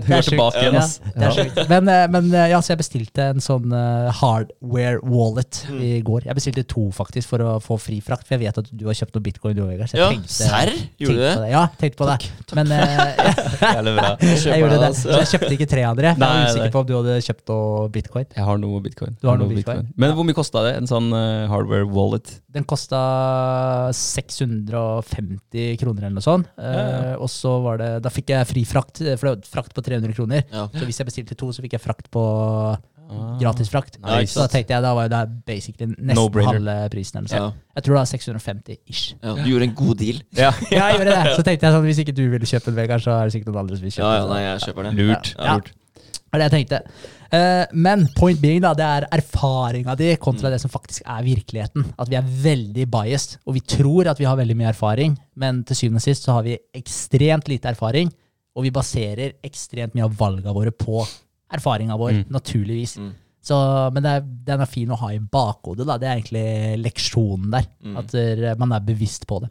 [0.03, 0.77] det er tilbake igjen.
[0.77, 1.61] Ja, det er sjukt.
[1.71, 5.79] Men, eh, men eh, ja, så jeg bestilte en sånn eh, hardware wallet Mm.
[5.83, 6.25] i går.
[6.27, 8.95] Jeg bestilte to faktisk for å få fri frakt, for jeg vet at du har
[8.99, 9.89] kjøpt noe bitcoin du òg, Vegard.
[9.91, 10.73] så jeg Ja, tenkte- serr?
[11.01, 11.51] Gjorde du det?
[11.53, 12.17] Ja, tenkte på det.
[12.59, 14.91] Men uh, jeg, jeg gjorde det.
[14.99, 16.13] Så jeg kjøpte ikke tre andre.
[16.13, 18.27] Jeg Nei, var usikker på om du hadde kjøpt noe bitcoin.
[18.37, 19.17] Jeg har noe bitcoin.
[19.21, 19.87] Du har noe bitcoin?
[19.97, 20.75] Men hvor mye kosta det?
[20.81, 22.37] En sånn uh, hardware wallet?
[22.57, 23.01] Den kosta
[23.93, 26.49] 650 kroner eller noe sånt.
[26.57, 26.99] Ja, ja.
[27.13, 29.75] Eh, og så var det Da fikk jeg fri frakt, eh, for det var frakt
[29.77, 30.45] på 300 kroner.
[30.53, 30.67] Ja.
[30.73, 32.27] Så hvis jeg bestilte to, så fikk jeg frakt på
[33.07, 33.37] Ah.
[33.39, 34.01] gratis frakt.
[34.03, 36.57] Ikke så da tenkte jeg da var jo det basically nesten No-brainer.
[36.59, 37.23] halve prisen.
[37.31, 37.53] Ja.
[37.77, 39.15] Jeg tror det var 650 ish.
[39.23, 40.19] ja, du gjorde en god deal.
[40.35, 40.51] Ja.
[40.73, 41.37] Ja, jeg gjorde det.
[41.37, 43.53] Så tenkte jeg sånn, hvis ikke du ville kjøpe en Vegard, så er det sikkert
[43.53, 44.93] noen andre som vil kjøpe Ja, ja, nei, jeg kjøper det.
[44.99, 45.31] Lurt.
[45.39, 45.55] Ja.
[45.55, 45.71] lurt.
[46.37, 46.81] Er det jeg tenkte.
[47.33, 50.21] Eh, men point being, da, det er erfaringa di Mm.
[50.23, 51.89] kontra det som faktisk er virkeligheten.
[51.99, 55.65] At vi er veldig biased, og vi tror at vi har veldig mye erfaring, men
[55.65, 58.13] til syvende og sist så har vi ekstremt lite erfaring,
[58.55, 61.03] og vi baserer ekstremt mye av valga våre på
[61.53, 62.25] erfaringa vår, Mm.
[62.31, 62.97] naturligvis.
[62.99, 63.13] Mm.
[63.43, 63.57] Så,
[63.95, 65.87] men det er, den er fin å ha i bakhodet.
[65.87, 65.97] Da.
[65.99, 67.67] Det er egentlig leksjonen der.
[67.85, 67.97] Mm.
[67.97, 69.51] At eh, man er bevisst på det.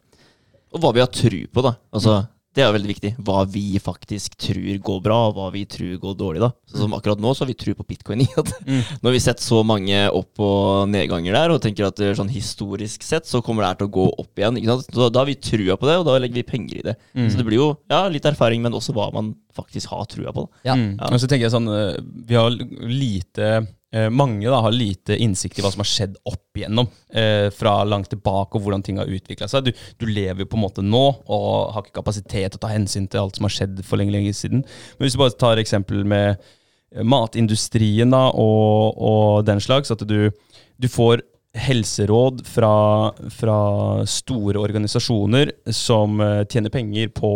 [0.74, 1.72] Og hva vi har tru på, da.
[1.94, 2.26] Altså,
[2.56, 3.10] det er veldig viktig.
[3.20, 6.40] Hva vi faktisk tror går bra, og hva vi tror går dårlig.
[6.40, 6.48] da.
[6.70, 8.22] Så som akkurat nå så har vi tro på bitcoin.
[8.24, 8.80] i at Mm.
[9.02, 12.32] Nå har vi sett så mange opp- og nedganger der, og tenker at eh, sånn
[12.32, 14.56] historisk sett så kommer det her til å gå opp igjen.
[14.58, 14.88] ikke sant?
[14.96, 16.96] Så da har vi trua på det, og da legger vi penger i det.
[17.14, 17.28] Mm.
[17.30, 20.46] Så det blir jo ja, litt erfaring, men også hva man faktisk har trua på.
[20.48, 20.62] da.
[20.72, 20.74] Ja.
[20.80, 20.96] Mm.
[20.98, 21.12] Ja.
[21.12, 23.66] Og så tenker jeg sånn eh, Vi har lite
[24.12, 28.10] Mange da har lite innsikt i hva som har skjedd opp igjennom eh, fra langt
[28.12, 29.68] tilbake, og hvordan ting har utvikla seg.
[29.68, 32.72] Du, du lever jo på en måte nå og har ikke kapasitet til å ta
[32.72, 34.64] hensyn til alt som har skjedd for lenge, lenge siden.
[34.96, 40.04] Men hvis du bare tar eksempel med eh, matindustrien da, og, og den slags, at
[40.08, 40.30] du,
[40.76, 41.24] du får
[41.56, 43.58] helseråd fra, fra
[44.06, 47.32] store organisasjoner som eh, tjener penger på,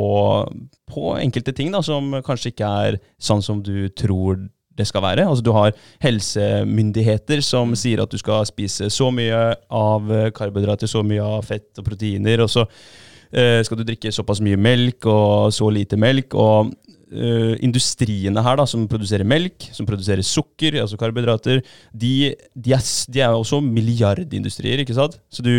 [0.90, 4.42] på enkelte ting da, som kanskje ikke er sånn som du tror
[4.80, 5.28] det skal være.
[5.28, 10.90] Altså Du har helsemyndigheter som sier at du skal spise så mye av eh, karbohydrater,
[10.90, 15.06] så mye av fett og proteiner, og så uh, skal du drikke såpass mye melk
[15.10, 16.34] og så lite melk.
[16.34, 16.72] og
[17.10, 21.62] uh, industriene her da, som produserer melk, som produserer sukker, altså karbohydrater,
[21.92, 22.12] de,
[22.54, 25.18] de, er, de er også milliardindustrier, ikke sant?
[25.32, 25.52] Så du,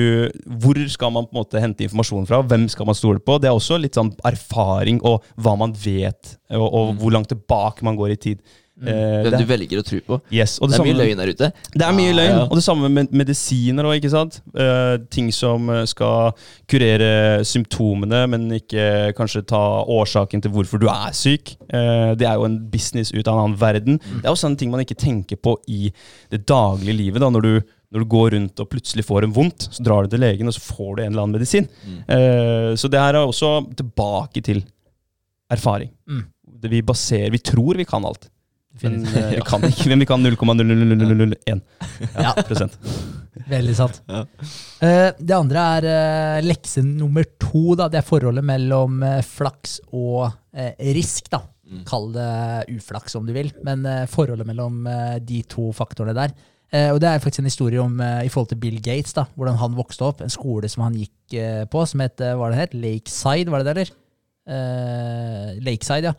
[0.61, 2.41] hvor skal man på en måte hente informasjon fra?
[2.45, 3.37] Hvem skal man stole på?
[3.41, 7.87] Det er også litt sånn erfaring og hva man vet, og, og hvor langt tilbake
[7.87, 8.59] man går i tid.
[8.81, 10.17] Eh, Hvem det, du velger å tro på.
[10.33, 11.51] yes, og Det er mye samme- løgn der ute.
[11.73, 12.31] det er mye ah, løgn.
[12.37, 12.43] ja.
[12.47, 14.39] Og det samme med medisiner òg, ikke sant.
[14.57, 16.31] Uh, ting som eh, skal
[16.67, 21.55] kurere symptomene, men ikke kanskje ta årsaken til hvorfor du er syk.
[21.73, 23.99] Uh, det er jo en business ut av en annen verden.
[23.99, 25.91] Det er jo sånne ting man ikke tenker på i
[26.31, 27.21] det daglige livet.
[27.21, 27.61] da, når du
[27.91, 30.53] når du går rundt og plutselig får en vondt, så drar du til legen, og
[30.55, 31.65] så får du en eller annen medisin.
[32.07, 34.61] Eh, så det her er også tilbake til
[35.51, 35.89] erfaring.
[36.07, 36.21] Mm.
[36.61, 38.29] Det vi baserer Vi tror vi kan alt,
[38.83, 39.87] men eh, vi kan ikke.
[39.91, 41.61] Men vi kan 0,0001
[42.17, 42.33] Ja.
[42.47, 42.77] prosent.
[43.51, 44.01] Veldig sant.
[44.11, 44.25] Ja.
[44.83, 47.75] Eh, det andre er uh, lekse nummer to.
[47.79, 47.87] Da.
[47.91, 51.29] Det er forholdet mellom eh, flaks og eh, risk.
[51.33, 51.41] da.
[51.71, 51.83] Mm.
[51.87, 52.29] Kall det
[52.75, 56.33] uflaks om du vil, men eh, forholdet mellom eh, de to faktorene der.
[56.71, 59.23] Eh, og Det er faktisk en historie om eh, i forhold til Bill Gates, da,
[59.39, 60.21] hvordan han vokste opp.
[60.23, 62.75] En skole som han gikk eh, på, som het hva det het?
[62.75, 63.97] Lakeside, var det det, eller?
[64.51, 66.13] Eh, Lakeside, ja.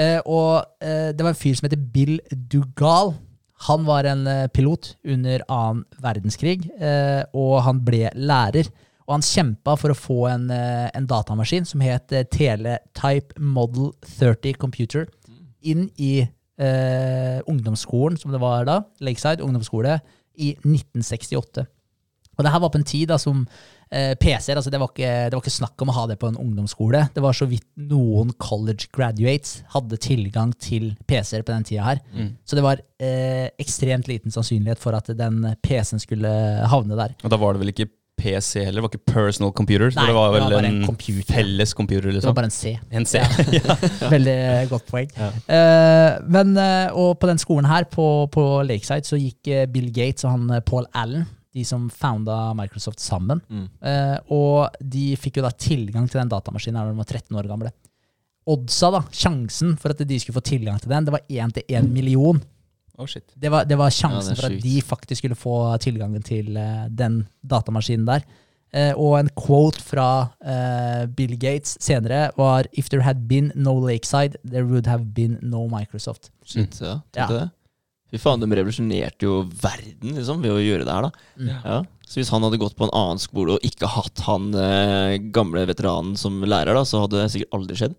[0.00, 3.14] Eh, og eh, det var en fyr som heter Bill Dugal.
[3.68, 6.66] Han var en eh, pilot under annen verdenskrig,
[7.32, 8.70] og han ble lærer.
[9.04, 15.04] Og han kjempa for å få en, en datamaskin som het Teletype Model 30 Computer,
[15.64, 19.98] inn i eh, ungdomsskolen, som det var da, Lakeside ungdomsskole,
[20.34, 21.66] i 1968.
[22.34, 23.44] Og det her var på en tid da som
[23.90, 26.38] PC-er altså det, var ikke, det var ikke snakk om å ha det på en
[26.40, 27.04] ungdomsskole.
[27.14, 32.00] Det var så vidt noen college graduates hadde tilgang til PC-er på den tida her.
[32.48, 36.32] Så det var eh, ekstremt liten sannsynlighet for at den PC-en skulle
[36.70, 37.14] havne der.
[37.22, 40.14] Og da var det vel ikke PC heller, det var ikke personal computer, Nei, det
[40.14, 41.32] var det var bare en, en computer.
[41.34, 42.34] felles computer, Det var liksom.
[42.36, 42.78] bare en C.
[42.90, 43.18] En C.
[43.58, 43.76] Ja.
[44.14, 44.36] Veldig
[44.70, 45.10] godt poeng.
[45.18, 45.30] Ja.
[45.50, 49.90] Uh, men, uh, og på den skolen her, på, på Lakeside, så gikk eh, Bill
[49.92, 53.40] Gates og han eh, Paul Allen, de som founda Microsoft sammen.
[53.48, 53.66] Mm.
[53.86, 57.50] Eh, og de fikk jo da tilgang til den datamaskinen da de var 13 år
[57.50, 57.70] gamle.
[58.50, 61.78] Oddsa, da, sjansen for at de skulle få tilgang til den, det var 1 til
[61.78, 62.42] 1 million.
[62.98, 63.26] Oh, shit.
[63.34, 66.22] Det var, det var Ja, sjansen det er for at de faktisk skulle få tilgangen
[66.22, 68.26] til uh, den datamaskinen der.
[68.74, 70.06] Uh, og en quote fra
[70.42, 75.38] uh, Bill Gates senere var If there had been no Lakeside, there would have been
[75.42, 76.30] no Microsoft.
[76.44, 77.00] Shit, ja.
[77.16, 77.26] Ja.
[77.26, 77.50] Tenkte det.
[78.14, 81.50] Fy faen, de revolusjonerte jo verden liksom ved å gjøre det her, da.
[81.66, 81.78] Ja.
[82.04, 85.64] Så hvis han hadde gått på en annen skole og ikke hatt han eh, gamle
[85.66, 87.94] veteranen som lærer, da, så hadde det sikkert aldri skjedd.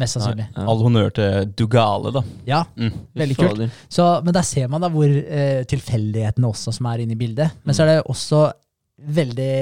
[0.00, 0.46] Mest sannsynlig.
[0.56, 0.64] Ja.
[0.72, 2.22] All honnør til Dugale, da.
[2.48, 2.96] Ja, Mm.
[3.20, 3.62] Veldig kult.
[3.92, 7.60] Så, men der ser man da hvor eh, tilfeldighetene også som er inne i bildet.
[7.62, 8.48] Men så er det også
[9.00, 9.52] veldig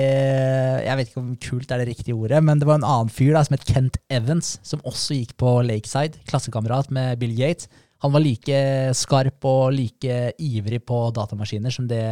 [0.86, 3.34] Jeg vet ikke om kult er det riktige ordet, men det var en annen fyr
[3.36, 7.68] da, som het Kent Evans, som også gikk på Lakeside, klassekamerat med Bill Gates.
[8.05, 8.59] Han var like
[8.94, 12.05] skarp og like ivrig på datamaskiner som det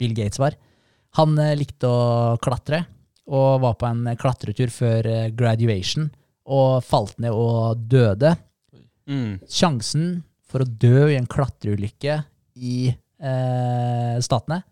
[0.00, 0.56] Bill Gates var.
[1.20, 2.84] Han eh, likte å klatre,
[3.28, 6.08] og var på en klatretur før eh, graduation,
[6.48, 8.32] og falt ned og døde.
[9.08, 9.38] Mm.
[9.48, 10.08] Sjansen
[10.48, 12.22] for å dø i en klatreulykke
[12.56, 14.62] i eh, Statene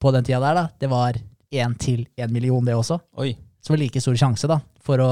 [0.00, 1.18] på den tida der, da, det var
[1.50, 3.00] én til én million, det også.
[3.20, 3.34] Oi.
[3.60, 5.08] Så var like stor sjanse, da, for å,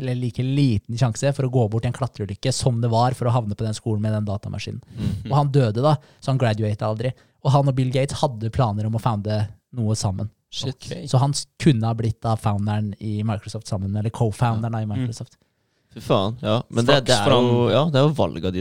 [0.00, 3.28] eller like liten sjanse for å gå bort i en klatreulykke som det var for
[3.28, 4.80] å havne på den skolen med den datamaskinen.
[4.96, 5.26] Mhm.
[5.28, 7.12] Og han døde, da, så han graduata aldri.
[7.44, 9.42] Og han og Bill Gates hadde planer om å founde
[9.76, 10.30] noe sammen.
[10.50, 10.72] Shit.
[10.72, 11.08] Ok.
[11.10, 15.36] Så han kunne ha blitt da founderen i Microsoft sammen, eller co-founderen i Microsoft.
[15.96, 16.34] Fy faen.
[16.44, 16.58] Ja.
[16.68, 18.12] Men det, det, er jo, ja, det er jo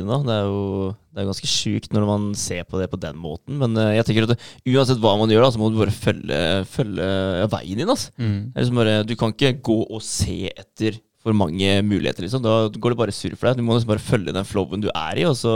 [0.08, 0.20] da.
[0.24, 3.58] Det er jo det er ganske sjukt når man ser på det på den måten.
[3.60, 4.38] Men eh, jeg tenker at det,
[4.72, 6.40] uansett hva man gjør, da, så må du bare følge,
[6.72, 7.10] følge
[7.52, 7.92] veien din.
[7.92, 8.12] Altså.
[8.20, 8.40] Mm.
[8.56, 12.44] Liksom bare, du kan ikke gå og se etter for mange muligheter, liksom.
[12.44, 13.60] Da går det bare surr for deg.
[13.60, 15.56] Du må liksom bare følge den flowen du er i, og så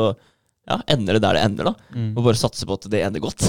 [0.70, 1.74] ja, ender det der det ender, da.
[1.95, 2.11] Mm.
[2.13, 3.47] Og bare satse på at det ender godt.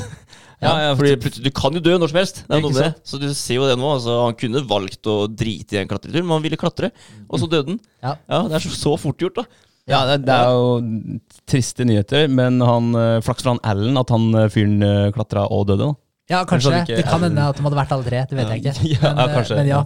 [0.61, 2.43] Ja, ja, fordi Du kan jo dø når som helst.
[2.47, 2.93] Det er noe med det.
[3.07, 3.95] Så du ser jo det nå.
[3.97, 6.93] Altså, han kunne valgt å drite i en klatretur, men han ville klatre,
[7.29, 7.83] og så døde han.
[8.03, 8.15] Ja.
[8.29, 9.67] Ja, Det er så, så fort gjort, da.
[9.91, 11.19] Ja, det, det er jo
[11.51, 15.47] triste nyheter, men han, eh, flaks for han Allen at han eh, fyren eh, klatra
[15.51, 15.89] og døde.
[15.89, 16.10] da.
[16.31, 16.71] Ja, kanskje.
[16.85, 18.21] Ikke- Det kan hende at de hadde vært alle tre.
[18.31, 18.75] Det vet jeg ikke.
[18.95, 19.57] Ja, Men, ja, kanskje.
[19.59, 19.81] men ja,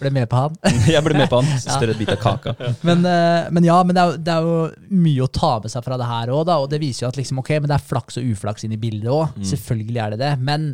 [0.00, 0.56] ble med på han.
[0.94, 1.58] Jeg ble med på han.
[1.64, 2.54] Større bit av kaka.
[2.84, 5.72] Men, eh, men ja, men det er, jo, det er jo mye å ta med
[5.72, 7.86] seg fra det her òg, og det viser jo at liksom, ok, men det er
[7.94, 9.38] flaks og uflaks inn i bildet òg.
[9.54, 10.32] Selvfølgelig er det det.
[10.38, 10.68] Men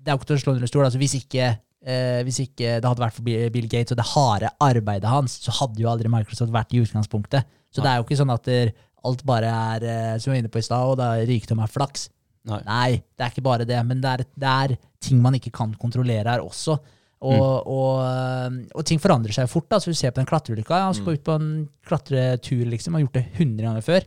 [0.00, 0.84] det er jo ikke til å slå under stol.
[0.86, 1.48] Altså, hvis, ikke,
[1.84, 5.50] eh, hvis ikke det hadde vært for Bill Gates og det harde arbeidet hans, så
[5.60, 7.44] hadde jo aldri Microsoft vært i utgangspunktet.
[7.74, 8.48] Så det er jo ikke sånn at
[9.04, 11.70] alt bare er eh, som vi var inne på i stad, og da rikdom er
[11.72, 12.08] flaks.
[12.48, 12.62] Nei.
[12.64, 15.74] Nei, det er ikke bare det, men det er, det er ting man ikke kan
[15.80, 16.78] kontrollere her også.
[17.20, 19.68] Og, og, øh, og ting forandrer seg fort.
[19.68, 20.86] da, så du ser på den klatreulykka.
[20.86, 21.50] Han skal ut på en
[21.84, 22.96] klatretur, liksom.
[22.96, 24.06] Har gjort det 100 ganger før.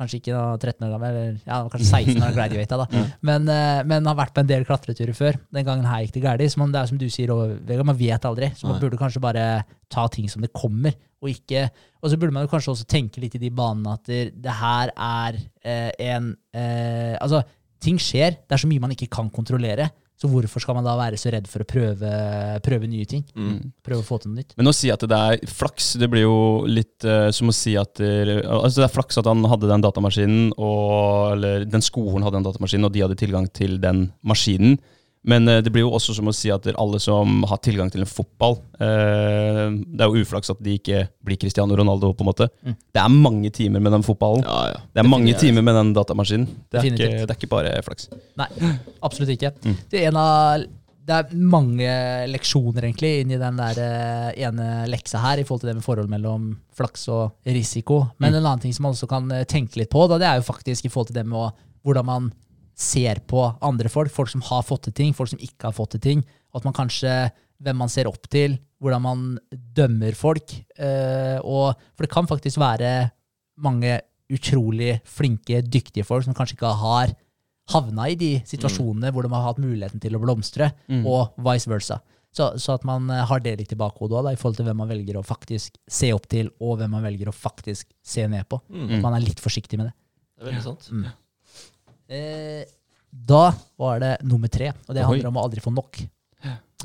[0.00, 2.78] Kanskje ikke da 13 år gammel, eller ja, kanskje 16 år, graduata.
[2.82, 3.04] da.
[3.24, 5.38] Men, øh, men har vært på en del klatreturer før.
[5.56, 6.44] Den gangen her gikk det galt.
[6.52, 7.32] Så man, det er som du sier,
[7.68, 8.50] Vegard, man vet aldri.
[8.56, 8.82] Så man Nei.
[8.84, 9.46] burde kanskje bare
[9.92, 11.66] ta ting som det kommer, og ikke
[12.00, 14.88] Og så burde man kanskje også tenke litt i de banene at det, det her
[14.96, 17.42] er eh, en eh, Altså,
[17.82, 18.38] ting skjer.
[18.44, 19.90] Det er så mye man ikke kan kontrollere.
[20.20, 22.08] Så hvorfor skal man da være så redd for å prøve,
[22.60, 23.22] prøve nye ting?
[23.32, 23.70] Mm.
[23.80, 24.52] Prøve å få til noe nytt?
[24.58, 27.72] Men å si at det er flaks, det blir jo litt uh, som å si
[27.80, 32.26] at det, altså det er flaks at han hadde den datamaskinen, og, eller den skolen
[32.26, 34.76] hadde den datamaskinen, og de hadde tilgang til den maskinen.
[35.22, 38.04] Men eh, det blir jo også som å si at alle som har tilgang til
[38.04, 42.30] en fotball eh, Det er jo uflaks at de ikke blir Cristiano Ronaldo, på en
[42.30, 42.48] måte.
[42.64, 42.76] Mm.
[42.96, 44.44] Det er mange timer med den fotballen.
[44.46, 44.82] Ja, ja.
[44.94, 46.48] Det er mange timer med den datamaskinen.
[46.72, 48.08] Det er, ikke, det er ikke bare flaks.
[48.40, 48.48] Nei,
[49.04, 49.52] absolutt ikke.
[49.60, 49.78] Mm.
[49.92, 50.66] Det, er en av,
[51.10, 51.94] det er mange
[52.32, 56.12] leksjoner egentlig inni den der eh, ene leksa her i forhold til det med forhold
[56.12, 58.06] mellom flaks og risiko.
[58.22, 60.48] Men en annen ting som man også kan tenke litt på, da, det er jo
[60.48, 61.50] faktisk i forhold til det med å,
[61.84, 62.32] hvordan man
[62.80, 64.10] ser på andre folk.
[64.14, 66.22] Folk som har fått til ting, folk som ikke har fått til ting.
[66.50, 67.14] Og at man kanskje
[67.60, 70.54] hvem man ser opp til, hvordan man dømmer folk.
[70.80, 73.10] eh, og, for det kan faktisk være
[73.60, 73.98] mange
[74.32, 77.12] utrolig flinke, dyktige folk som kanskje ikke har
[77.70, 81.04] havna i de situasjonene hvor de har hatt muligheten til å blomstre, Mm.
[81.06, 82.00] og vice versa.
[82.32, 84.64] Så, så at man eh, har det litt i bakhodet også, da, i forhold til
[84.70, 88.24] hvem man velger å faktisk se opp til, og hvem man velger å faktisk se
[88.30, 88.62] ned på.
[88.70, 88.88] Mm.
[88.96, 89.94] At man er litt forsiktig med det.
[90.38, 90.88] Det er veldig sant.
[92.10, 92.62] Eh,
[93.10, 93.44] da
[93.78, 95.06] var det nummer tre, og det Oi.
[95.12, 96.00] handler om å aldri få nok.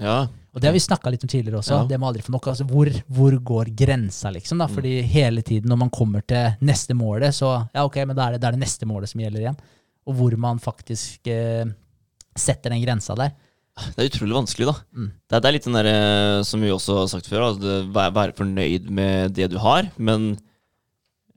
[0.01, 0.25] Ja.
[0.51, 1.71] Og det har vi snakka litt om tidligere også.
[1.77, 1.85] Ja.
[1.87, 2.47] Det med aldri få nok.
[2.51, 4.59] Altså, hvor, hvor går grensa, liksom?
[4.59, 4.67] da?
[4.71, 8.35] Fordi hele tiden når man kommer til neste målet, så ja, ok, men da er
[8.35, 9.57] det, da er det neste målet som gjelder igjen.
[10.05, 11.63] Og hvor man faktisk eh,
[12.35, 13.33] setter den grensa der.
[13.95, 14.75] Det er utrolig vanskelig, da.
[14.95, 15.07] Mm.
[15.15, 15.95] Det, er, det er litt den derre
[16.47, 19.89] som vi også har sagt før, altså, det- være, være fornøyd med det du har,
[19.97, 20.29] men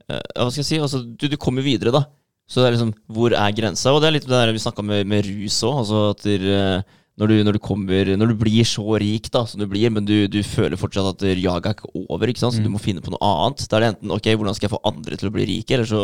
[0.07, 0.79] eh, Hva skal jeg si?
[0.83, 2.05] Altså, du, du kommer videre, da.
[2.49, 3.93] Så det er liksom Hvor er grensa?
[3.93, 5.83] Og det er litt det der vi snakka med, med rus òg.
[5.83, 9.43] Altså at der, eh, når, du, når, du kommer, når du blir så rik da,
[9.45, 12.55] som du blir, men du, du føler fortsatt at jaget er ikke over, ikke sant?
[12.55, 13.65] så du må finne på noe annet.
[13.67, 15.89] Da er det enten ok, hvordan skal jeg få andre til å bli rike, eller
[15.89, 16.03] så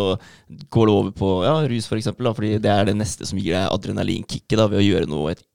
[0.76, 3.40] går det over på ja, rus, for eksempel, da, fordi det er det neste som
[3.40, 5.46] gir deg adrenalinkicket ved å gjøre noe et,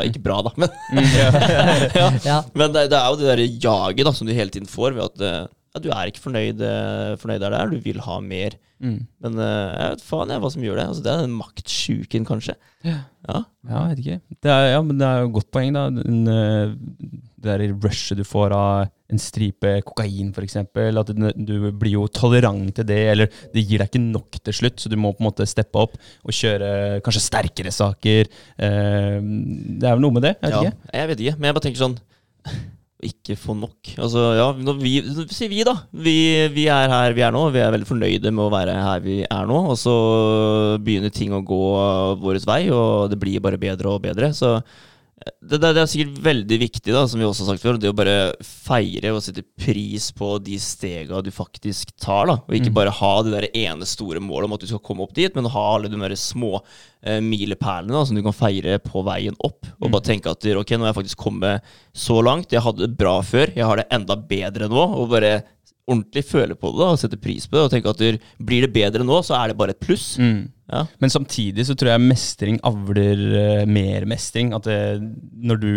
[0.00, 0.72] ja, Ikke bra, da, men
[2.00, 2.08] ja.
[2.24, 4.96] Ja, Men det, det er jo det der jaget da, som du hele tiden får
[4.96, 8.00] ved at eh, ja, du er ikke fornøyd, eh, fornøyd der det er, du vil
[8.04, 8.58] ha mer.
[8.82, 8.98] Mm.
[9.24, 10.84] Men eh, jeg vet faen jeg hva som gjør det.
[10.90, 12.56] Altså, det er den maktsjuken, kanskje.
[12.84, 12.98] Ja.
[13.24, 13.38] Ja.
[13.70, 14.36] Ja, jeg vet ikke.
[14.44, 15.86] Det er, ja, men det er jo et godt poeng, da.
[15.96, 16.74] Den, eh,
[17.42, 20.58] det der rushet du får av en stripe kokain, f.eks.
[20.60, 24.58] At du, du blir jo tolerant til det, eller det gir deg ikke nok til
[24.60, 28.30] slutt, så du må på en måte steppe opp og kjøre kanskje sterkere saker.
[28.56, 30.36] Det er vel noe med det?
[30.38, 30.94] Jeg vet ja, ikke.
[31.00, 31.98] jeg vet ikke, men jeg bare tenker sånn
[33.02, 33.92] ikke få nok.
[33.98, 34.46] Altså, ja,
[34.78, 34.94] vi,
[35.34, 35.74] sier vi, da.
[35.90, 36.14] Vi,
[36.54, 37.48] vi er her vi er nå.
[37.54, 39.58] Vi er veldig fornøyde med å være her vi er nå.
[39.72, 39.96] Og så
[40.82, 41.62] begynner ting å gå
[42.22, 44.30] vår vei, og det blir bare bedre og bedre.
[44.36, 44.54] Så
[45.22, 47.90] det, det, det er sikkert veldig viktig, da, som vi også har sagt før, det
[47.90, 52.26] å bare feire og sette pris på de stega du faktisk tar.
[52.26, 52.74] da, Og ikke Mm.
[52.74, 55.44] bare ha det der ene store målet om at du skal komme opp dit, men
[55.44, 56.60] ha alle de der små
[57.04, 59.66] eh, milepælene da, som du kan feire på veien opp.
[59.80, 59.92] Og Mm.
[59.92, 61.62] bare tenke at ok, nå har jeg faktisk kommet
[61.94, 62.50] så langt.
[62.52, 64.84] Jeg hadde det bra før, jeg har det enda bedre nå.
[64.98, 65.42] Og bare
[65.88, 67.64] ordentlig føle på det da, og sette pris på det.
[67.66, 70.16] Og tenke at du, blir det bedre nå, så er det bare et pluss.
[70.18, 70.48] Mm.
[70.70, 70.84] Ja.
[71.02, 74.52] Men samtidig så tror jeg mestring avler eh, mer mestring.
[74.54, 74.78] At det,
[75.42, 75.72] når du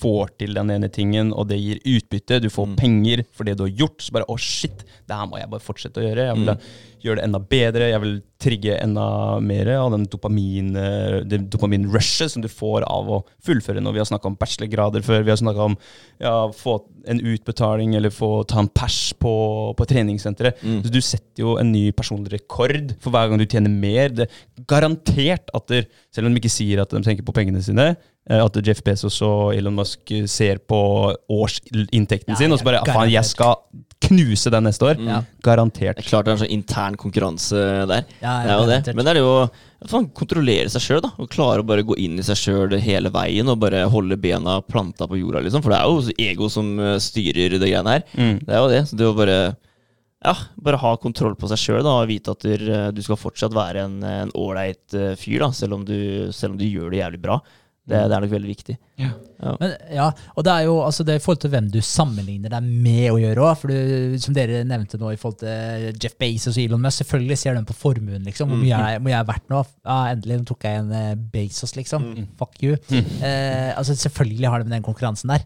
[0.00, 2.76] får til den ene tingen, og det gir utbytte, du får Mm.
[2.76, 5.60] penger for det du har gjort, så bare å shit, det her må jeg bare
[5.60, 6.26] fortsette å gjøre.
[6.28, 6.60] Jeg vil Mm.
[7.04, 12.30] gjøre det enda bedre, jeg vil trigge enda mer av den dopamin, eh, det dopaminrushet
[12.30, 13.92] som du får av å fullføre noe.
[13.92, 15.22] vi har snakka om bachelorgrader før.
[15.24, 15.76] Vi har snakka om
[16.20, 20.56] ja, få en utbetaling eller få ta en pers på, på treningssenteret.
[20.62, 20.82] Mm.
[20.82, 24.08] Så Du setter jo en ny personlig rekord for hver gang du tjener mer.
[24.08, 27.62] Det er garantert at der, selv om de ikke sier at de tenker på pengene
[27.64, 27.92] sine,
[28.28, 30.78] eh, at Jeff Bezos og Elon Musk ser på
[31.30, 33.60] årsinntekten Ja, sin og så bare ja, faen, jeg skal
[34.04, 34.98] knuse den neste år.
[35.00, 35.20] Ja.
[35.44, 35.96] Garantert.
[35.96, 38.04] Det er klart det er en sånn intern konkurranse der.
[38.20, 38.94] Ja, Det er jo det.
[38.96, 41.06] Men det er jo å faen, kontrollere seg sjøl.
[41.16, 44.58] Og klare å bare gå inn i seg sjøl hele veien og bare holde bena
[44.60, 45.64] planta på jorda, liksom.
[45.64, 48.04] For det er jo ego som eh, styrer det greiene her.
[48.12, 48.36] Mm.
[48.44, 48.82] Det er jo det.
[48.90, 49.38] Så det å bare
[50.24, 50.34] ja,
[50.64, 53.98] bare ha kontroll på seg sjøl og vite at du, du skal fortsatt være en
[54.04, 57.38] en ålreit eh, fyr, da, selv om, du, selv om du gjør det jævlig bra.
[57.84, 58.74] Det, det er nok veldig viktig.
[59.60, 62.48] Men, ja, og det er jo altså det er i forhold til hvem du sammenligner
[62.54, 63.64] deg med å gjøre òg.
[64.22, 67.64] Som dere nevnte nå i forhold til Jeff Bezos og Elon Musk, selvfølgelig ser de
[67.68, 68.24] på formuen.
[68.24, 69.60] liksom, Hvor mye jeg, hvor mye er verdt nå?
[69.84, 72.08] Ja, endelig nå tok jeg en eh, Bezos, liksom.
[72.40, 72.78] Fuck you.
[72.94, 75.44] Eh, altså Selvfølgelig har de den konkurransen der.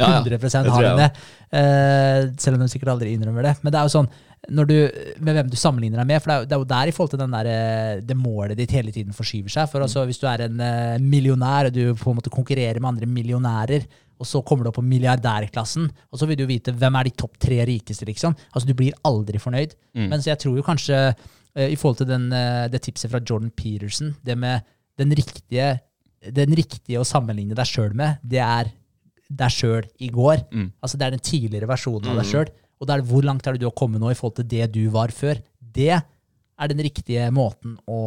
[0.00, 0.18] Ja, ja.
[0.22, 1.08] 100 Det har de det.
[1.52, 3.56] Uh, selv om de sikkert aldri innrømmer det.
[3.62, 4.08] Men det er jo sånn,
[4.50, 4.76] når du,
[5.22, 6.94] med hvem du sammenligner deg med, for det er, jo- det er jo der i
[6.96, 9.68] forhold til den der, eh, det målet ditt hele tiden forskyver seg.
[9.70, 12.94] For altså, Hvis du er en eh, millionær, og du på en måte konkurrerer med
[12.94, 13.84] andre millionærer,
[14.18, 17.14] og så kommer du opp på milliardærklassen, og så vil du vite hvem er de
[17.22, 18.34] topp tre rikeste, liksom.
[18.54, 19.74] Altså, Du blir aldri fornøyd.
[19.94, 20.08] Mm.
[20.08, 21.14] Mens jeg tror jo kanskje,
[21.54, 22.30] i forhold til den,
[22.72, 24.62] det tipset fra Jordan Peterson, det med
[24.98, 25.80] den riktige,
[26.32, 28.70] den riktige å sammenligne deg sjøl med, det er
[29.30, 30.46] deg sjøl i går.
[30.52, 30.70] Mm.
[30.82, 32.50] Altså Det er den tidligere versjonen av deg sjøl.
[32.82, 34.66] Og det er hvor langt er det du har kommet nå i forhold til det
[34.74, 35.38] du var før.
[35.60, 37.98] Det er den riktige måten å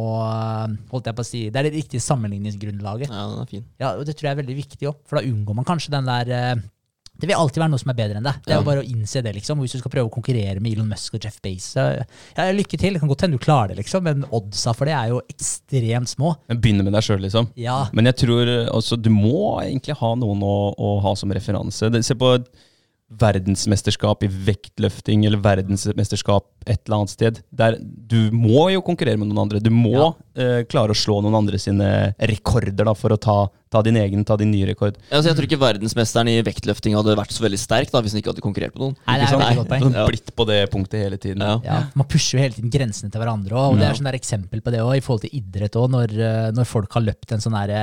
[0.92, 3.10] holdt jeg på å si, Det er det riktige sammenligningsgrunnlaget.
[3.10, 3.64] Ja, den er fin.
[3.80, 6.08] Ja, og Det tror jeg er veldig viktig òg, for da unngår man kanskje den
[6.08, 6.64] der eh,
[7.16, 8.42] Det vil alltid være noe som er bedre enn deg.
[8.44, 9.62] Det er jo bare å innse det, liksom.
[9.64, 12.96] Hvis du skal prøve å konkurrere med Elon Musk og Jeff Bezos ja, Lykke til.
[12.96, 16.12] Det kan godt hende du klarer det, liksom, men oddsa for det er jo ekstremt
[16.12, 16.34] små.
[16.50, 17.50] Men Begynne med deg sjøl, liksom.
[17.60, 21.88] Ja, Men jeg tror altså, du må egentlig ha noen å, å ha som referanse.
[22.06, 22.36] Se på
[23.06, 27.40] verdensmesterskap i vektløfting eller verdensmesterskap et eller annet sted.
[27.54, 29.62] Der, du må jo konkurrere med noen andre.
[29.62, 30.08] Du må Ja.
[30.36, 31.88] Eh, klare å slå noen andre sine
[32.30, 33.36] rekorder da, for å ta,
[33.72, 34.96] ta din egen, ta din nye rekord.
[35.10, 38.22] Altså, jeg tror ikke verdensmesteren i vektløfting hadde vært så veldig sterk da, hvis han
[38.22, 38.94] ikke hadde konkurrert på noen.
[39.06, 39.86] Nei, det er Ikke veldig godt poeng.
[39.86, 41.42] Sånn Blitt på det punktet hele tiden.
[41.46, 41.56] Ja.
[41.64, 43.56] Ja, Man pusher jo hele tiden grensene til hverandre.
[43.56, 45.90] òg, Og det er sånn der eksempel på det òg, i forhold til idrett òg,
[45.96, 47.74] når, eh, når folk har løpt en sånn der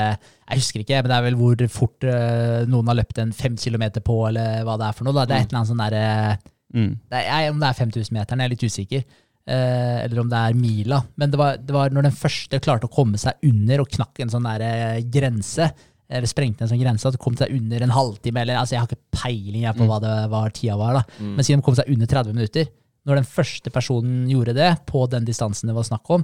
[0.44, 3.56] Jeg husker ikke, men det er vel hvor fort uh, noen har løpt en fem
[3.58, 5.14] kilometer på, eller hva det er for noe.
[5.14, 6.98] da, Det er et eller annet sånn derre Mm.
[7.10, 9.04] det er, Om det er 5000-meteren, jeg er litt usikker.
[9.44, 11.02] Eh, eller om det er mila.
[11.20, 14.22] Men det var, det var når den første klarte å komme seg under og knakk
[14.24, 15.68] en sånn der, eh, grense,
[16.14, 18.84] eller sprengte en sånn grense, at det kom seg under en halvtime, eller altså jeg
[18.84, 21.18] har ikke peiling på hva det var tida var, da.
[21.20, 21.34] Mm.
[21.36, 22.72] Men siden de kom seg under 30 minutter,
[23.04, 26.24] når den første personen gjorde det, på den distansen det var snakk om,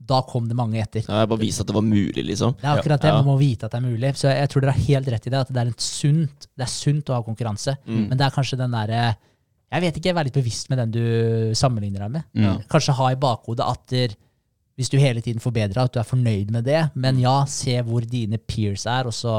[0.00, 1.04] da kom det mange etter.
[1.04, 2.54] Ja, jeg bare vise at det var mulig, liksom.
[2.60, 4.12] Det er akkurat det, man må vite at det er mulig.
[4.16, 6.72] Så jeg tror dere har helt rett i det, at det er, sunt, det er
[6.72, 7.74] sunt å ha konkurranse.
[7.84, 8.06] Mm.
[8.08, 9.02] Men det er kanskje den derre
[9.70, 11.04] Jeg vet ikke, vær litt bevisst med den du
[11.58, 12.26] sammenligner deg med.
[12.42, 12.56] Ja.
[12.70, 14.16] Kanskje ha i bakhodet at der,
[14.78, 16.88] hvis du hele tiden forbedrer, at du er fornøyd med det.
[16.98, 19.36] Men ja, se hvor dine peers er, og så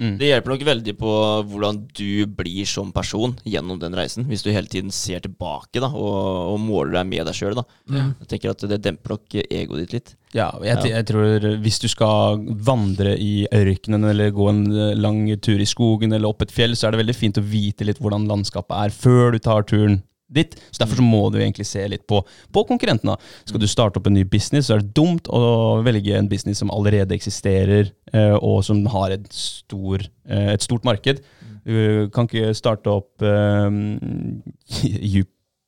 [0.00, 0.14] Mm.
[0.20, 1.14] Det hjelper nok veldig på
[1.50, 4.24] hvordan du blir som person gjennom den reisen.
[4.30, 7.58] Hvis du hele tiden ser tilbake da, og, og måler deg med deg sjøl.
[7.90, 8.14] Mm.
[8.22, 10.14] Jeg tenker at det demper nok egoet ditt litt.
[10.36, 15.24] Ja, jeg, jeg tror hvis du skal vandre i ørkenen eller gå en eh, lang
[15.42, 17.98] tur i skogen eller opp et fjell, så er det veldig fint å vite litt
[17.98, 19.98] hvordan landskapet er før du tar turen
[20.34, 20.56] ditt.
[20.70, 22.22] Så Derfor så må du egentlig se litt på,
[22.54, 23.16] på konkurrentene.
[23.48, 26.62] Skal du starte opp en ny business, så er det dumt å velge en business
[26.62, 31.22] som allerede eksisterer, eh, og som har et, stor, eh, et stort marked.
[31.66, 33.98] Du kan ikke starte opp um,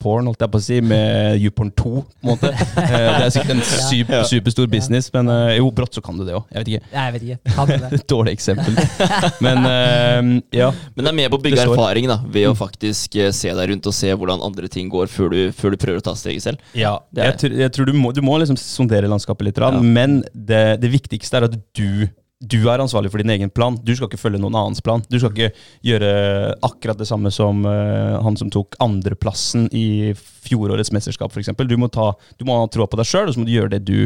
[0.02, 2.50] YouPorn, holdt jeg på å si, med YouPorn 2, på en måte.
[2.82, 6.24] Eh, det er sikkert en super, superstor business, men eh, jo, brått så kan du
[6.26, 6.44] det òg.
[6.52, 6.88] Jeg vet ikke.
[6.92, 7.52] Jeg vet ikke.
[7.54, 8.00] Kan det.
[8.12, 8.76] Dårlig eksempel.
[9.44, 10.70] Men eh, ja.
[10.96, 13.70] Men det er med på å bygge erfaring da ved å faktisk eh, se deg
[13.72, 16.44] rundt og se hvordan andre ting går, før du, før du prøver å ta steget
[16.48, 16.64] selv.
[16.76, 19.70] Ja, jeg, tror- jeg tror du må, du må liksom sondere landskapet litt, Ja.
[19.78, 22.08] men det, det viktigste er at du,
[22.42, 23.76] du er ansvarlig for din egen plan.
[23.86, 25.02] Du skal ikke følge noen annens plan.
[25.06, 25.52] Du skal ikke
[25.86, 26.08] gjøre
[26.66, 31.52] akkurat det samme som uh, han som tok andreplassen i fjorårets mesterskap, f.eks.
[31.56, 33.76] Du, må ta- du må ha troa på deg sjøl, og så må du gjøre
[33.76, 33.98] det du,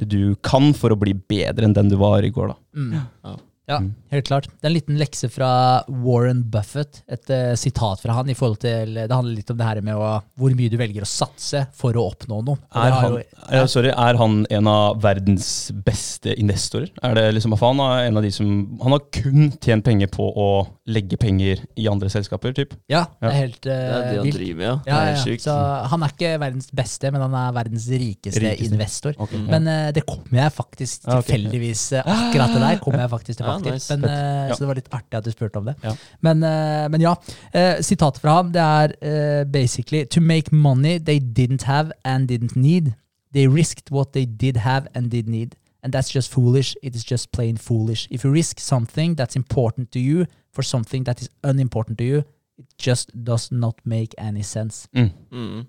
[0.00, 2.50] det du kan for å bli bedre enn den du var i går.
[2.54, 2.58] da.
[2.76, 2.96] Mm.
[2.98, 3.36] Ja.
[3.66, 3.80] Ja,
[4.14, 4.44] helt klart.
[4.46, 5.48] Det er en liten lekse fra
[5.90, 9.66] Warren Buffett, et uh, sitat fra han i forhold til Det handler litt om det
[9.66, 12.60] her med å, hvor mye du velger å satse for å oppnå noe.
[12.78, 13.24] Er han, jo-
[13.56, 15.48] ja, sorry, er han en av verdens
[15.86, 16.92] beste investorer?
[17.02, 18.52] Er det liksom, han, er en av de som,
[18.84, 20.46] han har kun tjent penger på å
[20.86, 22.76] legge penger i andre selskaper, typ.
[22.92, 24.38] ja, det er helt Det er uh, det han vilt.
[24.38, 24.76] driver med, ja.
[24.76, 25.24] Ja, det er ja, ja.
[25.26, 25.46] sykt.
[25.48, 25.58] Så
[25.90, 28.70] han er ikke verdens beste, men han er verdens rikeste, Rikeste.
[28.70, 29.18] investor.
[29.26, 29.50] Okay, ja.
[29.56, 33.55] Men uh, det kommer jeg faktisk tilfeldigvis Akkurat det der kommer jeg faktisk til Ja,
[33.64, 33.90] faktisk.
[33.90, 33.96] nice.
[33.96, 34.54] Men, uh, Ja.
[34.54, 35.74] Så det var litt artig at du spurte om det.
[35.82, 35.96] Ja.
[36.20, 37.14] Men, uh, men ja.
[37.54, 42.56] uh, sitatet fra ham det er basically To make money they didn't have and didn't
[42.56, 42.92] need.
[43.32, 45.54] They risked what they did have and did need.
[45.82, 46.74] And that's just foolish.
[46.82, 48.08] It is just plain foolish.
[48.10, 52.18] If you risk something that's important to you for something that is unimportant to you,
[52.58, 54.88] it just does not make any sense.
[54.96, 55.10] Mm.
[55.30, 55.64] Mm,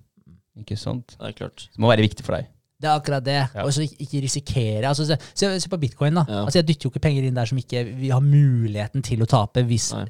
[0.58, 1.16] Ikke sant?
[1.20, 1.70] det er klart.
[1.74, 2.46] Det må være viktig for deg.
[2.78, 3.40] Det er akkurat det.
[3.56, 3.64] Ja.
[3.66, 4.86] Og så ikke, risikere.
[4.86, 6.26] Altså, se, se, se på bitcoin, da.
[6.30, 6.44] Ja.
[6.46, 9.28] Altså, jeg dytter jo ikke penger inn der som ikke vi har muligheten til å
[9.30, 10.04] tape hvis Nei.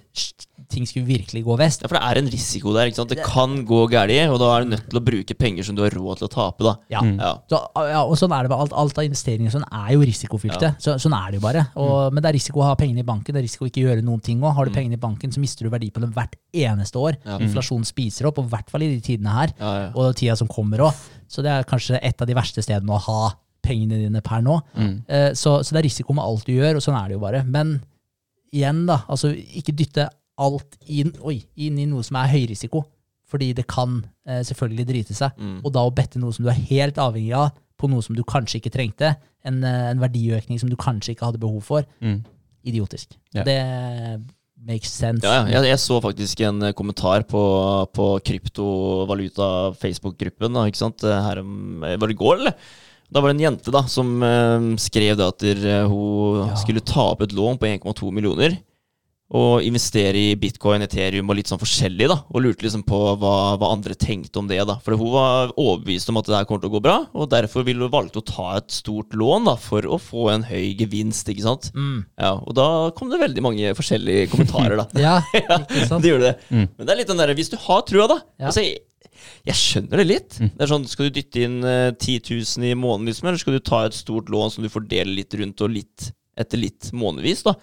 [0.67, 1.85] ting skulle virkelig gå vest.
[1.85, 2.89] Ja, for det er en risiko der.
[2.89, 3.13] ikke sant?
[3.13, 5.83] Det kan gå galt, og da er du nødt til å bruke penger som du
[5.85, 6.65] har råd til å tape.
[6.67, 6.75] da.
[6.91, 7.05] Ja.
[7.07, 7.15] Mm.
[7.23, 7.31] Ja.
[7.47, 10.73] Så, ja, og sånn er det med alt, alt av investeringer sånn er jo risikofylte.
[10.83, 11.63] Så, sånn er det jo bare.
[11.79, 13.85] Og, Men det er risiko å ha pengene i banken, det er risiko å ikke
[13.87, 14.57] gjøre noen ting òg.
[14.59, 17.15] Har du pengene i banken, så mister du verdi på dem hvert eneste år.
[17.23, 17.39] Ja.
[17.47, 19.55] Inflasjon spiser opp, og i hvert fall i de tidene her.
[19.95, 21.07] Og tida som kommer òg.
[21.27, 23.33] Så det er kanskje et av de verste stedene å ha
[23.67, 24.61] pengene dine per nå.
[25.07, 27.23] Eh, Så, så det er risiko med alt du gjør, og sånn er det jo
[27.23, 27.43] bare.
[27.43, 27.81] Men
[28.53, 29.01] igjen, da.
[29.11, 30.07] Altså, ikke dytte
[30.39, 32.85] alt inn, oi, inn i noe som er høyrisiko.
[33.27, 35.35] Fordi det kan eh, selvfølgelig drite seg.
[35.35, 35.57] Mm.
[35.65, 38.23] Og da å bette noe som du er helt avhengig av, på noe som du
[38.23, 39.09] kanskje ikke trengte,
[39.45, 42.21] en, eh, en verdiøkning som du kanskje ikke hadde behov for, Mm.
[42.67, 43.17] idiotisk.
[43.35, 43.43] Ja.
[43.43, 43.57] Det
[44.65, 45.23] makes sense.
[45.25, 45.51] Ja, ja.
[45.59, 47.41] Jeg, jeg så faktisk en eh, kommentar på,
[47.95, 50.51] på kryptovaluta-Facebook-gruppen.
[50.67, 51.03] ikke sant?
[51.07, 52.53] Eh, Her om, eh, var det i går, eller?
[53.07, 54.07] Da var det en jente da, som
[54.83, 56.55] skrev det at der, hun Ja.
[56.59, 58.57] skulle ta opp et lån på 1,2 millioner.
[59.35, 62.07] Og investere i bitcoin, Ethereum og litt sånn forskjellig.
[62.07, 64.61] da, Og lurte liksom på hva, hva andre tenkte om det.
[64.65, 67.27] da, For hun var overbevist om at det her kommer til å gå bra, og
[67.33, 70.71] derfor ville hun valgte å ta et stort lån da, for å få en høy
[70.79, 71.27] gevinst.
[71.27, 71.71] ikke sant?
[71.75, 72.05] Mm.
[72.17, 74.77] Ja, Og da kom det veldig mange forskjellige kommentarer.
[74.79, 74.87] da.
[75.07, 76.03] Ja, ikke sant?
[76.05, 76.37] Det gjorde det.
[76.49, 78.47] Men det er litt den der, hvis du har trua, da Ja.
[78.47, 80.37] altså, jeg, skjønner det litt.
[80.39, 83.59] Det er sånn, Skal du dytte inn uh, 10 000 i måneden, liksom, eller skal
[83.59, 87.43] du ta et stort lån som du fordeler litt rundt og litt etter litt månedvis?
[87.43, 87.55] da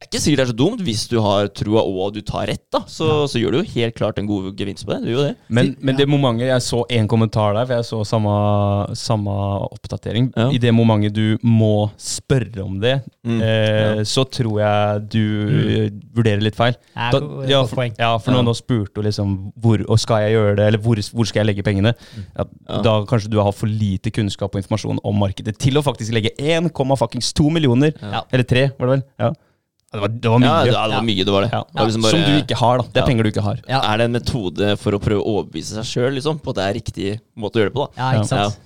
[0.00, 2.62] er ikke sikkert det er så dumt hvis du har trua og du tar rett.
[2.72, 5.02] da Så, så gjør du jo helt klart en god gevinst på det.
[5.04, 5.36] Du gjør det.
[5.48, 8.32] Men, men det momentet Jeg så én kommentar der, for jeg så samme,
[8.96, 9.34] samme
[9.70, 10.30] oppdatering.
[10.36, 10.48] Ja.
[10.50, 13.36] I det momentet du må spørre om det, Mm.
[13.44, 15.24] eh, så tror jeg du
[16.16, 16.72] vurderer litt feil.
[16.96, 17.18] Da,
[17.50, 18.38] ja, for, ja, for Ja.
[18.38, 21.44] nå, nå spurte hun liksom hvor og skal jeg gjøre det, eller hvor, hvor skal
[21.44, 21.92] jeg legge pengene.
[22.38, 22.80] Ja, Ja.
[22.82, 26.30] Da kanskje du har for lite kunnskap og informasjon om markedet til å faktisk legge
[26.38, 28.22] 1,2 millioner, Ja.
[28.32, 29.02] eller 3, var det vel?
[29.18, 29.32] Ja.
[29.92, 30.46] Det var, det var mye.
[30.46, 31.50] Ja, det, det var mye, det var det.
[31.52, 31.62] Ja.
[31.66, 32.84] Det var liksom bare- Som du ikke har, da.
[32.94, 33.60] Det er penger du ikke har.
[33.68, 33.80] Ja.
[33.90, 36.66] Er det en metode for å prøve å overbevise seg sjøl liksom, på at det
[36.68, 37.86] er riktig måte å gjøre det på?
[37.96, 38.58] da Ja, ikke sant?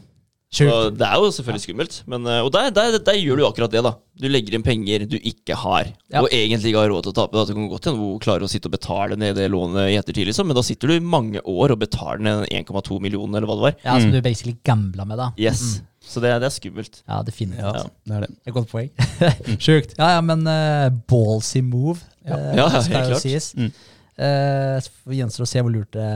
[0.54, 3.72] Så det er jo selvfølgelig skummelt, men, eh, og der, der, der gjør du akkurat
[3.72, 3.80] det.
[3.82, 3.90] da
[4.20, 6.20] Du legger inn penger du ikke har, Ja.
[6.22, 7.32] og egentlig ikke har råd til å tape.
[7.34, 7.44] Da.
[7.48, 10.28] Du kan godt hende hun klarer å sitte og betale ned det lånet i ettertid,
[10.28, 13.56] liksom, men da sitter du i mange år og betaler ned 1,2 millioner, eller hva
[13.58, 13.74] det var.
[13.82, 15.32] Ja, Som du basically gambla med, da.
[15.36, 17.00] Yes, Så det, det er skummelt.
[17.08, 17.64] Ja, definitivt.
[17.64, 17.88] Ja, Ja.
[18.06, 18.30] det er det.
[18.44, 18.90] Er et godt poeng.
[19.64, 19.96] Sjukt.
[19.98, 22.36] Ja, ja, men uh, ballsy move, Ja.
[22.38, 23.24] Uh, Ja, skal helt jo klart.
[23.24, 23.50] sies.
[23.58, 23.72] Mm.
[24.14, 24.78] Uh,
[25.10, 26.06] gjenstår å se hvor lurt det,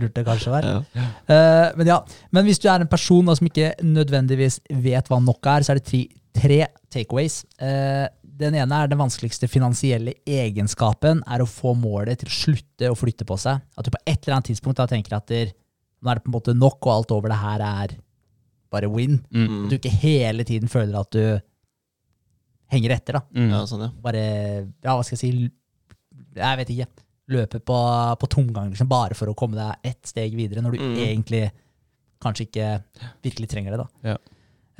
[0.00, 0.64] lurt det kanskje var.
[0.64, 0.78] Ja.
[1.28, 1.98] Uh, men ja,
[2.32, 5.74] men hvis du er en person da, som ikke nødvendigvis vet hva nok er, så
[5.74, 6.00] er det tre,
[6.38, 6.60] tre
[6.94, 7.42] takeaways.
[7.60, 8.06] Uh,
[8.42, 12.96] den ene er den vanskeligste finansielle egenskapen er å få målet til å slutte å
[12.98, 13.60] flytte på seg.
[13.76, 15.52] At du på et eller annet tidspunkt da tenker at der,
[16.02, 17.92] nå er det på en måte nok, og alt over det her er
[18.72, 19.20] bare win.
[19.30, 19.64] Mm.
[19.66, 21.22] At du ikke hele tiden føler at du
[22.72, 23.18] henger etter.
[23.20, 23.22] da.
[23.36, 23.50] Mm.
[23.52, 23.90] Ja, sånn, ja.
[24.04, 24.22] Bare,
[24.82, 25.32] ja, hva skal jeg si,
[26.40, 26.88] jeg vet ikke.
[27.32, 27.76] løpe på,
[28.20, 30.96] på tomgang liksom, bare for å komme deg ett steg videre, når du Mm.
[31.00, 31.42] egentlig
[32.20, 32.66] kanskje ikke
[33.24, 33.78] virkelig trenger det.
[33.84, 34.10] da.
[34.10, 34.16] Ja.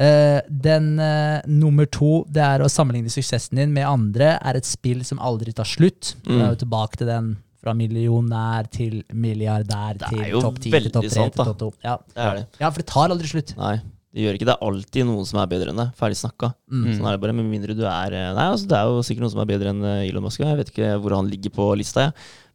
[0.02, 4.66] Uh, den uh, nummer to, det er å sammenligne suksessen din med andre, er et
[4.66, 6.14] spill som aldri tar slutt.
[6.26, 6.32] Mm.
[6.32, 7.30] Det er jo tilbake til den
[7.62, 11.72] fra millionær til milliardær til topp 10 til topp 3 sant, til topp 2.
[11.86, 11.96] Ja.
[12.10, 12.46] Det er det.
[12.60, 13.54] ja, for det tar aldri slutt.
[13.60, 13.76] Nei,
[14.12, 14.56] det gjør ikke det.
[14.58, 15.94] er alltid noen som er bedre enn deg.
[15.96, 16.52] Ferdig snakka.
[16.68, 16.84] Mm.
[16.98, 19.24] Sånn er det bare, Med mindre du er eh, Nei, altså, det er jo sikkert
[19.28, 20.42] noen som er bedre enn eh, Elon Musk.
[20.44, 22.12] Jeg vet ikke hvor han ligger på lista, jeg.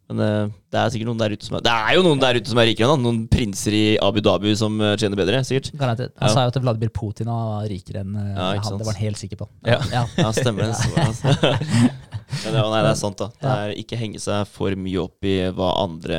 [0.08, 2.38] Men eh, det er sikkert noen der ute som er Det er jo noen der
[2.40, 3.02] ute som er rikere enn han.
[3.08, 5.72] Noen prinser i Abu Dhabi som tjener bedre, sikkert.
[5.80, 6.14] Garantert.
[6.22, 6.34] Han Ja.
[6.36, 8.78] sa jo at Vladimir Putin var rikere enn Ja, han.
[8.78, 9.50] Det var han helt sikker på.
[9.66, 9.80] Ja.
[9.92, 10.06] Ja.
[10.20, 11.92] Ja, stemmer det.
[12.44, 13.28] Men ja, nei, det er sant, da.
[13.40, 16.18] Det er Ikke henge seg for mye opp i hva andre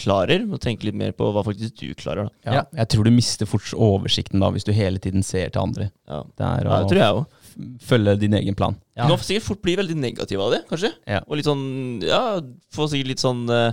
[0.00, 2.30] klarer, men tenke litt mer på hva faktisk du klarer.
[2.44, 2.62] da Ja.
[2.80, 5.90] Jeg tror du mister fort oversikten da hvis du hele tiden ser til andre.
[6.08, 7.26] Ja, Det er ja det tror jeg òg.
[7.84, 8.76] følge din egen plan.
[8.96, 9.04] Ja.
[9.06, 10.92] Du kan sikkert fort bli veldig negativ av det, kanskje.
[11.06, 11.20] Ja.
[11.28, 12.40] Og litt sånn Ja,
[12.72, 13.72] få sikkert litt sånn uh,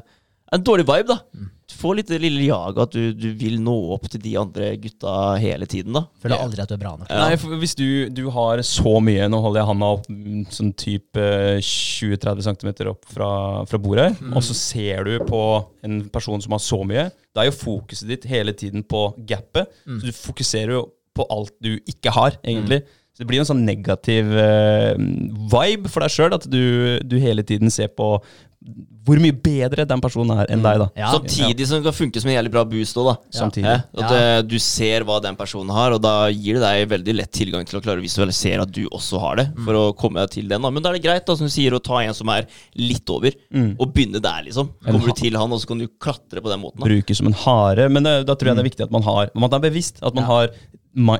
[0.52, 1.20] En dårlig vibe, da.
[1.36, 1.50] Mm.
[1.78, 5.14] Få litt det lille jaget at du, du vil nå opp til de andre gutta
[5.42, 6.04] hele tiden, da.
[6.24, 7.12] Føler aldri at du er bra nok.
[7.12, 7.22] Ja.
[7.24, 10.74] Nei, for Hvis du, du har så mye Nå holder jeg handa opp mm, sånn
[10.78, 11.28] type
[11.68, 13.32] 20-30 cm opp fra,
[13.70, 15.42] fra bordet, og så ser du på
[15.86, 17.08] en person som har så mye.
[17.36, 19.70] Da er jo fokuset ditt hele tiden på gapet.
[19.86, 20.86] Så du fokuserer jo
[21.18, 22.84] på alt du ikke har, egentlig.
[23.18, 24.94] Så det blir en sånn negativ uh,
[25.50, 28.12] vibe for deg sjøl, at du, du hele tiden ser på
[29.08, 30.88] hvor mye bedre den personen er enn deg, da.
[30.98, 31.12] Ja.
[31.14, 33.14] Samtidig som det kan funke som en jævlig bra boost òg, da.
[33.38, 33.76] Samtidig.
[33.96, 34.18] At Ja.
[34.18, 37.64] eh, du ser hva den personen har, og da gir det deg veldig lett tilgang
[37.70, 40.48] til å klare å visualisere at du også har det, for å komme deg til
[40.50, 40.62] den.
[40.62, 42.48] da Men da er det greit, da, som du sier, å ta en som er
[42.76, 43.32] litt over,
[43.80, 44.70] og begynne der, liksom.
[44.84, 46.80] Kommer du til han, og så kan du klatre på den måten.
[46.80, 47.88] da bruker som en hare.
[47.90, 50.00] Men da tror jeg det er viktig at man har Man er bevisst.
[50.04, 50.28] At man Ja.
[50.28, 50.50] har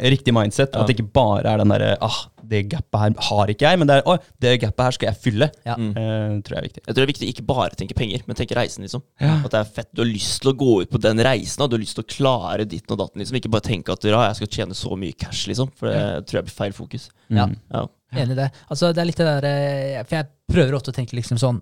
[0.02, 0.76] riktig mindset.
[0.76, 3.90] At det ikke bare er den derre ah, det gapet her har ikke jeg, men
[3.90, 5.48] det er å, det gapet her skal jeg fylle.
[5.68, 5.76] Ja.
[5.76, 6.82] Uh, tror jeg er viktig.
[6.86, 9.04] Jeg tror det er viktig ikke bare tenke penger, men tenke reisen, liksom.
[9.20, 9.90] At det er fett.
[9.96, 12.06] Du har lyst til å gå ut på den reisen, og du har lyst til
[12.06, 13.38] å klare ditten og datten, liksom.
[13.42, 15.72] Ikke bare tenke at ja, jeg skal tjene så mye cash, liksom.
[15.80, 17.10] For det tror jeg blir feil fokus.
[17.30, 17.48] Ja.
[17.74, 17.86] Ja.
[18.16, 18.52] Enig i det.
[18.72, 21.58] Altså, det er litt det der eh, For jeg prøver ofte å tenke liksom sånn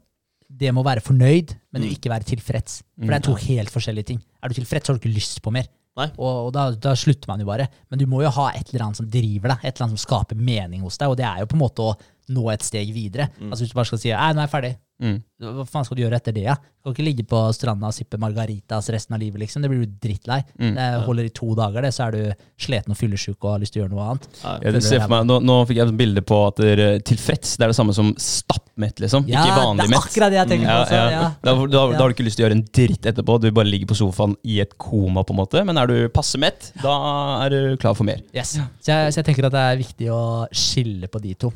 [0.45, 1.95] Det med å være fornøyd, men Mm.
[1.95, 2.83] ikke være tilfreds.
[3.01, 4.19] For det er to helt forskjellige ting.
[4.45, 5.65] Er du tilfreds, så har du ikke lyst på mer.
[5.95, 7.69] Og, og da, da slutter man jo bare.
[7.89, 10.03] Men du må jo ha et eller annet som driver deg, et eller annet som
[10.03, 11.95] skaper mening hos deg, og det er jo på en måte å
[12.29, 13.29] nå et steg videre.
[13.39, 13.51] Mm.
[13.51, 15.17] Altså Hvis du bare skal si «Nei, nå er jeg ferdig, Mm.
[15.43, 16.45] hva faen skal du gjøre etter det?
[16.45, 16.53] Ja?
[16.55, 19.65] Du kan ikke ligge på stranda og sippe margaritas resten av livet, liksom.
[19.65, 20.37] Det blir du drittlei.
[20.55, 20.69] Mm.
[20.77, 23.75] Det holder i to dager, det, så er du sliten og fyllesyk og har lyst
[23.75, 24.29] til å gjøre noe annet.
[24.39, 24.53] Ja.
[24.63, 27.67] Jeg ser for meg, nå, nå fikk jeg et bilde på at dere, tilfreds det
[27.67, 29.27] er det samme som stappmett, liksom.
[29.27, 29.91] Ja, ikke vanlig mett.
[29.91, 30.71] Ja, det er akkurat det jeg tenker på.
[30.71, 31.11] Ja, også, ja.
[31.11, 31.27] ja.
[31.43, 33.37] Da, da, da har du ikke lyst til å gjøre en dritt etterpå.
[33.43, 35.65] Du bare ligger på sofaen i et koma, på en måte.
[35.67, 36.95] Men er du passe mett, da
[37.43, 38.23] er du klar for mer.
[38.31, 38.55] Yes.
[38.55, 40.23] Så, jeg, så jeg tenker at det er viktig å
[40.55, 41.51] skille på de to.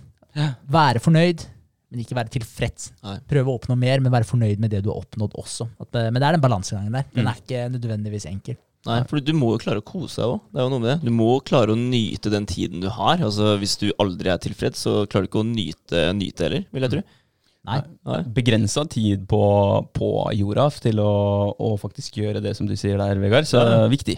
[0.69, 1.45] Være fornøyd,
[1.89, 2.91] men ikke være tilfreds.
[3.05, 3.17] Nei.
[3.31, 5.69] Prøve å oppnå mer, men være fornøyd med det du har oppnådd også.
[5.81, 7.07] At, eh, men det er den balansegangen der.
[7.09, 7.15] Mm.
[7.19, 8.57] Den er ikke nødvendigvis enkel.
[8.87, 10.37] Nei, for du må jo klare å kose deg òg.
[10.53, 10.97] Det er jo noe med det.
[11.09, 13.19] Du må klare å nyte den tiden du har.
[13.19, 16.85] Altså Hvis du aldri er tilfreds, så klarer du ikke å nyte, nyte heller, vil
[16.87, 17.01] jeg tro.
[17.67, 17.81] Nei.
[18.07, 18.21] Nei.
[18.37, 19.41] Begrensa tid på,
[19.93, 20.09] på
[20.39, 21.11] jorda til å,
[21.59, 23.49] å faktisk gjøre det som du sier der, Vegard.
[23.49, 23.81] Så Ja.
[23.91, 24.15] viktig.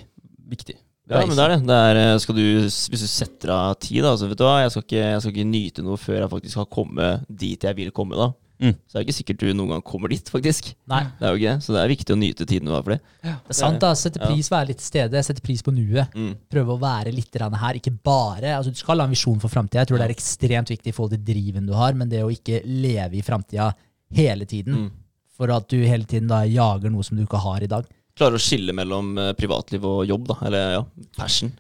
[0.52, 0.78] Viktig.
[1.12, 1.60] Ja, men det er det.
[1.68, 4.72] det er, eh, du, hvis du setter av tid, da, så vet du hva, jeg
[4.74, 7.92] skal, ikke, jeg skal ikke nyte noe før jeg faktisk har kommet dit jeg vil
[7.96, 8.32] komme, da.
[8.62, 8.76] Mm.
[8.86, 10.70] Så er ikke sikkert du noen gang kommer dit, faktisk.
[10.92, 11.02] Nei.
[11.18, 11.66] Det er jo ikke det.
[11.66, 13.00] Så det er viktig å nyte tiden du har for det.
[13.24, 13.90] Det er sant, da.
[13.98, 14.30] Sette Ja.
[14.30, 15.24] pris, være litt til stede.
[15.26, 16.14] Sette pris på nuet.
[16.14, 16.36] Mm.
[16.48, 17.74] Prøve å være litt her.
[17.74, 19.82] Ikke bare altså Du skal ha en visjon for framtida.
[19.82, 22.30] Jeg tror det er ekstremt viktig i forhold til driven du har, men det å
[22.30, 23.74] ikke leve i framtida
[24.14, 24.74] hele tiden.
[24.76, 24.92] Mm.
[25.36, 27.86] For at du hele tiden da jager noe som du ikke har i dag,
[28.22, 30.40] Klare å skille mellom eh, privatliv og jobb, da.
[30.48, 30.86] Eller ja,
[31.18, 31.52] passion.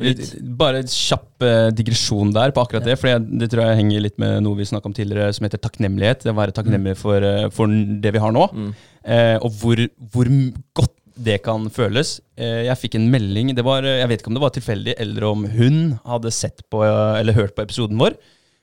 [0.00, 0.22] Litt,
[0.56, 2.96] bare en kjapp eh, digresjon der på akkurat det.
[2.96, 6.24] For det tror jeg henger litt med noe vi snakka om tidligere, som heter takknemlighet.
[6.24, 8.46] Det å være takknemlig for, eh, for det vi har nå.
[8.56, 8.70] Mm.
[9.04, 10.32] Eh, og hvor, hvor
[10.80, 12.16] godt det kan føles.
[12.40, 15.28] Eh, jeg fikk en melding, det var, jeg vet ikke om det var tilfeldig, eller
[15.28, 18.16] om hun hadde sett på, eller hørt på episoden vår.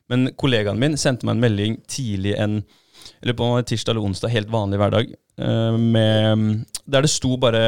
[0.09, 2.61] Men kollegaen min sendte meg en melding tidlig en
[3.22, 7.61] eller på tirsdag eller onsdag, helt vanlig hverdag, eh, med, der det sto bare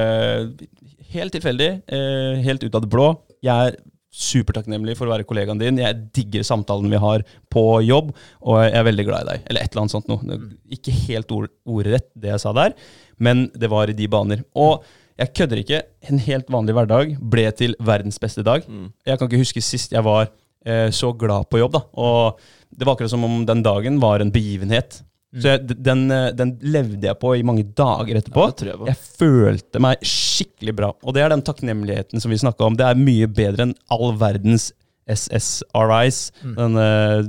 [1.13, 3.13] helt tilfeldig, eh, helt ut av det blå.
[3.45, 5.77] Jeg er supertakknemlig for å være kollegaen din.
[5.81, 7.23] Jeg digger samtalen vi har
[7.53, 8.09] på jobb,
[8.41, 9.43] og jeg er veldig glad i deg.
[9.49, 10.39] Eller et eller annet sånt noe.
[10.73, 12.73] Ikke helt ord, ordrett det jeg sa der,
[13.17, 14.43] men det var i de baner.
[14.57, 14.83] Og
[15.19, 15.81] jeg kødder ikke.
[16.09, 18.63] En helt vanlig hverdag ble til verdens beste dag.
[18.65, 18.89] Mm.
[19.05, 20.29] Jeg kan ikke huske sist jeg var
[20.65, 21.75] eh, så glad på jobb.
[21.75, 21.83] da.
[21.99, 22.39] Og
[22.71, 25.01] det var akkurat som om den dagen var en begivenhet.
[25.29, 28.47] Så jeg, den, eh, den levde jeg på i mange dager etterpå.
[28.65, 28.87] Ja, jeg.
[28.89, 30.93] Jeg følte meg skikkelig bra.
[31.05, 32.77] Og det er den takknemligheten som vi snakka om.
[32.79, 34.71] Det er mye bedre enn all verdens
[35.09, 36.21] SSRIs.
[36.57, 37.21] Den uh,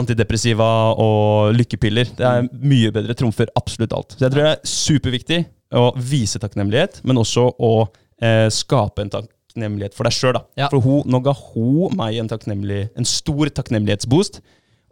[0.00, 0.66] antidepressiva
[0.98, 2.10] og lykkepiller.
[2.18, 3.14] Det er mye bedre.
[3.18, 4.16] Trumfer absolutt alt.
[4.18, 5.40] Så jeg tror det er superviktig
[5.74, 10.42] å vise takknemlighet, men også å uh, skape en takknemlighet for deg sjøl.
[10.58, 10.66] Ja.
[10.66, 14.42] For hun, nå ga hun meg en, en stor takknemlighetsboost.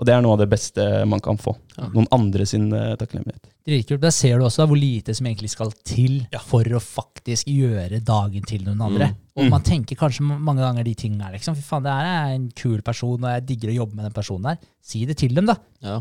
[0.01, 1.53] Og det er noe av det beste man kan få.
[1.93, 3.45] Noen andre sin uh, takknemlighet.
[3.69, 4.01] Dritkult.
[4.03, 6.41] Der ser du også hvor lite som egentlig skal til Ja.
[6.43, 9.13] for å faktisk gjøre dagen til noen andre.
[9.39, 11.37] Og man tenker kanskje mange ganger de tingene her.
[11.37, 11.55] Liksom.
[11.55, 14.17] Fy faen, det her er en kul person, og jeg digger å jobbe med den
[14.17, 14.59] personen her.
[14.83, 15.55] Si det til dem, da.
[15.85, 16.01] Ja.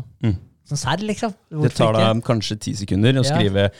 [0.66, 1.34] Sånn serr, liksom.
[1.62, 3.30] Det tar da deg kanskje ti sekunder å Ja.
[3.36, 3.70] skrive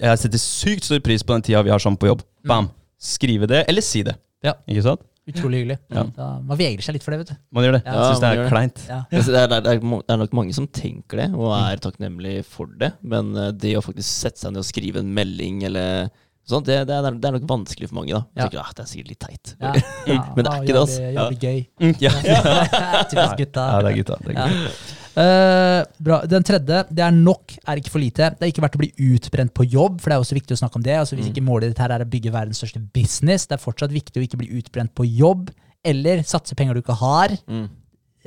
[0.00, 2.22] Jeg setter sykt stor pris på den tida vi har sammen på jobb.
[2.48, 2.70] Bam!
[2.98, 4.16] Skrive det, eller si det.
[4.42, 4.54] Ja.
[4.66, 5.00] Ikke sant?
[5.28, 5.76] Utrolig hyggelig.
[5.92, 6.02] Ja.
[6.16, 7.36] Da, man vegrer seg litt for det, vet du.
[7.54, 7.82] Man gjør det.
[7.84, 8.80] Ja, Jeg syns det er kleint.
[8.80, 8.88] det.
[8.88, 9.00] Ja.
[9.10, 9.74] Det er, det,
[10.14, 12.92] er, nok mange som tenker det, og er takknemlig for det.
[13.02, 16.08] Men eh, det å faktisk sette seg ned og skrive en melding eller
[16.50, 18.16] sånt, det, det, er, det er nok vanskelig for mange.
[18.16, 18.48] da Ja.
[18.48, 19.52] Tenker, ah, Det er sikkert litt teit.
[19.60, 19.74] Ja.
[20.34, 21.12] Men det er ikke det, altså.
[21.18, 21.60] Jobbe gøy.
[21.84, 22.14] Mm, ja.
[23.12, 23.68] Typisk gutta.
[23.70, 24.18] ja, det er gutta.
[24.24, 24.48] Det er Ja.
[24.48, 24.96] gutta.
[25.20, 26.20] Eh, bra.
[26.28, 28.30] Den tredje, det er nok, er ikke for lite.
[28.36, 30.60] Det er ikke verdt å bli utbrent på jobb, for det er også viktig å
[30.62, 30.96] snakke om det.
[31.00, 33.94] Altså, hvis ikke målet ditt her er å bygge verdens største business, det er fortsatt
[33.94, 35.52] viktig å ikke bli utbrent på jobb,
[35.86, 37.36] eller satse penger du ikke har.
[37.50, 37.68] Mm.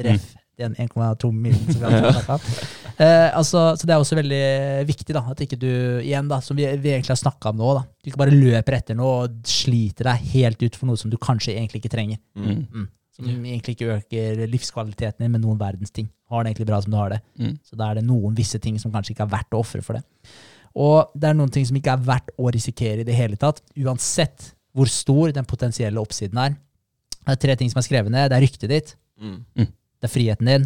[0.08, 0.32] Ref.
[0.62, 2.48] Den 1,2 millioner som vi har om.
[2.94, 4.44] Eh, altså, så det er også veldig
[4.86, 5.66] viktig da, at ikke du,
[6.06, 8.76] igjen da, som vi, vi egentlig har snakket om nå, da, du ikke bare løper
[8.78, 12.20] etter noe og sliter deg helt ut for noe som du kanskje egentlig ikke trenger.
[12.38, 12.68] Mm.
[12.70, 12.86] Mm.
[13.24, 16.10] Som egentlig ikke øker livskvaliteten din med noen verdens ting.
[16.30, 17.22] Har det egentlig bra som du har det.
[17.40, 17.54] Mm.
[17.64, 19.98] Så da er det noen visse ting som kanskje ikke er verdt å ofre for
[20.00, 20.04] det.
[20.74, 23.62] Og det er noen ting som ikke er verdt å risikere i det hele tatt,
[23.78, 26.56] uansett hvor stor den potensielle oppsiden er.
[27.24, 28.32] Det er tre ting som er skrevet ned.
[28.32, 29.46] Det er ryktet ditt, Mm.
[29.56, 30.64] det er friheten din,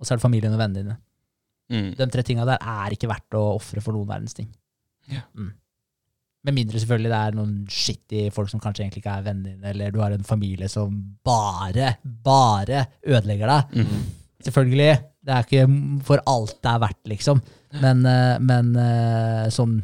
[0.00, 0.96] og så er det familien og vennene dine.
[1.70, 1.90] Mm.
[1.94, 4.48] De tre tinga der er ikke verdt å ofre for noen verdens ting.
[5.06, 5.20] Ja.
[5.36, 5.52] Mm.
[6.46, 9.72] Med mindre selvfølgelig det er noen shitty folk som kanskje egentlig ikke er vennene dine,
[9.74, 10.94] eller du har en familie som
[11.26, 11.94] bare,
[12.24, 13.74] bare ødelegger deg.
[13.82, 14.06] Mm.
[14.46, 14.92] Selvfølgelig.
[15.20, 15.66] Det er ikke
[16.08, 17.42] for alt det er verdt, liksom.
[17.82, 19.82] Men, eh, men eh, sånn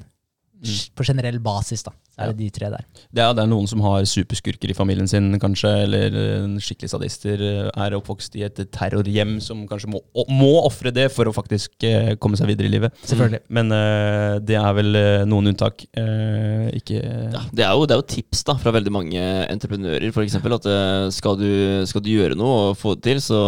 [0.96, 2.84] på generell basis, da, så er det de tre der.
[3.12, 6.88] Det er, det er noen som har superskurker i familien sin, kanskje, eller eh, skikkelig
[6.88, 10.00] sadister, eh, er oppvokst i et terrorhjem som kanskje må,
[10.32, 12.96] må ofre det for å faktisk eh, komme seg videre i livet.
[13.04, 13.42] Selvfølgelig.
[13.52, 15.84] Men uh, det er vel noen unntak.
[15.92, 19.20] Uh, ikke Ja, det, er jo, det er jo tips da fra veldig mange
[19.52, 20.08] entreprenører.
[20.26, 20.66] Eksempel, at
[21.14, 21.50] skal du,
[21.88, 23.40] skal du gjøre noe og få det til, så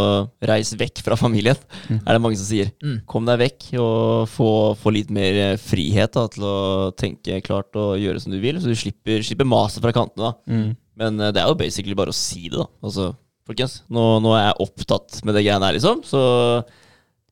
[0.44, 1.56] reis vekk fra familien.
[1.88, 2.74] Er det mange som sier.
[2.84, 3.00] Mm.
[3.08, 6.58] Kom deg vekk og få, få litt mer frihet da, til å
[6.98, 10.32] tenke klart og gjøre som du vil, så du slipper, slipper maset fra kantene.
[10.32, 10.52] da.
[10.52, 10.68] Mm.
[10.98, 12.66] Men eh, det er jo basically bare å si det, da.
[12.82, 13.12] Altså,
[13.48, 16.02] folkens, nå, nå er jeg opptatt med det greiene her, liksom.
[16.04, 16.20] Så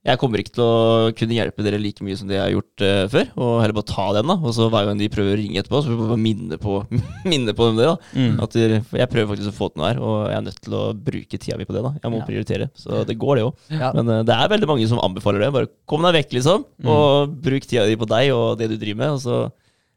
[0.07, 2.82] jeg kommer ikke til å kunne hjelpe dere like mye som det jeg har gjort
[2.86, 3.24] uh, før.
[3.43, 4.36] Og heller bare ta den, da.
[4.39, 6.77] Og så hver gang de prøver å ringe etterpå, så får vi bare minne på,
[7.32, 7.89] minne på dem det.
[7.90, 7.97] da.
[8.15, 8.36] Mm.
[8.47, 10.85] At jeg prøver faktisk å få til noe her, og jeg er nødt til å
[11.11, 11.82] bruke tida mi på det.
[11.89, 11.93] da.
[11.98, 12.28] Jeg må Ja.
[12.31, 12.70] prioritere.
[12.78, 13.59] Så det går, det òg.
[13.74, 13.90] Ja.
[13.98, 15.51] Men uh, det er veldig mange som anbefaler det.
[15.59, 16.69] Bare kom deg vekk, liksom.
[16.86, 19.19] Og bruk tida di på deg og det du driver med.
[19.19, 19.43] Og så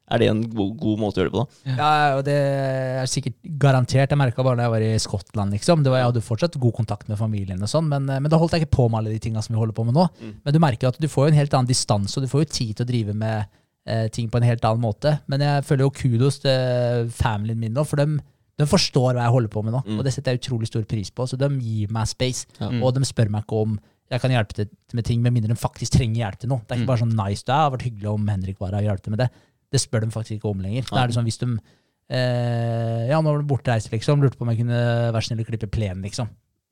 [0.09, 1.75] er det en god, god måte å gjøre det på, da.
[1.77, 4.09] Ja, og det er sikkert garantert.
[4.09, 5.83] Jeg merka bare da jeg var i Skottland, liksom.
[5.85, 8.55] Det var, jeg hadde fortsatt god kontakt med familien, og sånn, men, men da holdt
[8.57, 10.07] jeg ikke på med alle de tinga som vi holder på med nå.
[10.45, 12.51] Men du merker at du får jo en helt annen distanse, og du får jo
[12.57, 13.45] tid til å drive med
[13.85, 15.15] eh, ting på en helt annen måte.
[15.29, 18.17] Men jeg føler jo kudos til familien min nå, for de,
[18.59, 19.83] de forstår hva jeg holder på med nå.
[19.99, 21.29] Og det setter jeg utrolig stor pris på.
[21.29, 22.47] Så de gir meg space,
[22.81, 23.77] og de spør meg ikke om
[24.09, 26.63] jeg kan hjelpe til med ting med mindre de faktisk trenger hjelp til noe.
[26.65, 29.03] Det er ikke bare sånn nice, det har vært hyggelig om Henrik bare har hjalp
[29.05, 29.27] til med det.
[29.69, 30.87] Det spør de faktisk ikke om lenger.
[30.89, 34.23] Da er det sånn hvis de eh, Ja, nå var du bortreist, liksom.
[34.23, 34.83] Lurte på om jeg kunne
[35.13, 36.29] være snill og klippe plenen, liksom.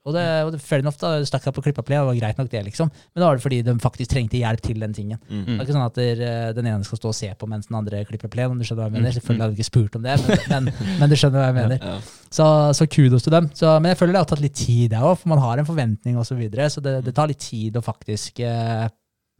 [0.08, 1.18] Og det, og det fair enough, da.
[1.28, 2.92] Stakk jeg på klippa plen, det var greit nok, det, liksom.
[3.12, 5.20] Men da var det fordi de faktisk trengte hjelp til den tingen.
[5.28, 5.42] Mm.
[5.44, 7.68] Det er ikke sånn at der, eh, den ene skal stå og se på mens
[7.68, 9.16] den andre klipper plen, om du skjønner hva jeg mener.
[9.18, 11.84] Selvfølgelig hadde jeg ikke spurt om det, men, men, men du skjønner hva jeg mener.
[11.92, 11.98] Ja.
[12.40, 12.48] Så,
[12.80, 13.50] så kudos til dem.
[13.58, 15.68] Så, men jeg føler det har tatt litt tid, det òg, for man har en
[15.68, 16.32] forventning osv.
[16.32, 18.88] Så, videre, så det, det tar litt tid å faktisk eh,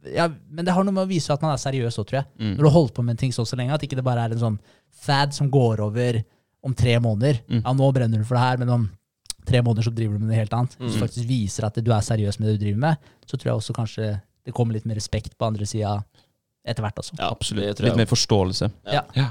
[0.06, 2.28] ja, Men det har noe med å vise at man er seriøs òg, tror jeg.
[2.38, 2.52] Mm.
[2.54, 4.28] Når du har holdt på med en ting så så lenge, at ikke det bare
[4.28, 4.60] er en sånn
[5.04, 6.20] fad som går over
[6.62, 7.42] om tre måneder.
[7.48, 7.62] Mm.
[7.64, 8.86] Ja, nå brenner du for det her, men om
[9.48, 10.76] tre måneder så driver du med noe helt annet.
[10.78, 10.92] Mm.
[10.92, 13.62] du faktisk viser at du er seriøs med det du driver med, så tror jeg
[13.62, 14.08] også kanskje
[14.48, 15.98] det kommer litt mer respekt på andre sida
[16.68, 17.16] etter hvert også.
[17.18, 17.64] Ja, Absolutt.
[17.64, 18.70] det tror jeg Litt mer forståelse.
[18.92, 19.02] Ja.
[19.16, 19.28] Ja.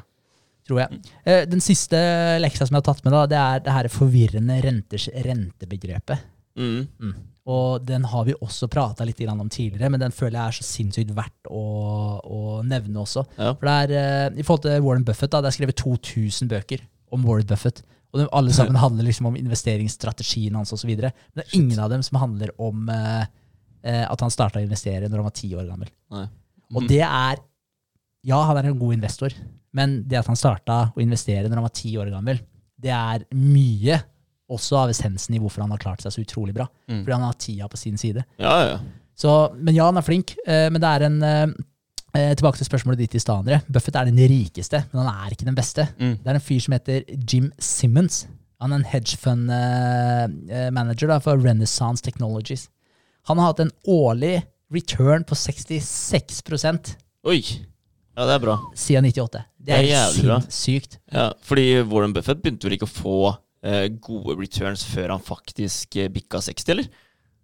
[0.68, 0.99] tror jeg.
[1.23, 1.98] Eh, Den siste
[2.41, 6.26] leksa som jeg har tatt med, da, det er det her forvirrende renters, rentebegrepet.
[6.57, 7.14] Mm.
[7.48, 10.65] Og den har vi også prata litt om tidligere, men den føler jeg er så
[10.68, 11.61] sinnssykt verdt å,
[12.19, 13.24] å nevne også.
[13.38, 13.53] Ja.
[13.56, 16.84] For det er, eh, I forhold til Warren Buffett, da, det er skrevet 2000 bøker
[17.15, 17.80] om Warren Buffett.
[18.11, 20.91] Og de, alle sammen handler liksom om investeringsstrategien hans osv.
[20.91, 23.24] Men det er ingen av dem som handler om eh,
[24.03, 25.94] at han starta å investere når han var ti år gammel.
[26.15, 26.26] Nei.
[26.76, 27.40] Og det er
[28.28, 29.32] Ja, han er en god investor,
[29.78, 32.41] men det at han starta å investere når han var ti år gammel,
[32.76, 34.02] det er mye
[34.49, 36.65] også av essensen i hvorfor han har klart seg så utrolig bra.
[36.88, 37.02] Mm.
[37.03, 38.24] Fordi han har tida på sin side.
[38.40, 38.78] Ja, ja.
[39.18, 40.36] Så, men ja, han er flink.
[40.48, 41.48] eh, men det er en eh,
[42.14, 43.57] eh, Tilbake til spørsmålet ditt i stad, André.
[43.68, 45.88] Buffett er den rikeste, men han er ikke den beste.
[45.99, 46.15] Mm.
[46.24, 48.15] Det er en fyr som heter Jim Simmons.
[48.61, 52.69] Han er en hedgefund-manager for Renaissance Technologies.
[53.28, 54.40] Han har hatt en årlig
[54.74, 56.95] return på 66%
[57.28, 57.41] Oi!
[58.18, 58.56] Ja, det er bra.
[58.76, 59.41] siden 98.
[59.61, 60.38] Det er, Det er jævlig bra.
[60.41, 60.95] sinnssykt.
[61.14, 63.18] Ja, fordi Warren Buffett begynte vel ikke å få
[64.03, 66.89] gode returns før han faktisk eh, bikka 60, eller?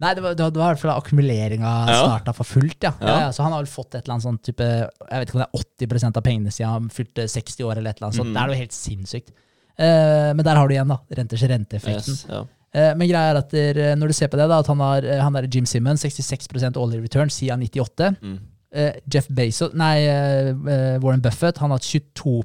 [0.03, 1.99] Nei, det var, det var, i hvert fall akkumuleringa Ja.
[2.01, 2.91] starta for fullt, ja.
[2.99, 3.19] Ja.
[3.25, 3.29] Ja.
[3.35, 5.47] Så han har vel fått et eller annet sånn type Jeg vet ikke om det
[5.47, 8.31] er 80% av pengene siden han fylte 60 år, eller et eller annet sånt.
[8.31, 8.35] Mm.
[8.35, 9.31] Det er jo helt sinnssykt.
[9.73, 10.99] Uh, men der har du igjen, da.
[11.19, 12.17] Renters renteeffekten.
[12.17, 12.41] Yes, ja.
[12.73, 15.05] Eh, men greia er at der, når du ser på det, da, at han har
[15.05, 18.15] eh, han der Jim Simmons 66% årlig return siden 98.
[18.17, 18.39] Mm.
[18.73, 22.41] Uh, Jeff Bezos, nei, eh, eh, Warren Buffett, han har hatt 22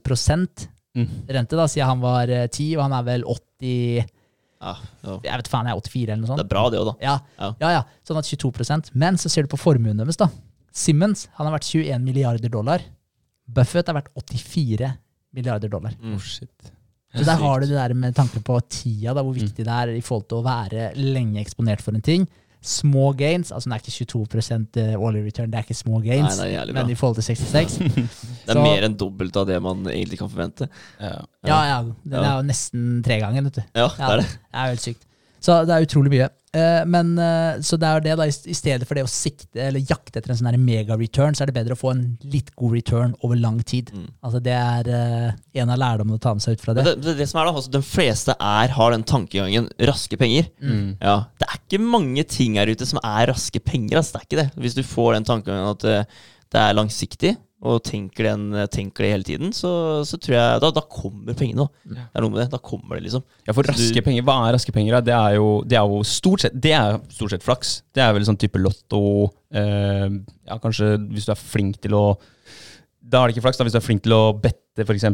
[0.98, 1.18] Mm.
[1.38, 4.06] rente da, siden han var ti, 10, og han er vel 80
[4.58, 4.72] Ja,
[5.06, 5.16] ja.
[5.22, 6.40] Jeg vet faen, jeg er 84 eller noe sånt.
[6.42, 6.94] Det er bra, det òg, da.
[7.04, 7.70] Ja, Ja.
[7.78, 10.26] ja, Sånn Så han har hatt 22% Men så ser du på formuen deres, da.
[10.74, 12.82] Simmons han har vært 21 milliarder dollar.
[13.48, 14.90] Buffett har vært 84
[15.34, 15.94] milliarder dollar.
[16.02, 16.14] Mm.
[16.16, 16.50] Oh, shit.
[17.14, 19.94] Så der har du det der med tanke på tida, da, hvor viktig det er
[19.96, 22.26] i forhold til å være lenge eksponert for en ting.
[22.68, 26.36] Små gains, altså det er ikke 22 årlig return, det er ikke små Nei, gains.
[26.36, 29.56] det er men i forhold til 66 Det er så- mer enn dobbelt av det
[29.64, 30.68] man egentlig kan forvente.
[31.00, 31.14] Ja.
[31.48, 31.78] Ja, ja.
[32.04, 32.24] Den Ja.
[32.24, 33.62] er jo nesten tre ganger, vet du.
[33.74, 34.28] Ja, det er det.
[34.28, 35.07] Det er helt sykt.
[35.40, 36.28] Så det er utrolig mye.
[36.56, 38.26] Eh, men eh, Så det er det, da.
[38.28, 41.56] I stedet for det å sikte eller jakte etter en sånn mega-return, så er det
[41.58, 43.92] bedre å få en litt god return over lang tid.
[43.94, 44.06] Mm.
[44.24, 46.86] Altså Det er eh, en av lærdommene å ta med seg ut fra det.
[46.88, 50.48] det, det, det som er da, altså, De fleste er, har den tankegangen raske penger.
[50.62, 50.96] Mm.
[51.02, 54.00] Ja, Det er ikke mange ting her ute som er raske penger.
[54.00, 54.48] Altså, Det er ikke det.
[54.64, 55.84] Hvis du får den tankegangen at
[56.48, 59.70] det er langsiktig, og tenker, den, tenker det hele tiden, så,
[60.06, 61.64] så tror jeg da, da kommer pengene.
[61.90, 62.48] Det er noe med det.
[62.52, 63.24] Da kommer det, liksom.
[63.48, 65.00] Ja, for raske du- penger, hva er raske penger?
[65.02, 67.72] Det er jo, det er jo stort sett Det er stort sett flaks.
[67.92, 69.00] Det er vel sånn type lotto
[69.50, 70.06] eh,
[70.46, 72.04] Ja, kanskje hvis du er flink til å
[73.02, 73.58] Da er det ikke flaks.
[73.58, 75.08] da Hvis du er flink til å bette, f.eks.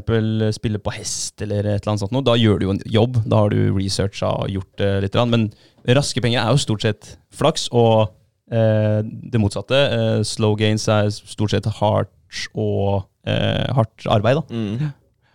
[0.58, 3.22] Spille på hest eller et eller annet sånt noe, da gjør du jo en jobb.
[3.24, 5.14] Da har du researcha og gjort det litt.
[5.16, 5.30] grann.
[5.32, 5.48] Men
[5.96, 8.12] raske penger er jo stort sett flaks, og eh,
[8.50, 9.78] det motsatte.
[9.96, 12.10] Eh, slow gains er stort sett hardt
[12.54, 14.44] og eh, hardt arbeid, da.
[14.50, 14.90] Mm.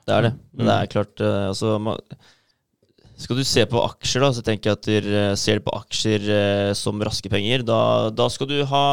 [0.09, 0.33] Det er det.
[0.57, 1.97] Men det er klart eh, altså, man,
[3.19, 6.29] Skal du se på aksjer, da, så tenker jeg at du eh, ser på aksjer
[6.37, 7.65] eh, som raske penger.
[7.67, 7.79] Da,
[8.15, 8.85] da skal du ha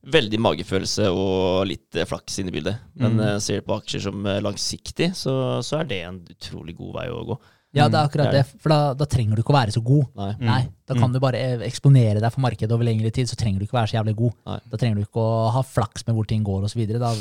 [0.00, 2.78] veldig magefølelse og litt eh, flaks inne i bildet.
[2.96, 3.24] Men Mm.
[3.26, 5.34] eh, ser du på aksjer som eh, langsiktig, så,
[5.66, 7.40] så er det en utrolig god vei å gå.
[7.76, 10.08] Ja, det er akkurat det For da, da trenger du ikke å være så god.
[10.18, 10.30] Nei.
[10.40, 10.46] Mm.
[10.48, 10.60] Nei,
[10.90, 13.68] Da kan du bare eh, eksponere deg for markedet over lengre tid, så trenger du
[13.68, 14.34] ikke være så jævlig god.
[14.50, 14.58] Nei.
[14.72, 16.82] Da trenger du ikke å ha flaks med hvor ting går osv.
[16.90, 17.12] Så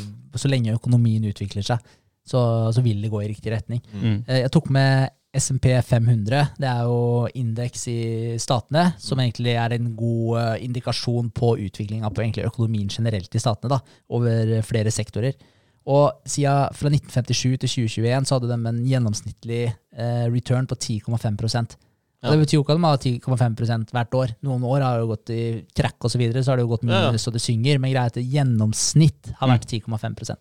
[0.42, 1.86] så lenge økonomien utvikler seg,
[2.26, 2.42] så,
[2.74, 3.82] så vil det gå i riktig retning.
[3.94, 4.18] Mm.
[4.26, 6.56] Eh, Jeg tok med SMP 500.
[6.58, 8.00] Det er jo indeks i
[8.42, 13.78] statene, som egentlig er en god eh, indikasjon på utviklinga på økonomien generelt i statene,
[13.78, 15.38] da, over flere sektorer.
[15.88, 21.40] Og siden fra 1957 til 2021 så hadde de en gjennomsnittlig eh, return på 10,5
[21.40, 21.78] Og
[22.20, 22.34] Ja.
[22.34, 24.32] Det betyr jo ikke at de har 10,5% hvert år.
[24.44, 26.74] Noen år har det jo gått i trekk og så videre, så har det jo
[26.74, 27.18] gått mye Ja, ja.
[27.18, 30.36] så det synger, men greia er at gjennomsnitt har vært 10,5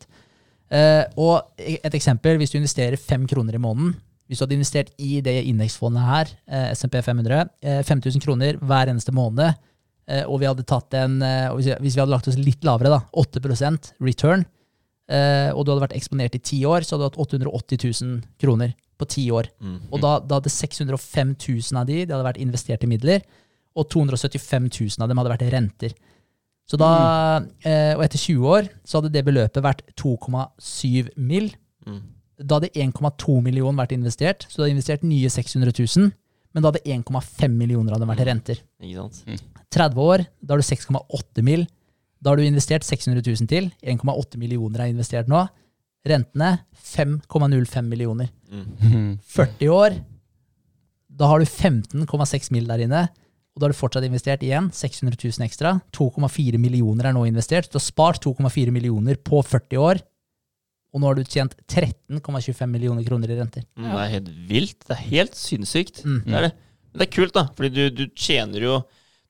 [0.68, 3.94] Eh, og et eksempel, hvis du investerer fem kroner i måneden,
[4.28, 8.90] hvis du hadde investert i det indeksfondet her, eh, SMP 500, eh, 5000 kroner hver
[8.92, 9.54] eneste måned,
[10.08, 12.90] eh, og vi hadde tatt en, eh, og hvis vi hadde lagt oss litt lavere,
[12.90, 14.44] da, 8% return,
[15.08, 18.74] og du hadde vært eksponert i ti år, så hadde du hatt 880 000 kroner
[18.98, 19.48] på ti år.
[19.62, 19.78] Mm.
[19.92, 23.24] Og da, da hadde 605 000 av de, de hadde vært investert i midler,
[23.78, 25.94] og 275 000 av dem hadde vært renter.
[26.68, 26.90] Så da,
[27.64, 31.48] eh, og etter 20 år så hadde det beløpet vært 2,7 mill.
[31.88, 32.02] Mm.
[32.44, 36.10] Da hadde 1,2 millioner vært investert, så du hadde investert nye 600 000,
[36.52, 38.60] men da hadde 1,5 millioner av dem vært renter.
[38.84, 39.46] Ikke sant?
[39.74, 41.64] 30 år, da har du 6,8 mill.
[42.22, 43.70] Da har du investert 600 000 til.
[43.82, 45.44] 1,8 millioner er investert nå.
[46.08, 48.28] Rentene 5,05 millioner.
[48.50, 49.18] Mm.
[49.36, 49.98] 40 år,
[51.18, 52.66] da har du 15,6 mill.
[52.70, 53.04] der inne.
[53.54, 55.76] Og da har du fortsatt investert igjen 600 000 ekstra.
[55.96, 57.70] 2,4 millioner er nå investert.
[57.72, 60.02] Du har spart 2,4 millioner på 40 år.
[60.94, 63.64] Og nå har du tjent 13,25 millioner kroner i renter.
[63.76, 64.78] Mm, Det er helt vilt.
[64.86, 66.04] Det er helt sinnssykt.
[66.06, 66.20] Mm.
[66.24, 66.52] Det er det.
[66.88, 67.42] Men det er kult, da.
[67.58, 68.78] Fordi du, du tjener jo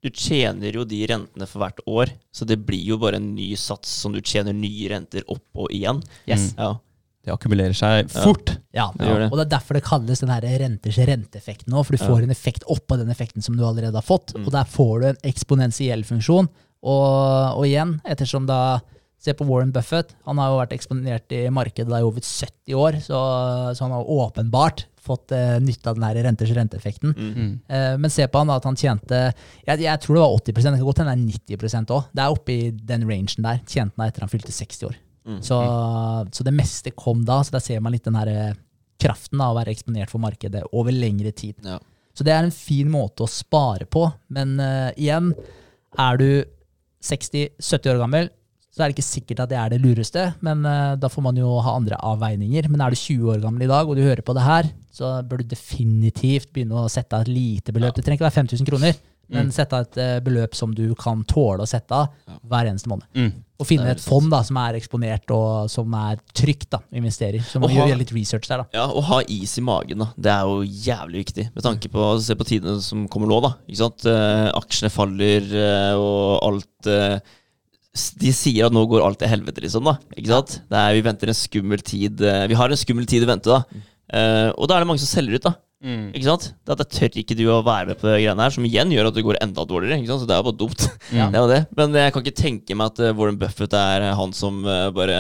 [0.03, 3.49] du tjener jo de rentene for hvert år, så det blir jo bare en ny
[3.59, 6.03] sats som du tjener nye renter opp og igjen.
[6.29, 6.53] Yes.
[6.59, 6.77] Ja.
[7.27, 8.55] Det akkumulerer seg fort.
[8.73, 9.27] Ja, Det gjør det.
[9.33, 12.31] og det er derfor det kalles den her renters renteeffekten òg, for du får en
[12.33, 14.47] effekt oppå den effekten som du allerede har fått, Mm.
[14.47, 16.49] og der får du en eksponentiell funksjon.
[16.83, 18.81] Og, og igjen, ettersom da
[19.19, 20.13] Se på Warren Buffett.
[20.27, 23.19] Han har jo vært eksponert i markedet da i over 70 år, så,
[23.75, 27.17] så han har åpenbart fått eh, nytte av den her renters renteeffekten.
[27.17, 27.51] Mm.
[27.67, 30.57] Eh, men se på han da, at han tjente jeg, jeg tror det var 80
[30.59, 32.09] det kan godt hende det er 90 òg.
[32.13, 33.61] Det er oppe i den rangen der.
[33.67, 34.97] Tjente han etter han fylte 60 år.
[35.29, 35.43] Mm.
[35.45, 35.59] Så,
[36.33, 38.57] så det meste kom da, så der ser man litt den her eh,
[38.99, 41.59] kraften av å være eksponert for markedet over lengre tid.
[41.65, 41.79] Ja.
[42.17, 44.09] Så det er en fin måte å spare på.
[44.35, 45.31] Men uh, igjen,
[46.03, 46.31] er du
[47.07, 48.31] 60-70 år gammel,
[48.79, 51.39] så er det ikke sikkert at det er det lureste, men eh, da får man
[51.41, 52.69] jo ha andre avveininger.
[52.71, 55.17] Men er du 20 år gammel i dag, og du hører på det her, så
[55.27, 57.97] bør du definitivt begynne å sette av et lite beløp.
[57.97, 59.01] Det trenger ikke være 5000 kroner,
[59.35, 62.93] men sette av et eh, beløp som du kan tåle å sette av hver eneste
[62.93, 63.11] måned.
[63.19, 63.33] Mm.
[63.59, 67.41] Og finne et fond da, som er eksponert og som er trygt da, å investere
[67.41, 67.43] i.
[67.43, 68.79] Så man Og gjør litt research der, da.
[68.79, 70.13] Ja, Å ha is i magen, da.
[70.15, 71.49] Det er jo jævlig viktig.
[71.57, 73.57] Med tanke på å Se på tidene som kommer nå, da.
[73.67, 74.07] Ikke sant?
[74.07, 77.35] Eh, aksjene faller, eh, og alt eh,
[78.21, 79.87] De sier at nå går alt til helvete, liksom.
[79.89, 80.59] da Ikke sant?
[80.71, 83.55] Det er, vi venter en skummel tid eh, Vi har en skummel tid å vente,
[83.55, 83.87] da.
[84.09, 85.53] Uh, og da er det mange som selger ut, da.
[85.85, 86.09] Mm.
[86.17, 86.49] Ikke sant?
[86.67, 88.95] Det at jeg tør ikke du å være med på det greiene her, som igjen
[88.95, 90.01] gjør at det går enda dårligere.
[90.01, 90.23] Ikke sant?
[90.25, 90.87] Så det er jo bare dumt.
[91.15, 91.29] Ja.
[91.35, 91.61] Det var det.
[91.79, 95.19] Men jeg kan ikke tenke meg at eh, Warren Buffett er han som bare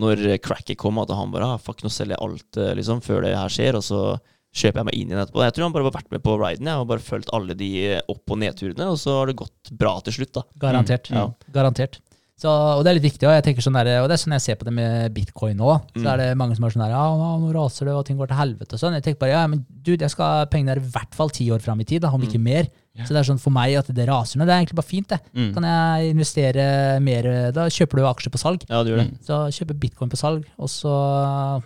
[0.00, 3.34] Når cracket kom, at han bare ah, Fuck, nå selger jeg alt liksom før det
[3.36, 4.02] her skjer, og så
[4.50, 5.42] kjøper jeg meg inn igjen etterpå.
[5.44, 7.70] Jeg tror han bare har vært med på riden jeg, og bare fulgt alle de
[8.10, 10.32] opp- og nedturene, og så har det gått bra til slutt.
[10.38, 11.10] da Garantert.
[11.14, 12.00] Mm, Garantert.
[12.40, 14.32] Så, og det er litt viktig, og jeg tenker sånn der, og det er sånn
[14.32, 15.74] jeg ser på det med bitcoin nå.
[15.92, 16.06] Så Mm.
[16.08, 17.02] er det mange som er sånn der, ja,
[17.36, 18.94] nå, raser det, og ting går til helvete og sånn.
[18.96, 21.50] Jeg tenker bare, ja, men du, jeg skal ha pengene der i hvert fall ti
[21.52, 22.28] år fram i tid, da, om Mm.
[22.30, 22.70] ikke mer.
[22.96, 23.04] Yeah.
[23.06, 25.08] Så det er sånn for meg at det raser nå, det er egentlig bare fint
[25.12, 25.20] det.
[25.36, 25.52] Mm.
[25.54, 28.64] Kan jeg investere mer, da kjøper du aksjer på salg.
[28.70, 29.10] Ja, du gjør det.
[29.12, 29.20] Mm.
[29.20, 31.62] Så kjøper bitcoin på salg, og så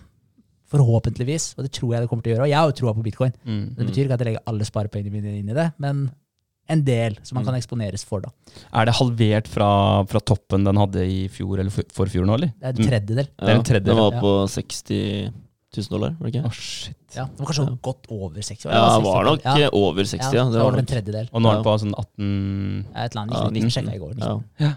[0.74, 2.94] forhåpentligvis, og det tror jeg det kommer til å gjøre, og jeg har jo troa
[2.96, 3.32] på bitcoin.
[3.46, 3.64] Mm.
[3.76, 6.10] Det betyr ikke at jeg legger alle sparepengene mine inn i det, men
[6.68, 8.30] en del som man kan eksponeres for da.
[8.72, 9.68] Er det halvert fra,
[10.08, 12.52] fra toppen den hadde i fjor eller for- forfjor nå, eller?
[12.60, 13.28] Det er en tredjedel.
[13.36, 15.32] Det er en tredjedel, Den var på 60
[15.78, 16.96] 000 dollar, var det Å, Oh, shit.
[17.14, 18.64] Ja, det var kanskje godt over 60.
[18.74, 19.68] Ja, det var nok ja.
[19.70, 20.30] over 60, ja.
[20.34, 20.90] Ja, Det var var det en nok.
[20.90, 21.28] tredjedel.
[21.32, 24.00] Og nå er det på sånn 18 Et eller annet, Ja, 19, 19, sjekket i
[24.02, 24.14] går.
[24.18, 24.44] 19.
[24.64, 24.70] Ja.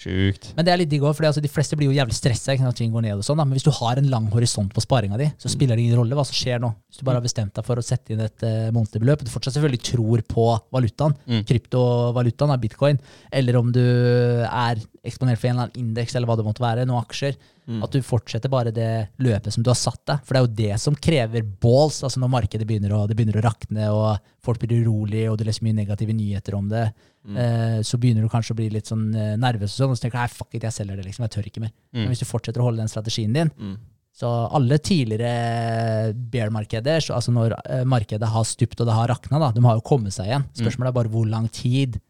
[0.00, 0.46] Sjukt.
[0.56, 2.76] Men det er litt digg òg, for altså, de fleste blir jo jævlig stressa når
[2.78, 3.18] ting går ned.
[3.20, 3.44] og sånn da.
[3.44, 6.16] Men hvis du har en lang horisont på sparinga di, så spiller det ingen rolle
[6.16, 6.72] hva som skjer nå.
[6.88, 9.28] Hvis du bare har bestemt deg for å sette inn et uh, månedlig beløp, og
[9.28, 11.44] du fortsatt selvfølgelig tror på valutaen, Mm.
[11.46, 12.98] kryptovalutaen bitcoin,
[13.32, 16.86] eller om du er eksponert for en eller annen indeks eller hva det måtte være,
[16.88, 17.82] noen aksjer, Mm.
[17.84, 20.18] at du fortsetter bare det løpet som du har satt deg.
[20.26, 23.38] For det er jo det som krever balls, altså når markedet begynner å, det begynner
[23.38, 26.88] å rakne, og folk blir urolige, og du leser mye negative nyheter om det.
[27.22, 27.36] Mm.
[27.38, 30.02] Eh, så begynner du kanskje å bli litt sånn eh, nervøs, og sånn, og så
[30.08, 31.72] tenker du nei, fuck it, jeg selger det, liksom, jeg tør ikke mer.
[31.92, 32.10] Men Mm.
[32.10, 33.76] hvis du fortsetter å holde den strategien din, Mm.
[34.12, 39.52] så alle tidligere bear-markeder, altså når eh, markedet har stupt og det har rakna, da,
[39.54, 40.44] de har jo kommet seg igjen.
[40.58, 42.00] Spørsmålet er bare hvor lang tid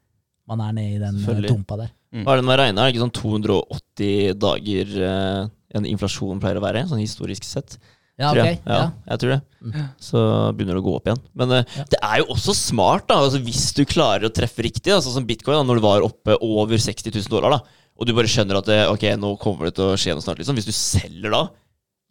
[0.48, 1.90] man er nede i den eh, dumpa der.
[2.12, 2.82] Hva er det man regner?
[2.82, 5.48] Er det ikke sånn 280 dager eh,
[5.78, 7.78] en inflasjon pleier å være, sånn historisk sett?
[8.20, 8.58] Ja, tror jeg.
[8.66, 8.88] Ja, Ja.
[9.08, 9.40] jeg tror det.
[9.64, 9.86] Mm.
[9.98, 10.20] Så
[10.54, 11.22] begynner det å gå opp igjen.
[11.34, 11.84] Men eh, Ja.
[11.94, 14.92] det er jo også smart, da, altså hvis du klarer å treffe riktig.
[14.92, 17.60] Altså som bitcoin, da, når du var oppe over 60 000 dollar, da,
[17.98, 20.38] og du bare skjønner at det, ok, nå kommer det til å skje noe snart.
[20.42, 20.56] liksom.
[20.60, 21.42] Hvis du selger da,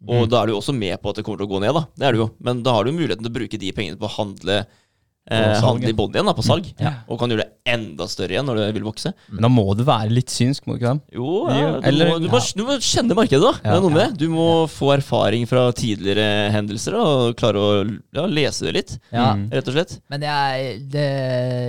[0.02, 0.28] og Mm.
[0.30, 1.86] da er du jo også med på at det kommer til å gå ned, da.
[1.96, 2.30] Det er du jo.
[2.42, 4.66] Men da har du muligheten til å bruke de pengene på å handle,
[5.30, 6.66] eh, han i igjen, da, på salg.
[6.82, 6.92] Ja.
[7.06, 9.12] Og kan gjøre det enda større igjen når det vil vokse.
[9.30, 11.16] Men da må du være litt synsk, må du ikke det?
[11.18, 13.52] Jo, ja, du, eller- må, du, må, du må kjenne markedet, da.
[13.62, 14.18] det er noe med det.
[14.22, 18.96] Du må få erfaring fra tidligere hendelser da, og klare å ja, lese det litt,
[19.12, 19.32] Ja.
[19.36, 19.46] Mm.
[19.54, 19.94] rett og slett.
[20.12, 21.06] Men jeg, det,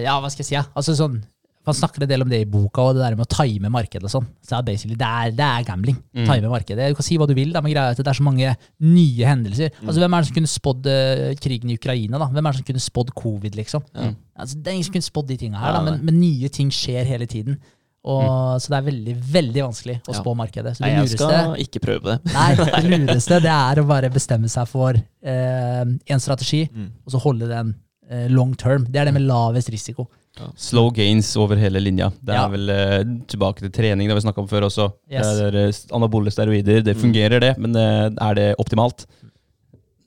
[0.07, 0.57] ja, hva skal jeg si?
[0.57, 0.65] Ja?
[0.73, 1.21] Altså sånn,
[1.65, 4.03] Han snakker en del om det i boka, og det der med å time markedet
[4.03, 4.26] og sånn.
[4.44, 5.95] Så er det er, det er gambling.
[6.15, 6.26] Mm.
[6.27, 6.90] Time markedet.
[6.91, 8.49] Du kan si hva du vil, da, men greia er at det er så mange
[8.84, 9.69] nye hendelser.
[9.80, 9.88] Mm.
[9.88, 12.19] Altså, Hvem er det som kunne spådd eh, krigen i Ukraina?
[12.19, 12.27] da?
[12.34, 13.85] Hvem er det som kunne spådd covid, liksom?
[13.95, 14.15] Mm.
[14.35, 16.49] Altså, det er ingen som kunne spådd de tinga her, Ja, da, men, men nye
[16.49, 17.60] ting skjer hele tiden.
[18.03, 20.18] Og, Så det er veldig veldig vanskelig å Ja.
[20.19, 20.73] spå markedet.
[20.76, 22.34] Så Nei, jeg lureste skal ikke prøve det.
[22.34, 26.90] Nei, det lureste det er å bare bestemme seg for eh, en strategi, Mm.
[27.06, 27.72] og så holde den
[28.11, 28.84] eh, long term.
[28.91, 30.10] Det er det med lavest risiko.
[30.57, 32.07] Slow gains over hele linja.
[32.22, 32.47] Det er Ja.
[32.49, 34.88] vel uh, tilbake til trening, det har vi snakka om før også.
[35.11, 35.27] Yes.
[35.27, 36.81] Det er, eh, anabole steroider.
[36.84, 37.01] Det Mm.
[37.03, 39.05] fungerer, det, men uh, er det optimalt?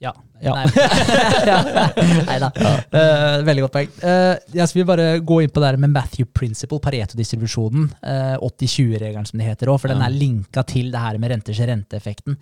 [0.02, 0.12] Ja.
[0.42, 0.52] Ja.
[2.26, 2.50] Nei, da.
[2.92, 3.88] Uh, veldig godt poeng.
[4.52, 7.86] Jeg vil bare gå inn på det her med Matthew Principle, Pareto-distribusjonen.
[8.02, 11.58] eh, 80-20-regelen, som det heter òg, for den er linka til det her med renters
[11.60, 12.36] renteeffekten.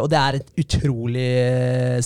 [0.00, 1.28] Og det er et utrolig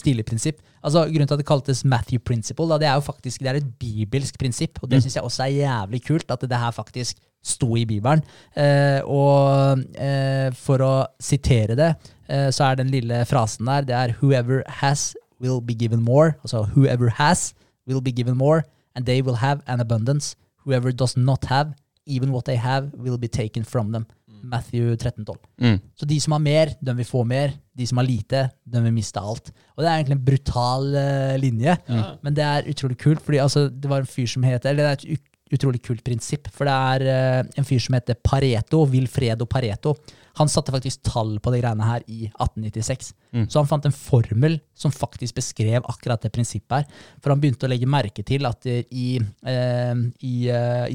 [0.01, 0.59] stilig prinsipp.
[0.83, 3.61] Altså, grunnen til at det kaltes Matthew Principle, da, det er jo faktisk det er
[3.61, 4.79] et bibelsk prinsipp.
[4.83, 8.23] Og det syns jeg også er jævlig kult, at det her faktisk sto i Bibelen.
[8.57, 10.93] Eh, og eh, for å
[11.23, 11.93] sitere det,
[12.29, 16.35] eh, så er den lille frasen der, det er 'whoever has will be given more'.
[16.43, 17.55] Altså 'whoever has
[17.87, 18.63] will be given more,
[18.95, 20.35] and they will have an abundance'.
[20.65, 21.73] 'Whoever does not have,
[22.07, 24.07] even what they have, will be taken from them'.
[24.43, 25.39] Matthew 13,12.
[25.63, 25.79] Mm.
[25.99, 27.55] Så de som har mer, de vil få mer.
[27.79, 29.51] De som har lite, de vil miste alt.
[29.77, 31.77] Og det er egentlig en brutal uh, linje,
[32.25, 34.91] men det er utrolig kult, fordi altså, det var en fyr som heter Eller det
[34.91, 39.47] er et utrolig kult prinsipp, for det er uh, en fyr som heter Pareto, Wilfredo
[39.49, 39.95] Pareto.
[40.39, 43.09] Han satte faktisk tall på de greiene her i 1896.
[43.51, 47.09] Så han fant en formel som faktisk beskrev akkurat det prinsippet her.
[47.19, 50.37] For han begynte å legge merke til at eh, i, uh, i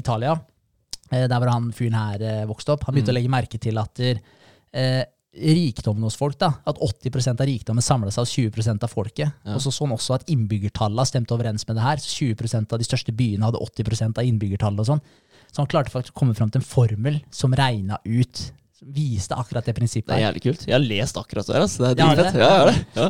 [0.00, 0.32] Italia
[1.10, 2.86] der hvor han fyren her eh, vokste opp.
[2.88, 5.04] Han begynte å legge merke til at eh,
[5.34, 9.34] rikdommen hos folk, da, at 80% av rikdommen samla seg hos 20% av folket.
[9.50, 12.02] Og så sånn også at innbyggertallene stemte overens med det her.
[12.02, 15.02] Så 20% av de største byene hadde 80% av innbyggertallet og sånn.
[15.50, 18.44] Så han klarte faktisk å komme fram til en formel som regna ut
[18.74, 20.10] som Viste akkurat det prinsippet.
[20.10, 20.64] Det er jævlig kult.
[20.66, 21.62] Jeg har lest akkurat det der.
[21.64, 21.78] Altså.
[21.80, 22.24] Det er Ja, det?
[22.36, 22.74] Ja, det.
[22.98, 23.06] Ja.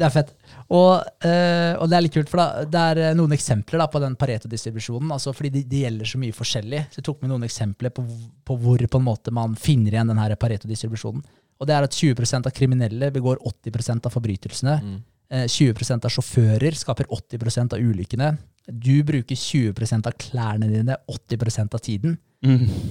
[0.00, 0.32] Det er fett.
[0.70, 3.88] Og, eh, og det er litt kult, for da, det er eh, noen eksempler da,
[3.90, 5.12] på den Pareto-distribusjonen.
[5.14, 6.82] Altså, fordi de, de, gjelder så mye forskjellig.
[6.92, 8.04] Så jeg tok med noen eksempler på,
[8.46, 11.24] på hvor på en måte man finner igjen den Pareto-distribusjonen.
[11.62, 14.78] Og det er at 20% av kriminelle begår 80% av forbrytelsene.
[14.80, 15.00] Eh,
[15.32, 18.32] 20% av sjåfører skaper 80% av ulykkene.
[18.66, 22.18] Du bruker 20% av klærne dine 80% av tiden.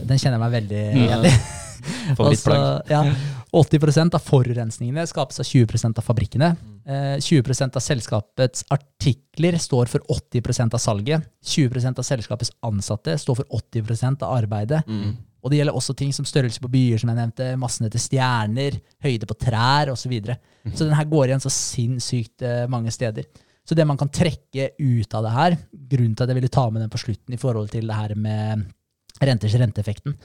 [0.08, 1.36] Den kjenner jeg meg veldig igjen i.
[1.82, 2.18] Mm.
[2.22, 2.54] Altså,
[2.92, 3.00] ja,
[3.58, 6.52] 80% av forurensningene skapes av 20% av fabrikkene.
[6.86, 11.26] Eh, 20% av selskapets artikler står for 80% av salget.
[11.44, 14.84] 20% av selskapets ansatte står for 80% av arbeidet.
[15.42, 18.78] Og det gjelder også ting som størrelse på byer, som jeg nevnte, massene til stjerner,
[19.04, 20.04] høyde på trær osv.
[20.04, 20.38] Så, videre.
[20.70, 23.26] så den her går igjen så sinnssykt eh, mange steder.
[23.68, 25.58] Så det man kan trekke ut av det her,
[25.94, 28.14] grunnen til at jeg ville ta med den på slutten i forhold til det her
[28.20, 28.70] med
[29.22, 30.16] renters renteeffekten,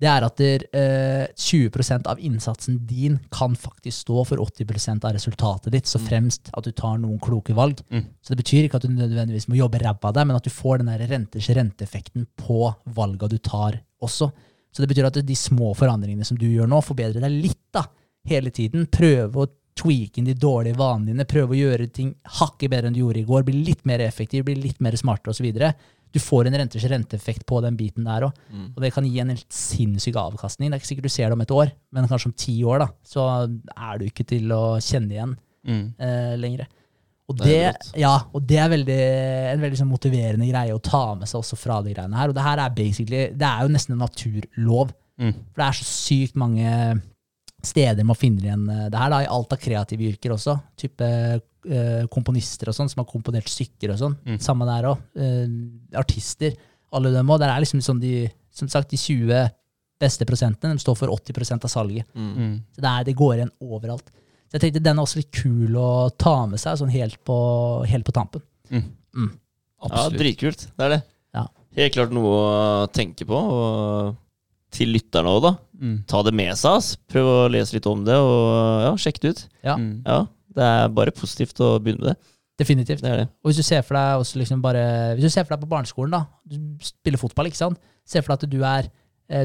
[0.00, 5.12] det er at der, eh, 20% av innsatsen din kan faktisk stå for 80% av
[5.12, 7.82] resultatet ditt, så fremst at du tar noen kloke valg.
[8.22, 10.50] Så det betyr ikke at du nødvendigvis må jobbe ræva av deg, men at du
[10.50, 14.32] får den der renters renteeffekten på valga du tar også.
[14.70, 17.84] Så det betyr at de små forandringene som du gjør nå, forbedrer deg litt da,
[18.30, 18.86] hele tiden.
[18.92, 19.48] Prøve å
[19.80, 23.22] tweake inn de dårlige vanene dine, prøve å gjøre ting hakket bedre enn du gjorde
[23.22, 25.48] i går, bli litt mer effektiv, bli litt mer smartere osv.
[26.10, 28.32] Du får en renters renteeffekt på den biten der òg.
[28.74, 30.68] Og det kan gi en helt sinnssyk avkastning.
[30.70, 32.82] Det er ikke sikkert du ser det om et år, men kanskje om ti år,
[32.82, 33.26] da, så
[33.76, 35.92] er du ikke til å kjenne igjen Mm.
[36.00, 36.66] eh, lenger.
[37.30, 39.02] Og Det det, ja, og det er veldig,
[39.52, 42.32] en veldig sånn motiverende greie å ta med seg også fra de greiene her.
[42.32, 44.90] Og det her er basically, det er jo nesten en naturlov.
[45.20, 45.36] Mm.
[45.52, 46.72] For det er så sykt mange
[47.62, 50.56] steder man finner igjen eh, det her, da, i alt av kreative yrker også.
[50.80, 54.18] Type eh, komponister og sånn, som har komponert stykker og sånn.
[54.42, 55.06] Samme der òg.
[55.20, 55.46] Eh,
[56.00, 56.56] artister.
[56.96, 57.42] Alle dem òg.
[57.42, 58.24] Der er liksom sånn de,
[58.54, 59.52] som sagt, de 20
[60.00, 62.08] beste prosentene de står for 80% av salget.
[62.16, 62.56] Mm.
[62.72, 64.08] Så det, er, det går igjen overalt.
[64.50, 67.36] Så jeg tenkte den er også litt kul å ta med seg sånn helt på,
[67.86, 68.42] helt på tampen.
[68.70, 68.88] Mm.
[69.14, 69.28] Mm.
[69.86, 70.66] Ja, dritkult.
[70.76, 71.00] Det er det.
[71.38, 71.44] Ja.
[71.78, 73.38] Helt klart noe å tenke på.
[73.38, 74.16] Og
[74.74, 75.52] til lytterne òg, da.
[75.80, 75.94] Mm.
[76.10, 76.76] Ta det med seg.
[76.80, 76.90] ass.
[77.10, 79.46] Prøv å lese litt om det, og ja, sjekk det ut.
[79.66, 80.02] Ja, Mm.
[80.06, 82.16] Ja, Det er bare positivt å begynne med det.
[82.58, 83.00] definitivt.
[83.00, 83.28] Det er det.
[83.44, 85.70] Og hvis du ser for deg også liksom bare Hvis du ser for deg på
[85.70, 86.26] barneskolen, da.
[86.44, 87.78] Du spiller fotball, ikke sant.
[88.04, 88.90] Se for deg at du er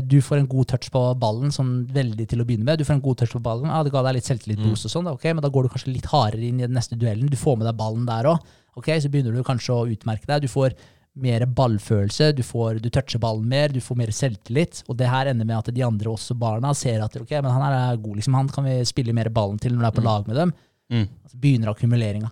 [0.01, 2.79] du får en god touch på ballen, sånn veldig til å begynne med.
[2.81, 5.09] Du får en god touch på ballen, ah, Det ga deg litt selvtillitsboost, og sånn,
[5.11, 7.29] ok, men da går du kanskje litt hardere inn i den neste duellen.
[7.29, 8.53] Du får med deg ballen der òg.
[8.75, 10.47] Okay, så begynner du kanskje å utmerke deg.
[10.47, 10.73] Du får
[11.15, 14.81] mer ballfølelse, du, får, du toucher ballen mer, du får mer selvtillit.
[14.89, 17.67] Og det her ender med at de andre også barna ser at ok, men han
[17.69, 20.27] er god, liksom, han kan vi spille mer ballen til når du er på lag
[20.27, 20.55] med dem.
[20.91, 21.05] Mm.
[21.23, 22.31] Altså begynner akkumuleringa.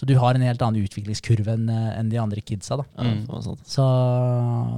[0.00, 2.80] Så du har en helt annen utviklingskurve enn eh, de andre kidsa.
[2.80, 2.86] da.
[3.04, 3.26] Mm.
[3.68, 3.84] Så,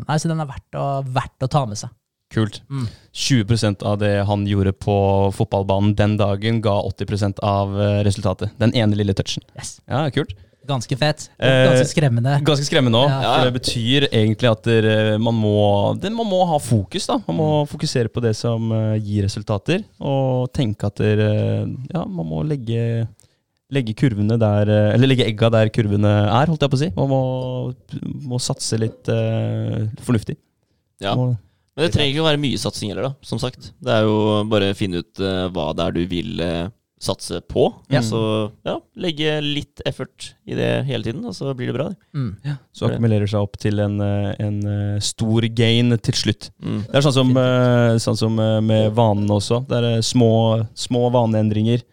[0.08, 1.94] nei, så den er verdt å, verdt å ta med seg.
[2.34, 2.60] Kult.
[2.70, 2.86] Mm.
[3.14, 4.94] 20% av det han gjorde på
[5.36, 8.50] fotballbanen den dagen, ga 80% av eh, resultatet.
[8.58, 9.44] Den ene lille touchen.
[9.54, 9.76] Yes.
[9.86, 10.34] Ja, kult.
[10.64, 11.26] Ganske fett.
[11.36, 12.38] Eh, Ganske skremmende.
[12.46, 13.32] Ganske skremmende òg, Ja.
[13.44, 17.06] det betyr egentlig at der, man, må, det, man må ha fokus.
[17.10, 17.18] da.
[17.28, 21.28] Man må fokusere på det som uh, gir resultater, og tenke at dere,
[21.92, 23.06] ja, man må legge,
[23.74, 26.90] legge kurvene der eh, Eller legge egga der kurvene er, holdt jeg på å si.
[26.96, 27.20] Man må,
[28.32, 30.38] må satse litt uh, fornuftig.
[31.04, 31.12] Ja.
[31.18, 31.34] Må-
[31.74, 33.72] Men det trenger ikke å være mye satsing heller, da, som sagt.
[33.82, 34.16] Det er jo
[34.50, 36.68] bare å finne ut uh, hva det er du vil uh,
[37.02, 37.66] satse på.
[37.92, 38.00] Ja.
[38.06, 38.20] Så
[38.64, 41.88] ja, legge litt effort i det hele tiden, og så blir det bra.
[41.90, 41.98] det.
[42.14, 42.60] Mm.
[42.72, 46.48] Så akkumulerer seg opp til en, eh, en stor gain til slutt.
[46.62, 46.78] Mm.
[46.86, 47.34] Det er sånn som,
[48.06, 49.60] sånn som med vanene også.
[49.68, 50.30] Det er små,
[50.78, 51.84] små vaneendringer.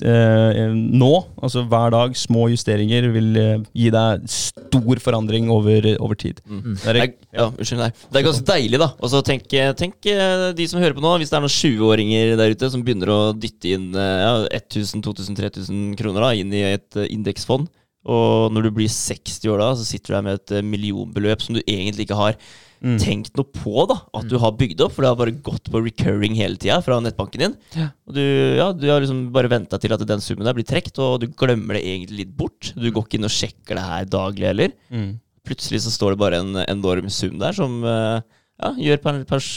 [0.00, 1.10] Eh, nå,
[1.42, 6.40] altså hver dag, små justeringer vil eh, gi deg stor forandring over, over tid.
[6.48, 6.76] Mm.
[6.78, 7.82] Det er, ja, unnskyld.
[8.08, 8.90] Det er ganske deilig, da.
[8.96, 9.44] Og så tenk,
[9.78, 12.86] tenk eh, de som hører på nå, hvis det er noen 20-åringer der ute som
[12.86, 17.68] begynner å dytte inn ja, 1000-2000-3000 kroner da, inn i et indeksfond,
[18.08, 21.58] Og når du blir 60 år da, så sitter du der med et millionbeløp som
[21.58, 22.40] du egentlig ikke har
[22.80, 22.94] Mm.
[22.96, 25.82] tenkt noe på da, at du har bygd opp, for det har bare gått på
[25.84, 27.56] recurring hele tida fra nettbanken din.
[27.76, 27.90] Ja.
[28.08, 28.22] Og du,
[28.56, 31.26] ja, du har liksom bare venta til at den summen der blir trukket, og du
[31.28, 32.70] glemmer det egentlig litt bort.
[32.72, 34.72] Du går ikke inn og sjekker det her daglig heller.
[34.88, 35.10] Mm.
[35.44, 38.20] Plutselig så står det bare en enorm sum der som eh,
[38.60, 38.98] ja, gjør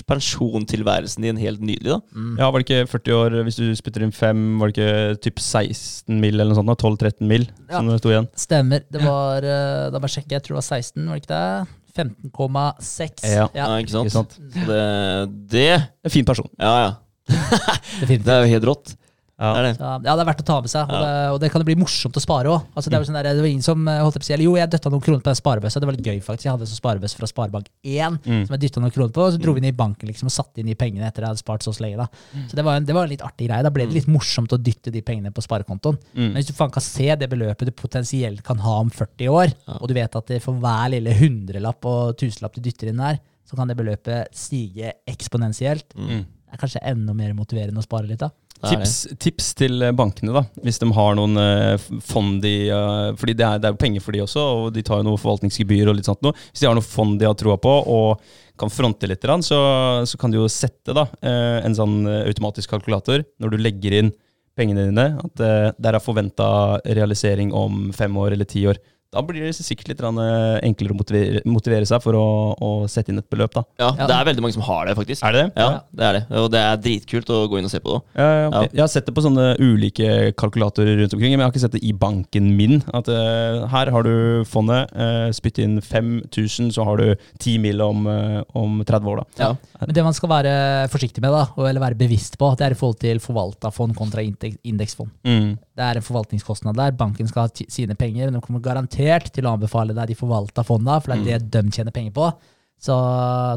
[0.08, 1.92] pensjontilværelsen din helt nydelig.
[1.96, 2.00] da.
[2.40, 5.40] Ja, var det ikke 40 år hvis du spytter inn fem, var det ikke typ
[5.44, 6.72] 16 mil eller noe sånt?
[6.72, 6.76] da?
[6.80, 7.78] 12-13 mil Ja.
[7.80, 8.28] som det sto igjen?
[8.36, 8.84] Stemmer.
[8.92, 11.68] Det var eh, Da bare jeg jeg tror det var 16, var det ikke det?
[11.98, 13.24] 15,6.
[13.30, 13.48] Ja.
[13.54, 14.10] Ja, ikke sant?
[14.10, 14.36] Ikke sant?
[14.38, 14.84] Så det,
[15.54, 15.68] det
[16.04, 16.50] En fin person.
[16.60, 16.92] Ja, ja.
[18.10, 18.96] Det er jo helt rått.
[19.44, 19.50] Ja.
[19.54, 19.72] Det er det.
[19.76, 21.68] Så, ja, det er verdt å ta med seg, og, det, og det kan det
[21.68, 22.70] bli morsomt å spare òg.
[22.74, 24.54] Altså, det, er sånn der, det var ingen som eh, holdt på å si Jo,
[24.56, 25.82] jeg døtta noen kroner på den sparebøssa.
[25.84, 26.46] Det var litt gøy, faktisk.
[26.48, 28.46] Jeg hadde en sånn sparebøsse fra Sparebank1 Mm.
[28.48, 30.34] som jeg dytta noen kroner på, og så dro vi inn i banken liksom, og
[30.36, 31.98] satte inn de pengene etter jeg hadde spart så lenge.
[32.06, 32.08] da.
[32.48, 33.66] Så det var, en, det var en litt artig greie.
[33.66, 36.00] Da ble det litt morsomt å dytte de pengene på sparekontoen.
[36.14, 36.24] Mm.
[36.30, 39.54] Men hvis du faen kan se det beløpet du potensielt kan ha om 40 år,
[39.82, 43.58] og du vet at for hver lille hundrelapp og tusenlapp du dytter inn der, så
[43.60, 45.92] kan det beløpet stige eksponentielt.
[45.98, 46.24] Mm.
[46.24, 48.30] Det er kanskje enda mer motiverende å spare litt, da.
[48.64, 50.44] Tips, tips til eh, bankene, da.
[50.64, 54.06] Hvis de har noen eh, fond de eh, Fordi det er, det er jo penger
[54.06, 56.36] for de også, og de tar jo noe forvaltningsgebyr og litt sånt noe.
[56.52, 58.24] Hvis de har noe fond de har troa på, og
[58.60, 59.60] kan fronte litt, så,
[60.06, 64.12] så kan du jo sette da, en sånn automatisk kalkulator når du legger inn
[64.54, 65.42] pengene dine, at
[65.82, 68.78] der er forventa realisering om fem år eller ti år.
[69.14, 72.26] Da blir det sikkert litt eh, enklere å motivere, motivere seg for å,
[72.58, 73.64] å sette inn et beløp, da.
[73.82, 75.24] Ja, det er veldig mange som har det, faktisk.
[75.26, 75.64] Er det det?
[75.64, 76.24] Ja, det er det.
[76.42, 78.06] Og det er dritkult å gå inn og se på det òg.
[78.18, 78.74] Ja, ja, ok.
[78.74, 80.10] Jeg har sett det på sånne ulike
[80.40, 82.80] kalkulatorer rundt omkring, men jeg har ikke sett det i banken min.
[82.96, 84.16] At uh, her har du
[84.50, 89.22] fondet, uh, spytt inn 5000, så har du 10 mil om, uh, om 30 år,
[89.22, 89.46] da.
[89.46, 89.80] Ja.
[89.84, 90.56] Men det man skal være
[90.94, 93.96] forsiktig med, da, og- eller være bevisst på, det er i forhold til forvalta fond
[93.98, 95.12] kontra indeksfond.
[95.28, 95.54] Mm.
[95.74, 96.94] Det er en forvaltningskostnad der.
[96.98, 98.30] Banken skal ha sine penger.
[98.30, 99.03] men De kommer garantert
[99.34, 102.32] til å anbefale deg de forvalta fonda, for det er det de tjener penger på.
[102.84, 102.96] Så,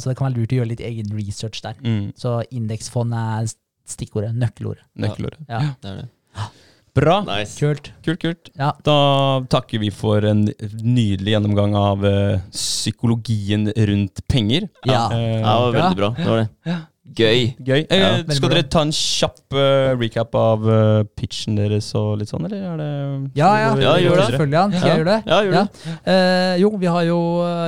[0.01, 1.79] så det kan være lurt å gjøre litt egen research der.
[1.83, 2.13] Mm.
[2.19, 3.49] Så indeksfond er
[3.87, 4.87] stikkordet, nøkkelordet.
[5.03, 5.43] Nøkkelordet.
[5.51, 6.09] Ja, Det er det.
[6.97, 7.19] Bra.
[7.29, 7.59] Nice.
[7.61, 7.91] Kult.
[8.07, 8.49] Kult, kult.
[8.57, 8.71] Ja.
[8.87, 8.97] Da
[9.53, 10.47] takker vi for en
[10.81, 14.71] nydelig gjennomgang av eh, psykologien rundt penger.
[14.89, 15.03] Ja.
[15.13, 16.11] uh, Ja, det var veldig bra.
[16.17, 16.77] Det var det.
[17.17, 17.53] Gøy.
[17.63, 17.85] Gøy.
[17.87, 22.33] Eh, Ja, skal dere ta en kjapp uh, recap av uh, pitchen deres og litt
[22.33, 22.89] sånn, eller er det
[23.39, 23.69] Ja, ja.
[23.81, 24.27] Ja, gjør det.
[24.33, 24.65] Selvfølgelig, Ja.
[24.75, 25.21] Skal jeg gjøre det?
[25.31, 25.95] Ja, gjør det.
[26.13, 27.19] Eh, jo, vi har jo,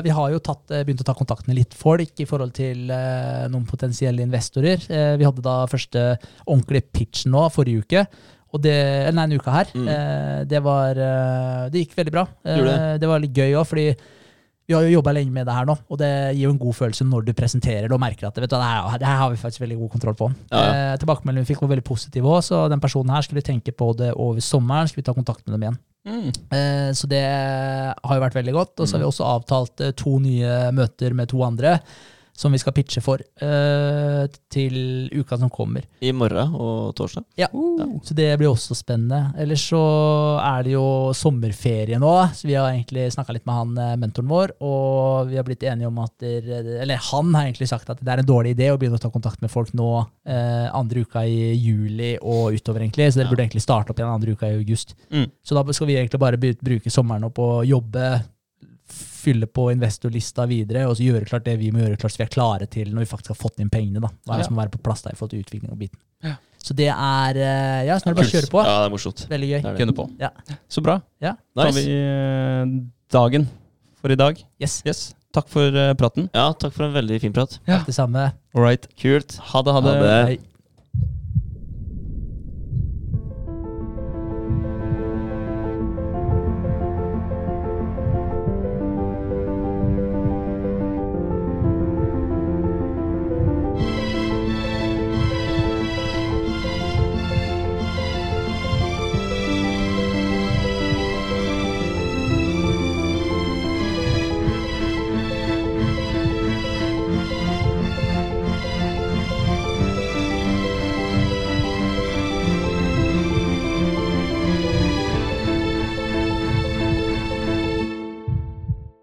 [0.04, 2.90] vi har jo tatt, eh, begynt å ta kontakt med litt folk i forhold til
[2.90, 4.82] eh, noen potensielle investorer.
[4.90, 6.08] Eh, vi hadde da første
[6.46, 8.06] ordentlige pitch nå forrige uke.
[8.56, 9.68] Og det, eller nei, en uke her.
[9.76, 9.88] Mm.
[9.92, 12.22] Eh, det var eh, Det gikk veldig bra.
[12.44, 13.88] Eh, Gjorde det var litt gøy òg, fordi
[14.68, 16.74] vi har jo jobba lenge med det her nå, og det gir jo en god
[16.76, 19.30] følelse når du presenterer det og merker at vet du, det, her, det her har
[19.32, 20.28] vi faktisk veldig god kontroll på.
[20.52, 20.74] Ja, ja.
[20.92, 23.72] Eh, Tilbakemeldingen vi fikk var veldig positiv òg, så den personen her skulle vi tenke
[23.72, 24.86] på det over sommeren.
[24.90, 25.78] Skulle vi ta kontakt med dem igjen.
[26.08, 26.28] Mm.
[26.52, 28.74] Eh, Så det har jo vært veldig godt.
[28.80, 29.12] Og så har vi Mm.
[29.12, 31.78] også avtalt eh, to nye møter med to andre
[32.38, 35.82] som vi skal pitche for eh, til uka som kommer.
[36.06, 37.24] I morgen og torsdag.
[37.40, 37.48] Ja.
[38.06, 39.32] Så det blir også spennende.
[39.42, 39.80] Ellers så
[40.38, 40.84] er det jo
[41.18, 45.40] sommerferie nå, så vi har egentlig snakka litt med han eh, mentoren vår, og vi
[45.40, 46.46] har blitt enige om at der,
[46.84, 49.10] Eller han har egentlig sagt at det er en dårlig idé å begynne å ta
[49.10, 49.90] kontakt med folk nå
[50.28, 53.10] eh, andre uka i juli og utover, egentlig.
[53.12, 53.34] Så dere Ja.
[53.34, 54.94] burde egentlig starte opp igjen andre uka i august.
[55.10, 55.26] Mm.
[55.42, 58.22] Så da skal vi egentlig bare bruke sommeren opp og jobbe,
[59.28, 62.26] fylle på investorlista videre, og så gjøre klart det vi må gjøre klart så vi
[62.26, 64.00] er klare til når vi faktisk har fått inn pengene.
[64.00, 64.10] da.
[64.24, 66.00] Hva er det som må være på plass der i forhold til utvikling og biten.
[66.24, 66.34] Ja.
[66.58, 68.64] Så det er eh, Ja, så nå er det bare å kjøre på.
[68.66, 69.24] Ja, det er morsomt.
[69.30, 69.60] Veldig gøy.
[69.78, 70.08] Gunne på.
[70.20, 70.32] Ja.
[70.68, 70.98] Så bra.
[71.22, 71.36] Ja.
[71.54, 72.74] Da har vi eh,
[73.14, 73.46] dagen
[74.02, 74.40] for i dag.
[74.62, 74.80] Yes.
[74.88, 75.04] Yes.
[75.36, 76.26] Takk for eh, praten.
[76.34, 77.58] Ja, takk for en veldig fin prat.
[77.68, 78.30] Takk det samme.
[78.56, 78.88] All right.
[78.98, 79.38] Kult.
[79.52, 79.96] Ha det, ha det.
[80.00, 80.38] Ha det.